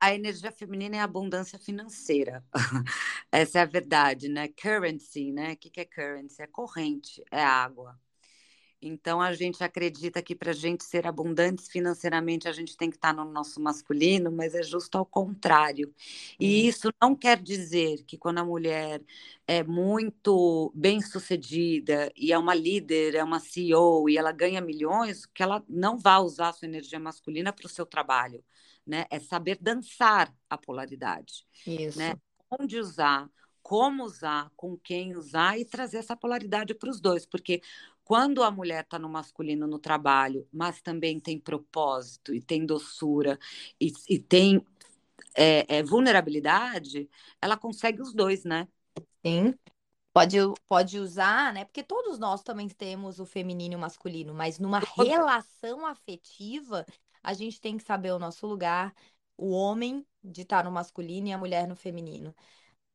a 0.01 0.15
energia 0.15 0.51
feminina 0.53 0.97
é 0.97 1.01
abundância 1.01 1.59
financeira. 1.59 2.45
Essa 3.33 3.61
é 3.61 3.63
a 3.63 3.67
verdade, 3.67 4.29
né? 4.29 4.49
Currency, 4.49 5.33
né? 5.33 5.53
O 5.53 5.57
que 5.57 5.71
que 5.71 5.81
é 5.81 5.85
currency? 5.85 6.43
É 6.43 6.47
corrente, 6.47 7.23
é 7.31 7.43
água. 7.43 7.99
Então 8.83 9.21
a 9.21 9.33
gente 9.35 9.63
acredita 9.63 10.23
que 10.23 10.35
para 10.35 10.53
a 10.53 10.55
gente 10.55 10.85
ser 10.85 11.07
abundantes 11.07 11.69
financeiramente 11.69 12.49
a 12.49 12.53
gente 12.53 12.77
tem 12.77 12.89
que 12.89 12.97
estar 12.97 13.13
no 13.13 13.25
nosso 13.25 13.61
masculino, 13.61 14.33
mas 14.33 14.55
é 14.55 14.63
justo 14.63 14.97
ao 14.97 15.05
contrário. 15.05 15.95
E 16.39 16.63
sim, 16.63 16.67
isso 16.69 16.91
não 17.01 17.15
quer 17.15 17.43
dizer 17.43 18.03
que 18.05 18.17
quando 18.17 18.39
a 18.39 18.45
mulher 18.45 19.03
é 19.47 19.63
muito 19.63 20.73
bem-sucedida 20.75 22.11
e 22.17 22.33
é 22.33 22.39
uma 22.39 22.55
líder, 22.55 23.15
é 23.15 23.23
uma 23.23 23.39
CEO 23.39 24.09
e 24.09 24.17
ela 24.17 24.33
ganha 24.33 24.61
milhões, 24.61 25.27
que 25.27 25.43
ela 25.43 25.63
não 25.69 25.99
vá 25.99 26.19
usar 26.19 26.49
a 26.49 26.53
sua 26.53 26.67
energia 26.67 26.99
masculina 26.99 27.53
para 27.53 27.67
o 27.67 27.69
seu 27.69 27.85
trabalho, 27.85 28.43
né? 28.87 29.05
É 29.11 29.19
saber 29.19 29.59
dançar 29.61 30.35
a 30.49 30.57
polaridade, 30.57 31.47
né? 31.95 32.11
isso. 32.11 32.21
Onde 32.59 32.79
usar, 32.79 33.31
como 33.63 34.05
usar, 34.05 34.51
com 34.57 34.77
quem 34.77 35.17
usar 35.17 35.59
e 35.59 35.65
trazer 35.65 35.99
essa 35.99 36.17
polaridade 36.17 36.75
para 36.75 36.91
os 36.91 37.01
dois, 37.01 37.25
porque 37.27 37.61
quando 38.11 38.43
a 38.43 38.51
mulher 38.51 38.83
está 38.83 38.99
no 38.99 39.09
masculino 39.09 39.69
no 39.69 39.79
trabalho, 39.79 40.45
mas 40.53 40.83
também 40.83 41.21
tem 41.21 41.39
propósito 41.39 42.35
e 42.35 42.43
tem 42.43 42.67
doçura 42.67 43.39
e, 43.81 43.93
e 44.09 44.19
tem 44.19 44.67
é, 45.33 45.77
é, 45.77 45.83
vulnerabilidade, 45.85 47.09
ela 47.41 47.57
consegue 47.57 48.03
os 48.03 48.13
dois, 48.13 48.43
né? 48.43 48.67
Sim. 49.25 49.55
Pode, 50.13 50.39
pode 50.67 50.99
usar, 50.99 51.55
né? 51.55 51.65
Porque 51.65 51.85
todos 51.85 52.19
nós 52.19 52.43
também 52.43 52.69
temos 52.69 53.21
o 53.21 53.25
feminino 53.25 53.75
e 53.75 53.77
o 53.77 53.79
masculino, 53.79 54.35
mas 54.35 54.59
numa 54.59 54.81
relação 54.81 55.87
afetiva, 55.87 56.85
a 57.23 57.33
gente 57.33 57.61
tem 57.61 57.77
que 57.77 57.85
saber 57.85 58.11
o 58.11 58.19
nosso 58.19 58.45
lugar, 58.45 58.93
o 59.37 59.51
homem 59.51 60.05
de 60.21 60.43
estar 60.43 60.65
no 60.65 60.73
masculino 60.73 61.29
e 61.29 61.33
a 61.33 61.39
mulher 61.39 61.69
no 61.69 61.77
feminino. 61.77 62.35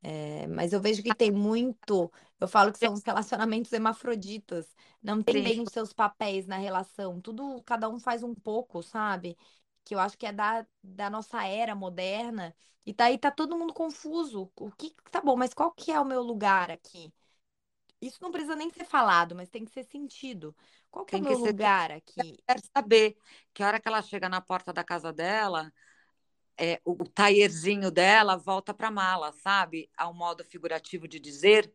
É, 0.02 0.46
mas 0.48 0.72
eu 0.74 0.80
vejo 0.82 1.02
que 1.04 1.14
tem 1.14 1.32
muito. 1.32 2.12
Eu 2.40 2.48
falo 2.48 2.72
que 2.72 2.78
são 2.80 2.94
os 2.94 3.04
relacionamentos 3.04 3.72
hermafroditas. 3.74 4.76
Não 5.02 5.24
tem 5.24 5.42
bem 5.42 5.62
os 5.62 5.72
seus 5.72 5.94
papéis 5.94 6.46
na 6.48 6.58
relação. 6.58 7.20
Tudo, 7.22 7.62
cada 7.64 7.90
um 7.90 8.00
faz 8.00 8.22
um 8.24 8.34
pouco, 8.36 8.84
sabe? 8.84 9.36
Que 9.84 9.96
eu 9.96 10.00
acho 10.00 10.18
que 10.18 10.26
é 10.28 10.32
da, 10.34 10.66
da 10.84 11.10
nossa 11.10 11.44
era 11.46 11.76
moderna. 11.76 12.56
E 12.86 12.94
daí 12.94 13.18
tá 13.18 13.32
todo 13.32 13.58
mundo 13.58 13.74
confuso. 13.74 14.52
O 14.56 14.72
que 14.72 14.94
tá 15.12 15.22
bom, 15.22 15.36
mas 15.36 15.54
qual 15.54 15.72
que 15.72 15.92
é 15.92 16.00
o 16.00 16.06
meu 16.06 16.22
lugar 16.22 16.70
aqui? 16.72 17.12
Isso 18.02 18.20
não 18.22 18.32
precisa 18.32 18.56
nem 18.56 18.70
ser 18.70 18.86
falado, 18.86 19.36
mas 19.36 19.50
tem 19.50 19.66
que 19.66 19.72
ser 19.72 19.84
sentido. 19.86 20.56
Qual 20.92 21.06
que 21.06 21.16
é 21.16 21.18
o 21.18 21.22
tem 21.22 21.24
meu 21.24 21.36
que 21.36 21.36
ser 21.36 21.56
lugar 21.56 21.92
aqui? 21.92 22.40
quer 22.48 22.60
saber 22.76 23.18
que 23.54 23.64
a 23.64 23.68
hora 23.68 23.80
que 23.82 23.88
ela 23.88 24.02
chega 24.02 24.30
na 24.30 24.42
porta 24.42 24.74
da 24.74 24.84
casa 24.84 25.14
dela, 25.14 25.72
é, 26.58 26.82
o, 26.86 26.96
taierzinho 27.06 27.92
dela 27.92 28.38
volta 28.38 28.74
para 28.74 28.88
a 28.90 28.92
mala, 28.92 29.32
sabe? 29.34 29.90
Ao 29.98 30.14
modo 30.14 30.44
figurativo 30.44 31.08
de 31.08 31.20
dizer. 31.20 31.74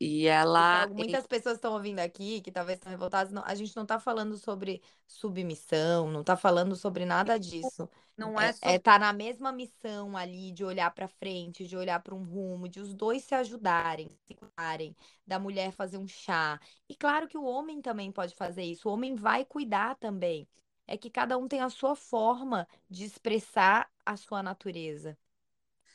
E 0.00 0.26
Porque 0.56 0.76
ela 0.76 0.76
al- 0.76 0.90
muitas 0.90 1.26
pessoas 1.26 1.56
estão 1.56 1.72
ouvindo 1.72 1.98
aqui, 2.00 2.40
que 2.40 2.52
talvez 2.52 2.78
estão 2.78 2.90
revoltadas, 2.90 3.32
não- 3.32 3.42
a 3.44 3.54
gente 3.54 3.74
não 3.74 3.82
está 3.82 3.98
falando 3.98 4.36
sobre 4.36 4.80
submissão, 5.06 6.10
não 6.10 6.20
está 6.20 6.36
falando 6.36 6.76
sobre 6.76 7.04
nada 7.04 7.38
disso. 7.38 7.88
não 8.16 8.38
é 8.40 8.54
É, 8.60 8.74
é 8.74 8.78
tá 8.78 8.96
na 8.98 9.12
mesma 9.12 9.50
missão 9.52 10.16
ali 10.16 10.52
de 10.52 10.64
olhar 10.64 10.88
para 10.94 11.08
frente, 11.08 11.66
de 11.66 11.76
olhar 11.76 12.00
para 12.00 12.14
um 12.14 12.22
rumo, 12.22 12.68
de 12.68 12.78
os 12.80 12.94
dois 12.94 13.24
se 13.24 13.34
ajudarem, 13.34 14.08
se 14.26 14.34
cuidarem, 14.34 14.94
da 15.26 15.36
mulher 15.38 15.72
fazer 15.72 15.98
um 15.98 16.06
chá. 16.06 16.60
E 16.88 16.94
claro 16.94 17.26
que 17.26 17.36
o 17.36 17.42
homem 17.44 17.82
também 17.82 18.12
pode 18.12 18.34
fazer 18.36 18.62
isso, 18.62 18.88
o 18.88 18.92
homem 18.92 19.16
vai 19.16 19.44
cuidar 19.44 19.96
também. 19.96 20.46
É 20.86 20.96
que 20.96 21.10
cada 21.10 21.38
um 21.38 21.48
tem 21.48 21.60
a 21.60 21.70
sua 21.70 21.96
forma 21.96 22.68
de 22.90 23.04
expressar 23.04 23.90
a 24.04 24.16
sua 24.16 24.42
natureza. 24.42 25.16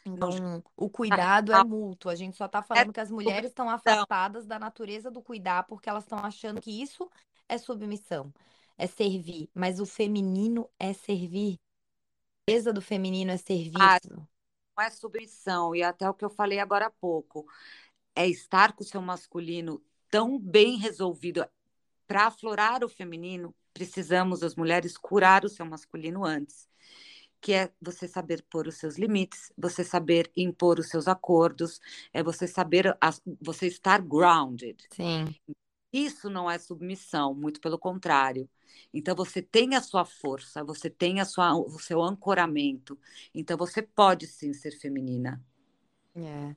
Então, 0.05 0.63
o 0.75 0.89
tá 0.89 0.97
cuidado 0.97 1.51
é 1.51 1.55
real, 1.55 1.67
mútuo. 1.67 2.09
A 2.11 2.15
gente 2.15 2.35
só 2.35 2.45
está 2.45 2.59
é 2.59 2.63
falando 2.63 2.93
que 2.93 2.99
as 2.99 3.11
mulheres 3.11 3.49
estão 3.49 3.69
afastadas 3.69 4.45
da 4.45 4.57
natureza 4.57 5.11
do 5.11 5.21
cuidar 5.21 5.63
porque 5.63 5.89
elas 5.89 6.03
estão 6.03 6.19
achando 6.19 6.61
que 6.61 6.81
isso 6.81 7.09
é 7.47 7.57
submissão, 7.57 8.33
é 8.77 8.87
servir. 8.87 9.49
Mas 9.53 9.79
o 9.79 9.85
feminino 9.85 10.69
é 10.79 10.93
servir. 10.93 11.59
A 12.47 12.51
beleza 12.51 12.73
do 12.73 12.81
feminino 12.81 13.31
é 13.31 13.35
Ah, 13.35 13.37
serviço. 13.37 14.27
não 14.77 14.83
é 14.83 14.89
submissão. 14.89 15.75
E 15.75 15.83
até 15.83 16.09
o 16.09 16.13
que 16.13 16.25
eu 16.25 16.29
falei 16.29 16.59
agora 16.59 16.87
há 16.87 16.91
pouco. 16.91 17.45
É 18.15 18.27
estar 18.27 18.73
com 18.73 18.83
o 18.83 18.87
seu 18.87 19.01
masculino 19.01 19.83
tão 20.09 20.39
bem 20.39 20.77
resolvido. 20.77 21.45
Para 22.07 22.25
aflorar 22.25 22.83
o 22.83 22.89
feminino, 22.89 23.53
precisamos, 23.79 24.43
as 24.43 24.55
mulheres, 24.55 24.97
curar 24.97 25.45
o 25.45 25.49
seu 25.49 25.65
masculino 25.65 26.25
antes. 26.25 26.67
que 27.41 27.53
é 27.53 27.71
você 27.81 28.07
saber 28.07 28.43
pôr 28.49 28.67
os 28.67 28.77
seus 28.77 28.97
limites, 28.97 29.51
você 29.57 29.83
saber 29.83 30.31
impor 30.35 30.79
os 30.79 30.89
seus 30.89 31.07
acordos, 31.07 31.79
é 32.13 32.21
você 32.23 32.47
saber, 32.47 32.97
você 33.41 33.67
estar 33.67 34.01
grounded. 34.01 34.89
Sim. 34.89 35.35
Isso 35.93 36.29
não 36.29 36.49
é 36.49 36.57
submissão, 36.59 37.33
muito 37.33 37.61
pelo 37.61 37.79
contrário. 37.79 38.49
Então 38.93 39.15
você 39.15 39.41
tem 39.41 39.75
a 39.75 39.81
sua 39.81 40.05
força, 40.05 40.63
você 40.63 40.89
tem 40.89 41.19
a 41.21 41.25
sua, 41.25 41.55
o 41.55 41.79
seu 41.79 42.01
ancoramento. 42.03 42.99
Então 43.33 43.57
você 43.57 43.81
pode 43.81 44.27
sim 44.27 44.53
ser 44.53 44.71
feminina. 44.79 45.43
É. 46.15 46.55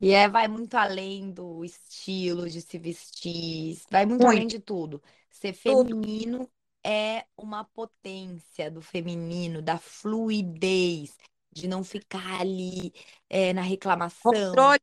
E 0.00 0.10
é, 0.12 0.28
vai 0.28 0.48
muito 0.48 0.74
além 0.76 1.32
do 1.32 1.64
estilo 1.64 2.48
de 2.48 2.60
se 2.60 2.78
vestir, 2.78 3.80
vai 3.90 4.06
muito 4.06 4.26
além 4.26 4.46
Muito, 4.46 4.48
de 4.48 4.60
tudo. 4.60 5.02
Ser 5.40 5.52
tudo. 5.62 5.94
feminino 5.96 6.50
é 6.84 7.26
uma 7.36 7.64
potência 7.64 8.70
do 8.70 8.80
feminino, 8.80 9.62
da 9.62 9.78
fluidez, 9.78 11.16
de 11.52 11.66
não 11.68 11.82
ficar 11.82 12.40
ali, 12.40 12.92
é, 13.28 13.52
na 13.52 13.62
reclamação. 13.62 14.32
Controle 14.32 14.80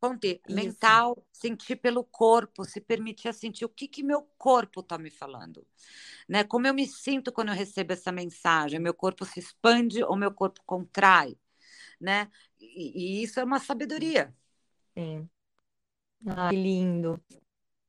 conter, 0.00 0.40
mental, 0.48 1.16
sentir 1.32 1.76
pelo 1.76 2.04
corpo, 2.04 2.64
se 2.64 2.80
permitir 2.80 3.32
sentir 3.34 3.64
o 3.64 3.68
que 3.68 3.88
que 3.88 4.02
meu 4.02 4.22
corpo 4.38 4.80
está 4.80 4.98
me 4.98 5.10
falando, 5.10 5.66
né? 6.28 6.44
Como 6.44 6.66
eu 6.66 6.74
me 6.74 6.86
sinto 6.86 7.32
quando 7.32 7.48
eu 7.48 7.54
recebo 7.54 7.92
essa 7.94 8.12
mensagem? 8.12 8.80
Meu 8.80 8.94
corpo 8.94 9.24
se 9.24 9.40
expande 9.40 10.02
ou 10.04 10.16
meu 10.16 10.32
corpo 10.32 10.62
contrai, 10.66 11.36
né? 12.00 12.30
E, 12.60 13.20
e 13.20 13.24
isso 13.24 13.40
é 13.40 13.44
uma 13.44 13.60
sabedoria. 13.60 14.34
sim. 14.94 15.28
Ai, 16.26 16.50
que 16.50 16.56
lindo. 16.56 17.20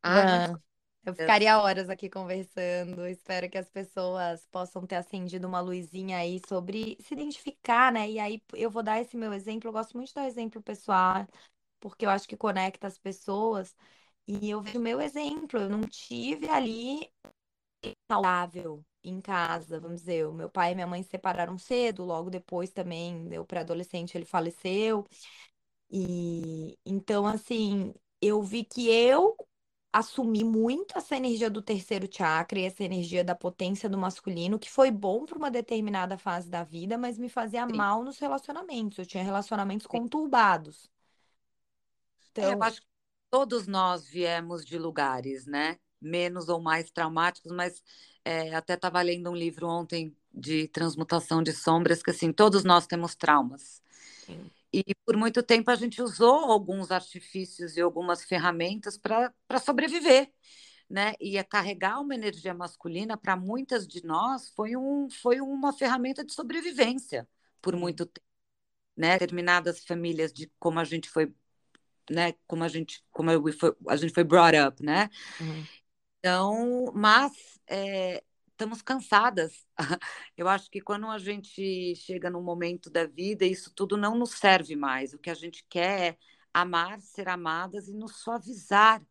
Ah, 0.04 0.48
Van, 0.48 0.62
eu 1.10 1.16
ficaria 1.16 1.58
horas 1.60 1.90
aqui 1.90 2.10
conversando. 2.10 3.08
Espero 3.08 3.50
que 3.50 3.58
as 3.58 3.70
pessoas 3.70 4.46
possam 4.52 4.86
ter 4.86 4.96
acendido 4.96 5.48
uma 5.48 5.62
luzinha 5.62 6.18
aí 6.18 6.42
sobre 6.48 6.98
se 7.00 7.14
identificar, 7.14 7.92
né? 7.94 8.10
E 8.10 8.20
aí 8.20 8.42
eu 8.54 8.70
vou 8.70 8.84
dar 8.84 9.00
esse 9.00 9.16
meu 9.16 9.34
exemplo. 9.34 9.70
Eu 9.70 9.74
gosto 9.74 9.96
muito 9.96 10.10
de 10.10 10.16
dar 10.16 10.28
exemplo 10.28 10.62
pessoal, 10.62 11.26
porque 11.80 12.06
eu 12.06 12.10
acho 12.10 12.28
que 12.28 12.36
conecta 12.36 12.88
as 12.88 12.98
pessoas. 12.98 13.74
E 14.28 14.50
eu 14.50 14.62
vejo 14.62 14.80
o 14.80 14.82
meu 14.82 15.00
exemplo. 15.00 15.60
Eu 15.62 15.70
não 15.70 15.82
tive 15.88 16.50
ali 16.50 17.10
saudável 18.12 18.84
em 19.04 19.22
casa, 19.22 19.80
vamos 19.80 20.02
dizer. 20.02 20.28
O 20.28 20.34
meu 20.34 20.50
pai 20.50 20.74
e 20.74 20.76
minha 20.76 20.88
mãe 20.88 21.04
se 21.04 21.10
separaram 21.10 21.58
cedo, 21.58 22.04
logo 22.04 22.30
depois 22.30 22.72
também, 22.72 23.30
eu 23.32 23.46
pré-adolescente, 23.46 24.18
ele 24.18 24.26
faleceu. 24.26 25.06
E 25.90 26.78
então, 26.86 27.26
assim, 27.26 27.94
eu 28.22 28.42
vi 28.42 28.66
que 28.66 28.90
eu 28.90 29.38
assumi 29.92 30.44
muito 30.44 30.98
essa 30.98 31.16
energia 31.18 31.50
do 31.50 31.62
terceiro 31.62 32.08
chakra 32.12 32.60
e 32.60 32.64
essa 32.66 32.84
energia 32.84 33.24
da 33.24 33.36
potência 33.36 33.90
do 33.90 33.98
masculino, 33.98 34.60
que 34.60 34.70
foi 34.70 34.92
bom 34.92 35.26
para 35.26 35.38
uma 35.38 35.52
determinada 35.52 36.18
fase 36.18 36.50
da 36.50 36.64
vida, 36.64 36.98
mas 36.98 37.18
me 37.18 37.30
fazia 37.30 37.66
Sim, 37.70 37.86
mal 37.86 38.04
nos 38.04 38.20
relacionamentos. 38.20 38.98
Eu 39.00 39.06
tinha 39.06 39.24
relacionamentos 39.24 39.88
sim. 39.92 40.00
conturbados. 40.00 40.90
É, 42.40 42.54
eu 42.54 42.58
Então, 42.58 42.62
acho 42.62 42.82
que 42.82 42.88
todos 43.30 43.68
nós 43.68 44.08
viemos 44.08 44.66
de 44.66 44.78
lugares, 44.78 45.46
né? 45.46 45.78
Menos 46.02 46.50
ou 46.50 46.62
mais 46.62 46.92
traumáticos, 46.92 47.52
mas 47.52 47.84
é, 48.24 48.54
até 48.56 48.74
estava 48.76 49.02
lendo 49.02 49.30
um 49.32 49.36
livro 49.36 49.68
ontem 49.68 50.16
de 50.34 50.68
transmutação 50.68 51.42
de 51.42 51.52
sombras, 51.54 52.04
que 52.04 52.12
assim, 52.12 52.32
todos 52.32 52.64
nós 52.64 52.86
temos 52.88 53.16
traumas. 53.16 53.82
E 54.72 54.84
por 55.06 55.16
muito 55.16 55.42
tempo 55.42 55.72
a 55.72 55.76
gente 55.76 56.02
usou 56.02 56.52
alguns 56.52 56.92
artifícios 56.92 57.78
e 57.78 57.82
algumas 57.82 58.24
ferramentas 58.24 58.98
para 58.98 59.60
sobreviver, 59.64 60.32
né? 60.90 61.14
E 61.20 61.38
a 61.38 61.44
carregar 61.44 62.00
uma 62.00 62.16
energia 62.16 62.54
masculina 62.54 63.18
para 63.18 63.36
muitas 63.36 63.88
de 63.88 64.06
nós 64.06 64.50
foi, 64.50 64.76
um, 64.76 65.10
foi 65.10 65.40
uma 65.40 65.74
ferramenta 65.74 66.24
de 66.24 66.34
sobrevivência 66.34 67.28
por 67.62 67.76
muito 67.76 68.06
tempo, 68.06 68.26
né? 68.96 69.18
Determinadas 69.18 69.84
famílias 69.86 70.34
de 70.34 70.52
como 70.60 70.80
a 70.80 70.84
gente 70.84 71.10
foi, 71.10 71.34
né? 72.10 72.34
Como 72.46 72.64
a 72.64 72.68
gente, 72.68 73.04
como 73.12 73.32
eu, 73.32 73.44
a 73.88 73.96
gente 73.96 74.14
foi 74.14 74.24
brought 74.24 74.58
up, 74.58 74.84
né? 74.84 75.10
Uhum. 75.40 75.66
Então, 76.20 76.92
mas 76.94 77.32
é, 77.68 78.24
estamos 78.58 78.82
cansadas. 78.82 79.66
Eu 80.36 80.50
acho 80.50 80.70
que 80.70 80.82
quando 80.82 81.06
a 81.08 81.20
gente 81.20 81.96
chega 81.96 82.30
num 82.30 82.42
momento 82.42 82.90
da 82.90 83.06
vida, 83.06 83.46
isso 83.46 83.72
tudo 83.74 83.96
não 83.96 84.18
nos 84.18 84.32
serve 84.32 84.76
mais. 84.76 85.14
O 85.14 85.20
que 85.20 85.30
a 85.30 85.36
gente 85.36 85.64
quer 85.70 86.14
é 86.14 86.18
amar, 86.52 87.00
ser 87.00 87.30
amadas 87.30 87.88
e 87.88 87.94
nos 87.94 88.18
suavizar, 88.18 89.02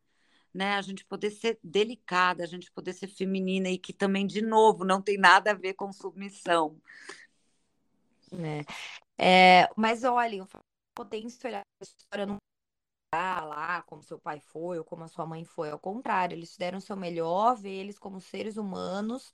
né? 0.53 0.75
A 0.75 0.83
gente 0.83 1.05
poder 1.05 1.31
ser 1.31 1.59
delicada, 1.63 2.43
a 2.43 2.47
gente 2.47 2.71
poder 2.73 2.93
ser 2.93 3.07
feminina 3.07 3.69
e 3.71 3.79
que 3.79 3.93
também, 3.93 4.27
de 4.27 4.43
novo, 4.43 4.85
não 4.85 5.01
tem 5.01 5.17
nada 5.17 5.53
a 5.53 5.55
ver 5.55 5.75
com 5.75 5.93
submissão. 5.93 6.81
né? 8.33 8.65
É, 9.17 9.69
mas 9.77 10.03
olha, 10.03 10.37
eu 10.37 10.49
potência 10.95 11.49
olhar 11.49 11.61
a 11.61 11.85
história 11.85 12.27
lá 13.45 13.83
como 13.83 14.03
seu 14.03 14.19
pai 14.19 14.41
foi 14.41 14.79
ou 14.79 14.85
como 14.85 15.05
a 15.05 15.09
sua 15.09 15.27
mãe 15.27 15.45
foi, 15.45 15.71
ao 15.71 15.79
contrário, 15.79 16.35
eles 16.37 16.57
deram 16.57 16.79
o 16.79 16.81
seu 16.81 16.97
melhor, 16.97 17.57
ver 17.57 17.71
eles 17.71 17.99
como 17.99 18.21
seres 18.21 18.57
humanos 18.57 19.33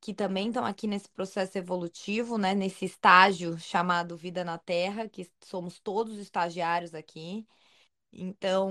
que 0.00 0.12
também 0.14 0.48
estão 0.48 0.64
aqui 0.66 0.86
nesse 0.86 1.08
processo 1.08 1.56
evolutivo, 1.58 2.36
né? 2.38 2.54
Nesse 2.54 2.84
estágio 2.84 3.58
chamado 3.58 4.16
vida 4.16 4.44
na 4.44 4.58
Terra, 4.58 5.08
que 5.08 5.30
somos 5.42 5.78
todos 5.80 6.18
estagiários 6.18 6.94
aqui. 6.94 7.46
Então, 8.16 8.70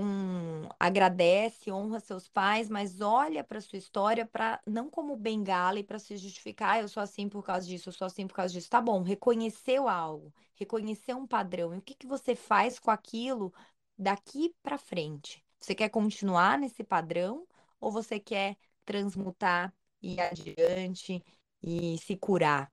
agradece, 0.80 1.70
honra 1.70 2.00
seus 2.00 2.28
pais, 2.28 2.68
mas 2.70 3.00
olha 3.02 3.44
para 3.44 3.60
sua 3.60 3.78
história 3.78 4.24
para 4.26 4.60
não 4.66 4.88
como 4.88 5.16
bengala 5.16 5.78
e 5.78 5.84
para 5.84 5.98
se 5.98 6.16
justificar, 6.16 6.76
"Ah, 6.76 6.80
eu 6.80 6.88
sou 6.88 7.02
assim 7.02 7.28
por 7.28 7.42
causa 7.44 7.66
disso, 7.66 7.90
eu 7.90 7.92
sou 7.92 8.06
assim 8.06 8.26
por 8.26 8.34
causa 8.34 8.54
disso. 8.54 8.70
Tá 8.70 8.80
bom, 8.80 9.02
reconheceu 9.02 9.86
algo, 9.88 10.32
reconheceu 10.56 11.18
um 11.18 11.26
padrão. 11.26 11.74
E 11.74 11.78
o 11.78 11.82
que 11.82 11.94
que 11.94 12.06
você 12.06 12.34
faz 12.34 12.78
com 12.78 12.90
aquilo 12.90 13.52
daqui 13.98 14.54
para 14.62 14.78
frente? 14.78 15.44
Você 15.60 15.74
quer 15.74 15.88
continuar 15.88 16.58
nesse 16.58 16.84
padrão 16.84 17.46
ou 17.80 17.90
você 17.92 18.20
quer 18.20 18.56
transmutar, 18.84 19.72
ir 20.02 20.20
adiante 20.20 21.24
e 21.62 21.98
se 21.98 22.16
curar? 22.16 22.70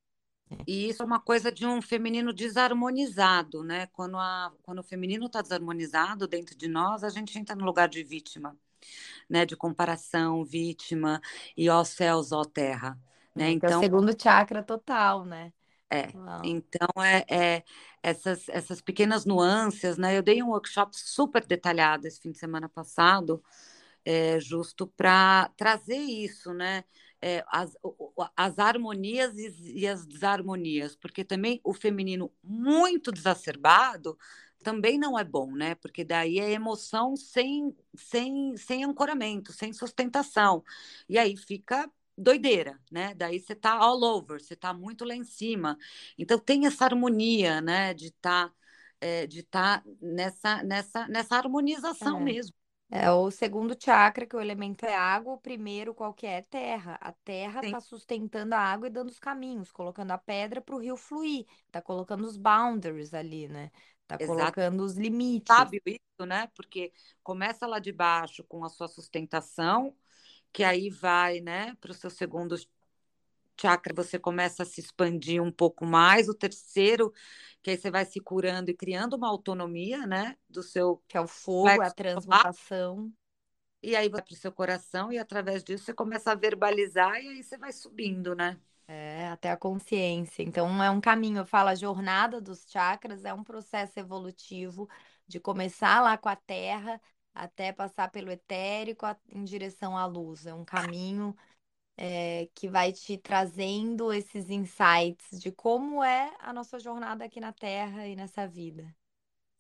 E 0.68 0.88
isso 0.90 1.02
é 1.02 1.06
uma 1.06 1.20
coisa 1.20 1.52
de 1.52 1.66
um 1.66 1.82
feminino 1.82 2.32
desarmonizado, 2.34 3.64
né? 3.64 3.88
Quando, 3.88 4.18
a, 4.18 4.54
quando 4.64 4.80
o 4.80 4.84
feminino 4.84 5.26
está 5.26 5.42
desarmonizado 5.42 6.28
dentro 6.28 6.56
de 6.56 6.68
nós, 6.68 7.04
a 7.04 7.10
gente 7.10 7.38
entra 7.38 7.56
no 7.56 7.66
lugar 7.66 7.90
de 7.90 8.04
vítima, 8.04 8.58
né? 9.30 9.46
De 9.46 9.56
comparação, 9.58 10.44
vítima, 10.46 11.22
e 11.58 11.70
ó 11.70 11.84
céus, 11.84 12.32
ó 12.32 12.44
terra, 12.46 13.00
né? 13.36 13.50
É, 13.50 13.56
que 13.56 13.66
é 13.66 13.70
o 13.70 13.72
Então, 13.72 13.82
segundo 13.82 14.14
chakra 14.22 14.64
total, 14.64 15.26
né? 15.26 15.54
É. 15.92 16.08
Uau. 16.16 16.42
Então, 16.46 16.88
é, 17.04 17.26
é 17.30 17.64
essas, 18.02 18.48
essas 18.50 18.82
pequenas 18.82 19.26
nuances, 19.26 19.98
né? 19.98 20.18
Eu 20.18 20.24
dei 20.24 20.42
um 20.42 20.50
workshop 20.50 20.96
super 20.98 21.46
detalhado 21.46 22.08
esse 22.08 22.20
fim 22.22 22.32
de 22.32 22.40
semana 22.40 22.70
passado, 22.70 23.44
é, 24.06 24.40
justo 24.40 24.88
para 24.88 25.50
trazer 25.58 25.98
isso, 25.98 26.54
né? 26.54 26.84
É, 27.24 27.44
as, 27.50 27.78
as 28.36 28.58
harmonias 28.58 29.38
e, 29.38 29.82
e 29.82 29.88
as 29.88 30.08
desarmonias, 30.08 30.96
porque 30.96 31.24
também 31.24 31.62
o 31.64 31.72
feminino 31.72 32.32
muito 32.44 33.12
exacerbado 33.14 34.18
também 34.64 34.98
não 34.98 35.18
é 35.18 35.24
bom, 35.24 35.52
né? 35.52 35.76
Porque 35.76 36.04
daí 36.04 36.40
é 36.40 36.52
emoção 36.52 37.16
sem, 37.16 37.76
sem, 37.96 38.56
sem 38.58 38.84
ancoramento, 38.84 39.52
sem 39.52 39.74
sustentação. 39.74 40.64
E 41.10 41.18
aí 41.18 41.36
fica 41.36 41.90
doideira, 42.22 42.80
né? 42.92 43.14
Daí 43.16 43.40
você 43.40 43.56
tá 43.56 43.74
all 43.74 44.02
over, 44.02 44.42
você 44.42 44.56
tá 44.56 44.74
muito 44.74 45.04
lá 45.04 45.16
em 45.16 45.24
cima. 45.24 45.78
Então 46.18 46.38
tem 46.40 46.66
essa 46.66 46.86
harmonia, 46.86 47.62
né? 47.62 47.94
De 47.94 48.12
tá, 48.12 48.52
é, 49.00 49.28
de 49.28 49.44
tá 49.44 49.84
nessa, 50.02 50.64
nessa, 50.64 51.08
nessa 51.08 51.36
harmonização 51.36 52.20
mesmo. 52.20 52.54
É 52.94 53.10
o 53.10 53.32
segundo 53.32 53.74
chakra, 53.82 54.26
que 54.26 54.36
o 54.36 54.42
elemento 54.42 54.86
é 54.86 54.94
água, 54.94 55.34
o 55.34 55.38
primeiro 55.38 55.94
qualquer 55.94 56.40
é 56.40 56.42
terra. 56.42 57.00
A 57.00 57.14
terra 57.14 57.62
está 57.64 57.80
sustentando 57.80 58.54
a 58.54 58.60
água 58.60 58.88
e 58.88 58.92
dando 58.92 59.08
os 59.08 59.18
caminhos, 59.18 59.72
colocando 59.72 60.12
a 60.12 60.18
pedra 60.18 60.60
para 60.60 60.76
o 60.76 60.78
rio 60.78 60.98
fluir, 60.98 61.46
tá 61.72 61.82
colocando 61.82 62.26
os 62.26 62.36
boundaries 62.36 63.14
ali, 63.14 63.48
né? 63.48 63.72
Tá 64.06 64.18
exato. 64.20 64.38
colocando 64.38 64.84
os 64.84 64.98
limites. 64.98 65.56
Sábio 65.56 65.82
isso, 65.86 66.26
né? 66.28 66.50
Porque 66.54 66.92
começa 67.24 67.66
lá 67.66 67.80
de 67.80 67.94
baixo 67.94 68.44
com 68.44 68.66
a 68.66 68.70
sua 68.70 68.90
sustentação, 68.90 69.96
que 70.52 70.64
aí 70.64 70.90
vai, 70.90 71.40
né, 71.40 71.76
para 71.80 71.92
o 71.92 71.94
seu 71.94 72.10
segundo 72.10 72.56
chakra, 73.60 73.94
você 73.94 74.18
começa 74.18 74.64
a 74.64 74.66
se 74.66 74.82
expandir 74.82 75.42
um 75.42 75.52
pouco 75.52 75.86
mais. 75.86 76.28
O 76.28 76.34
terceiro, 76.34 77.14
que 77.62 77.70
aí 77.70 77.78
você 77.78 77.92
vai 77.92 78.06
se 78.06 78.20
curando 78.20 78.72
e 78.72 78.74
criando 78.74 79.16
uma 79.16 79.30
autonomia, 79.30 80.06
né, 80.08 80.36
do 80.50 80.64
seu 80.64 81.02
Que 81.08 81.18
é 81.18 81.22
o 81.22 81.28
fogo, 81.28 81.70
é 81.70 81.88
a 81.88 81.92
transmutação. 81.92 83.12
E 83.84 83.96
aí 83.96 84.10
vai 84.10 84.22
para 84.22 84.34
o 84.34 84.38
seu 84.38 84.52
coração 84.52 85.12
e 85.12 85.18
através 85.18 85.64
disso 85.64 85.86
você 85.86 85.94
começa 85.94 86.32
a 86.32 86.36
verbalizar 86.36 87.16
e 87.16 87.30
aí 87.30 87.44
você 87.44 87.58
vai 87.58 87.72
subindo, 87.72 88.36
né? 88.36 88.60
É, 88.88 89.30
até 89.30 89.50
a 89.50 89.58
consciência. 89.58 90.44
Então, 90.44 90.84
é 90.84 90.92
um 90.92 91.00
caminho. 91.00 91.40
Eu 91.40 91.46
falo, 91.46 91.70
a 91.70 91.76
jornada 91.76 92.42
dos 92.42 92.66
chakras 92.68 93.24
é 93.24 93.34
um 93.34 93.44
processo 93.44 93.98
evolutivo 94.00 94.88
de 95.28 95.40
começar 95.40 96.02
lá 96.02 96.18
com 96.18 96.28
a 96.28 96.36
terra 96.36 97.02
até 97.34 97.72
passar 97.72 98.10
pelo 98.12 98.32
etérico 98.32 99.06
em 99.30 99.44
direção 99.44 99.98
à 99.98 100.06
luz. 100.06 100.46
É 100.46 100.54
um 100.54 100.66
caminho, 100.66 101.36
é, 101.98 102.50
que 102.56 102.68
vai 102.68 102.92
te 102.92 103.18
trazendo 103.18 104.12
esses 104.12 104.50
insights 104.50 105.40
de 105.40 105.52
como 105.52 106.04
é 106.04 106.34
a 106.40 106.52
nossa 106.52 106.80
jornada 106.80 107.26
aqui 107.26 107.40
na 107.40 107.54
Terra 107.54 108.08
e 108.08 108.16
nessa 108.16 108.48
vida. 108.48 108.94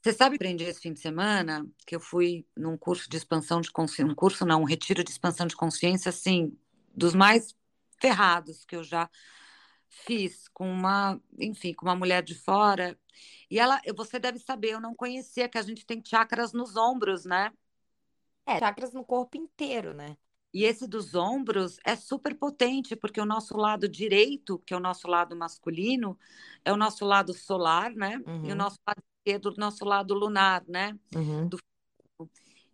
Você 0.02 0.14
sabe, 0.14 0.36
aprendi 0.36 0.64
esse 0.64 0.82
fim 0.82 0.94
de 0.94 1.00
semana 1.00 1.64
que 1.86 1.96
eu 1.96 2.00
fui 2.00 2.44
num 2.58 2.76
curso 2.76 3.08
de 3.08 3.18
expansão 3.18 3.62
de 3.62 3.72
consciência, 3.72 4.12
um 4.12 4.16
curso 4.16 4.44
não, 4.44 4.62
um 4.62 4.66
retiro 4.66 5.04
de 5.04 5.12
expansão 5.12 5.46
de 5.46 5.56
consciência, 5.56 6.10
assim, 6.10 6.58
dos 6.96 7.14
mais 7.14 7.56
ferrados 8.00 8.66
que 8.66 8.76
eu 8.76 8.84
já 8.84 9.08
fiz 9.88 10.48
com 10.48 10.68
uma, 10.68 11.22
enfim, 11.38 11.74
com 11.74 11.86
uma 11.86 11.96
mulher 11.96 12.24
de 12.24 12.34
fora. 12.34 12.98
E 13.50 13.60
ela, 13.60 13.80
você 13.96 14.18
deve 14.18 14.40
saber, 14.40 14.72
eu 14.72 14.82
não 14.82 14.96
conhecia 14.96 15.48
que 15.48 15.60
a 15.60 15.62
gente 15.62 15.86
tem 15.86 16.02
chakras 16.04 16.52
nos 16.52 16.76
ombros, 16.76 17.24
né? 17.24 17.52
É, 18.56 18.58
chakras 18.60 18.94
no 18.94 19.04
corpo 19.06 19.38
inteiro, 19.38 19.94
né? 19.94 20.18
E 20.54 20.66
esse 20.66 20.86
dos 20.88 21.16
ombros 21.16 21.78
é 21.86 21.96
super 21.96 22.36
potente, 22.38 22.96
porque 22.96 23.22
o 23.22 23.26
nosso 23.26 23.56
lado 23.58 23.88
direito, 23.88 24.60
que 24.60 24.74
é 24.74 24.78
o 24.78 24.82
nosso 24.82 25.08
lado 25.08 25.34
masculino, 25.36 26.20
é 26.66 26.74
o 26.74 26.78
nosso 26.78 27.06
lado 27.06 27.34
solar, 27.34 27.94
né? 27.96 28.24
E 28.44 28.52
o 28.52 28.56
Uhum, 28.56 28.56
nosso 28.56 28.78
lado 28.86 29.02
esquerdo, 29.20 29.46
o 29.48 29.56
nosso 29.58 29.86
lado 29.86 30.14
lunar, 30.14 30.64
né? 30.68 31.00
uhum. 31.16 31.52
Do 31.52 31.58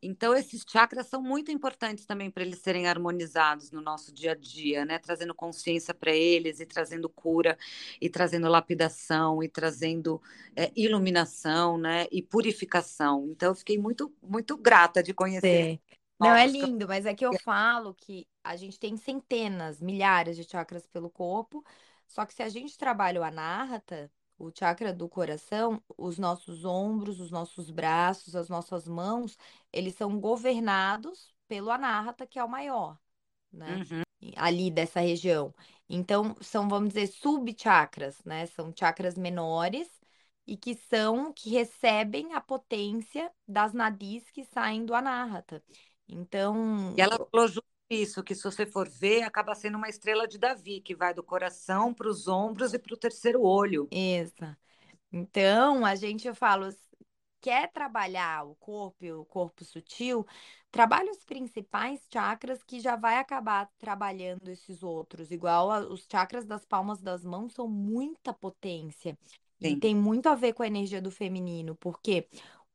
Então, 0.01 0.33
esses 0.33 0.63
chakras 0.67 1.07
são 1.07 1.21
muito 1.21 1.51
importantes 1.51 2.05
também 2.05 2.29
para 2.29 2.43
eles 2.43 2.59
serem 2.59 2.87
harmonizados 2.87 3.71
no 3.71 3.81
nosso 3.81 4.13
dia 4.13 4.33
a 4.33 4.35
dia, 4.35 4.85
né? 4.85 4.99
Trazendo 4.99 5.33
consciência 5.33 5.93
para 5.93 6.11
eles, 6.11 6.59
e 6.59 6.65
trazendo 6.65 7.09
cura, 7.09 7.57
e 7.99 8.09
trazendo 8.09 8.47
lapidação, 8.47 9.41
e 9.41 9.49
trazendo 9.49 10.21
é, 10.55 10.71
iluminação, 10.75 11.77
né? 11.77 12.07
E 12.11 12.21
purificação. 12.21 13.27
Então, 13.29 13.49
eu 13.49 13.55
fiquei 13.55 13.77
muito, 13.77 14.13
muito 14.21 14.55
grata 14.57 15.01
de 15.01 15.13
conhecer. 15.13 15.79
Não, 16.19 16.33
é 16.33 16.47
lindo, 16.47 16.87
mas 16.87 17.05
é 17.05 17.13
que 17.13 17.25
eu 17.25 17.33
falo 17.39 17.93
que 17.93 18.27
a 18.43 18.55
gente 18.55 18.79
tem 18.79 18.97
centenas, 18.97 19.79
milhares 19.79 20.35
de 20.35 20.43
chakras 20.43 20.87
pelo 20.87 21.09
corpo, 21.09 21.63
só 22.07 22.25
que 22.25 22.33
se 22.33 22.41
a 22.41 22.49
gente 22.49 22.77
trabalha 22.77 23.21
o 23.21 23.23
Anahata, 23.23 24.09
o 24.37 24.51
chakra 24.53 24.93
do 24.93 25.07
coração, 25.09 25.81
os 25.97 26.17
nossos 26.17 26.65
ombros, 26.65 27.19
os 27.19 27.31
nossos 27.31 27.69
braços, 27.71 28.35
as 28.35 28.49
nossas 28.49 28.87
mãos, 28.87 29.37
eles 29.71 29.95
são 29.95 30.19
governados 30.19 31.33
pelo 31.47 31.71
Anahata, 31.71 32.25
que 32.27 32.39
é 32.39 32.43
o 32.43 32.49
maior, 32.49 32.97
né? 33.51 33.81
Uhum. 33.81 34.03
E- 34.21 34.33
Ali 34.37 34.71
dessa 34.71 34.99
região. 34.99 35.53
Então, 35.89 36.35
são, 36.41 36.67
vamos 36.67 36.89
dizer, 36.89 37.07
subchakras, 37.07 38.23
né? 38.25 38.45
São 38.47 38.73
chakras 38.77 39.17
menores 39.17 39.89
e 40.45 40.57
que 40.57 40.75
são, 40.75 41.33
que 41.33 41.49
recebem 41.49 42.33
a 42.33 42.41
potência 42.41 43.31
das 43.47 43.73
nadis 43.73 44.29
que 44.31 44.43
saem 44.45 44.85
do 44.85 44.93
Anahata. 44.93 45.63
E 46.93 46.95
Então, 46.95 46.95
ela 47.01 47.17
falou 47.31 47.47
isso, 47.89 48.23
que 48.23 48.33
se 48.35 48.43
você 48.43 48.65
for 48.65 48.87
ver, 48.89 49.23
acaba 49.23 49.53
sendo 49.55 49.77
uma 49.77 49.89
estrela 49.89 50.27
de 50.27 50.37
Davi, 50.37 50.81
que 50.81 50.95
vai 50.95 51.13
do 51.13 51.23
coração 51.23 51.93
para 51.93 52.07
os 52.09 52.27
ombros 52.27 52.73
e 52.73 52.79
para 52.79 52.93
o 52.93 52.97
terceiro 52.97 53.41
olho. 53.43 53.91
essa. 53.91 54.57
Então, 55.11 55.85
a 55.85 55.95
gente, 55.95 56.27
eu 56.27 56.35
falo, 56.35 56.69
quer 57.41 57.71
trabalhar 57.71 58.45
o 58.47 58.55
corpo 58.57 59.05
e 59.05 59.11
o 59.13 59.25
corpo 59.25 59.65
sutil, 59.65 60.25
trabalha 60.71 61.11
os 61.11 61.25
principais 61.25 62.01
chakras 62.11 62.63
que 62.63 62.79
já 62.79 62.95
vai 62.95 63.17
acabar 63.19 63.69
trabalhando 63.79 64.49
esses 64.49 64.83
outros. 64.83 65.31
Igual 65.31 65.71
a- 65.71 65.81
os 65.81 66.07
chakras 66.11 66.45
das 66.45 66.65
palmas 66.65 67.01
das 67.01 67.23
mãos 67.25 67.53
são 67.53 67.67
muita 67.69 68.33
potência. 68.33 69.17
E 69.63 69.75
Sim. 69.75 69.77
tem 69.77 69.95
muito 69.95 70.27
a 70.29 70.35
ver 70.35 70.53
com 70.53 70.63
a 70.63 70.67
energia 70.67 71.01
do 71.01 71.11
feminino, 71.11 71.75
porque 71.77 72.27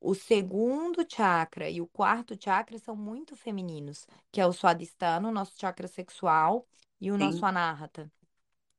o 0.03 0.15
segundo 0.15 1.07
chakra 1.09 1.71
e 1.71 1.81
o 1.81 1.87
quarto 1.87 2.37
chakra 2.39 2.79
são 2.79 2.97
muito 2.97 3.37
femininos, 3.37 4.07
que 4.33 4.41
é 4.41 4.47
o 4.47 4.53
Swadhisthana, 4.53 5.29
o 5.29 5.33
nosso 5.33 5.59
chakra 5.59 5.87
sexual, 5.87 6.67
e 7.01 7.11
o 7.11 7.17
nosso 7.17 7.39
Sim. 7.39 7.47
Anahata. 7.47 8.11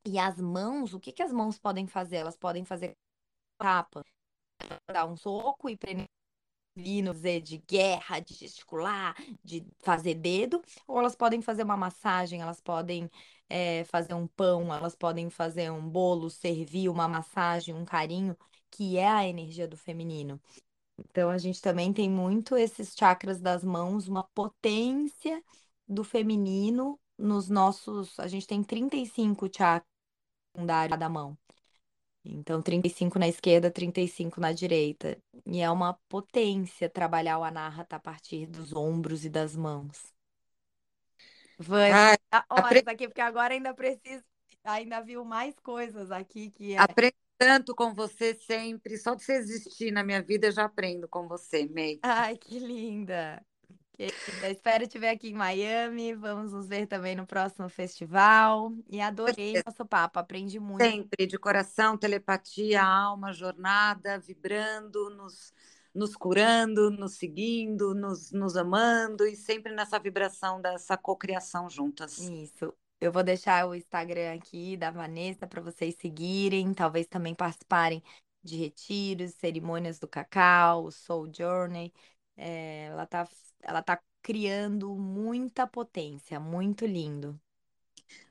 E 0.06 0.20
as 0.20 0.40
mãos, 0.40 0.94
o 0.94 1.00
que 1.00 1.12
que 1.12 1.24
as 1.24 1.32
mãos 1.32 1.58
podem 1.58 1.88
fazer? 1.88 2.18
Elas 2.18 2.36
podem 2.36 2.66
fazer 2.66 2.94
tapa, 3.58 4.04
dar 4.92 5.06
um 5.06 5.16
soco 5.16 5.70
e 5.70 5.78
prender 5.78 6.08
dizer 6.76 7.42
de 7.42 7.58
guerra, 7.60 8.20
de 8.20 8.34
gesticular, 8.34 9.16
de 9.44 9.66
fazer 9.80 10.16
dedo, 10.16 10.62
ou 10.88 11.00
elas 11.00 11.16
podem 11.16 11.42
fazer 11.42 11.64
uma 11.64 11.78
massagem, 11.78 12.42
elas 12.42 12.60
podem 12.60 13.10
é, 13.48 13.84
fazer 13.86 14.16
um 14.16 14.28
pão, 14.28 14.74
elas 14.74 14.96
podem 14.96 15.30
fazer 15.30 15.70
um 15.70 15.88
bolo, 15.88 16.30
servir 16.30 16.90
uma 16.90 17.08
massagem, 17.08 17.76
um 17.76 17.86
carinho, 17.86 18.36
que 18.72 18.98
é 18.98 19.08
a 19.08 19.28
energia 19.28 19.68
do 19.68 19.78
feminino. 19.78 20.42
Então 21.10 21.30
a 21.30 21.38
gente 21.38 21.62
também 21.62 21.94
tem 21.94 22.10
muito 22.10 22.56
esses 22.58 22.96
chakras 22.98 23.40
das 23.40 23.64
mãos, 23.64 24.08
uma 24.08 24.24
potência 24.34 25.44
do 25.88 26.04
feminino 26.04 27.00
nos 27.18 27.50
nossos. 27.50 28.20
A 28.20 28.28
gente 28.28 28.48
tem 28.48 28.64
35 28.64 29.48
chakras 29.56 29.88
secundários 30.56 31.00
da 31.00 31.10
mão. 31.10 31.38
Então, 32.26 32.62
35 32.62 33.20
na 33.20 33.28
esquerda, 33.28 33.72
35 33.72 34.42
na 34.42 34.52
direita. 34.54 35.18
E 35.46 35.60
é 35.62 35.70
uma 35.72 35.94
potência 36.10 36.90
trabalhar 36.90 37.40
o 37.40 37.44
anahata 37.44 37.98
a 37.98 38.00
partir 38.00 38.48
dos 38.48 38.74
ombros 38.74 39.26
e 39.26 39.30
das 39.30 39.56
mãos. 39.56 40.14
Vamos 41.58 41.94
Ai, 41.94 42.18
apre- 42.56 42.84
horas 42.84 42.88
aqui, 42.88 43.08
porque 43.08 43.22
agora 43.22 43.54
ainda 43.54 43.74
preciso, 43.74 44.24
ainda 44.64 45.02
viu 45.02 45.24
mais 45.26 45.56
coisas 45.60 46.12
aqui 46.12 46.50
que 46.52 46.74
é. 46.74 46.98
Tanto 47.44 47.76
com 47.76 47.94
você 47.94 48.34
sempre. 48.34 48.98
Só 48.98 49.14
de 49.16 49.24
você 49.24 49.34
existir 49.34 49.92
na 49.92 50.04
minha 50.04 50.22
vida, 50.22 50.48
eu 50.48 50.52
já 50.52 50.66
aprendo 50.66 51.08
com 51.08 51.28
você, 51.28 51.68
May. 51.68 52.00
Ai, 52.02 52.38
que 52.38 52.58
linda! 52.58 53.44
Querida, 53.96 54.50
espero 54.50 54.88
te 54.88 54.98
ver 54.98 55.10
aqui 55.10 55.30
em 55.30 55.36
Miami. 55.36 56.16
Vamos 56.16 56.52
nos 56.52 56.68
ver 56.68 56.88
também 56.88 57.16
no 57.16 57.28
próximo 57.28 57.70
festival. 57.70 58.74
E 58.90 59.00
adorei 59.00 59.62
nosso 59.64 59.86
papo, 59.86 60.18
aprendi 60.18 60.60
muito. 60.60 60.84
Sempre, 60.84 61.28
de 61.28 61.38
coração, 61.38 61.96
telepatia, 61.96 62.84
alma, 62.84 63.32
jornada, 63.32 64.18
vibrando, 64.18 65.12
nos, 65.12 65.54
nos 65.94 66.16
curando, 66.16 66.90
nos 66.90 67.18
seguindo, 67.18 67.94
nos, 67.94 68.32
nos 68.32 68.58
amando 68.58 69.28
e 69.28 69.36
sempre 69.36 69.74
nessa 69.76 70.00
vibração 70.00 70.60
dessa 70.60 70.98
cocriação 70.98 71.70
juntas. 71.70 72.18
Isso. 72.18 72.74
Eu 73.04 73.12
vou 73.12 73.22
deixar 73.22 73.68
o 73.68 73.76
Instagram 73.76 74.34
aqui 74.34 74.78
da 74.78 74.90
Vanessa 74.90 75.46
para 75.46 75.60
vocês 75.60 75.94
seguirem, 76.00 76.74
talvez 76.74 77.06
também 77.06 77.36
participarem 77.36 78.02
de 78.42 78.56
retiros, 78.56 79.34
cerimônias 79.34 80.00
do 80.00 80.08
cacau, 80.08 80.90
Soul 80.90 81.30
Journey. 81.36 81.92
É, 82.38 82.86
ela 82.86 83.06
tá, 83.06 83.28
ela 83.62 83.82
tá 83.82 84.02
criando 84.22 84.96
muita 84.96 85.68
potência, 85.68 86.40
muito 86.40 86.86
lindo. 86.86 87.38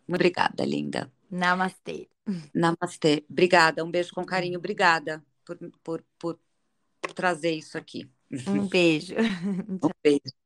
Obrigada, 0.09 0.65
linda. 0.65 1.13
Namastê. 1.31 2.09
Namastê. 2.55 3.27
Obrigada, 3.29 3.85
um 3.85 3.91
beijo 3.91 4.15
com 4.15 4.25
carinho. 4.25 4.59
Obrigada 4.59 5.23
por, 5.45 5.59
por, 5.83 6.03
por 6.19 7.13
trazer 7.15 7.53
isso 7.53 7.77
aqui. 7.77 8.11
Um 8.49 8.67
beijo. 8.67 9.15
Um 9.85 9.91
beijo. 10.03 10.42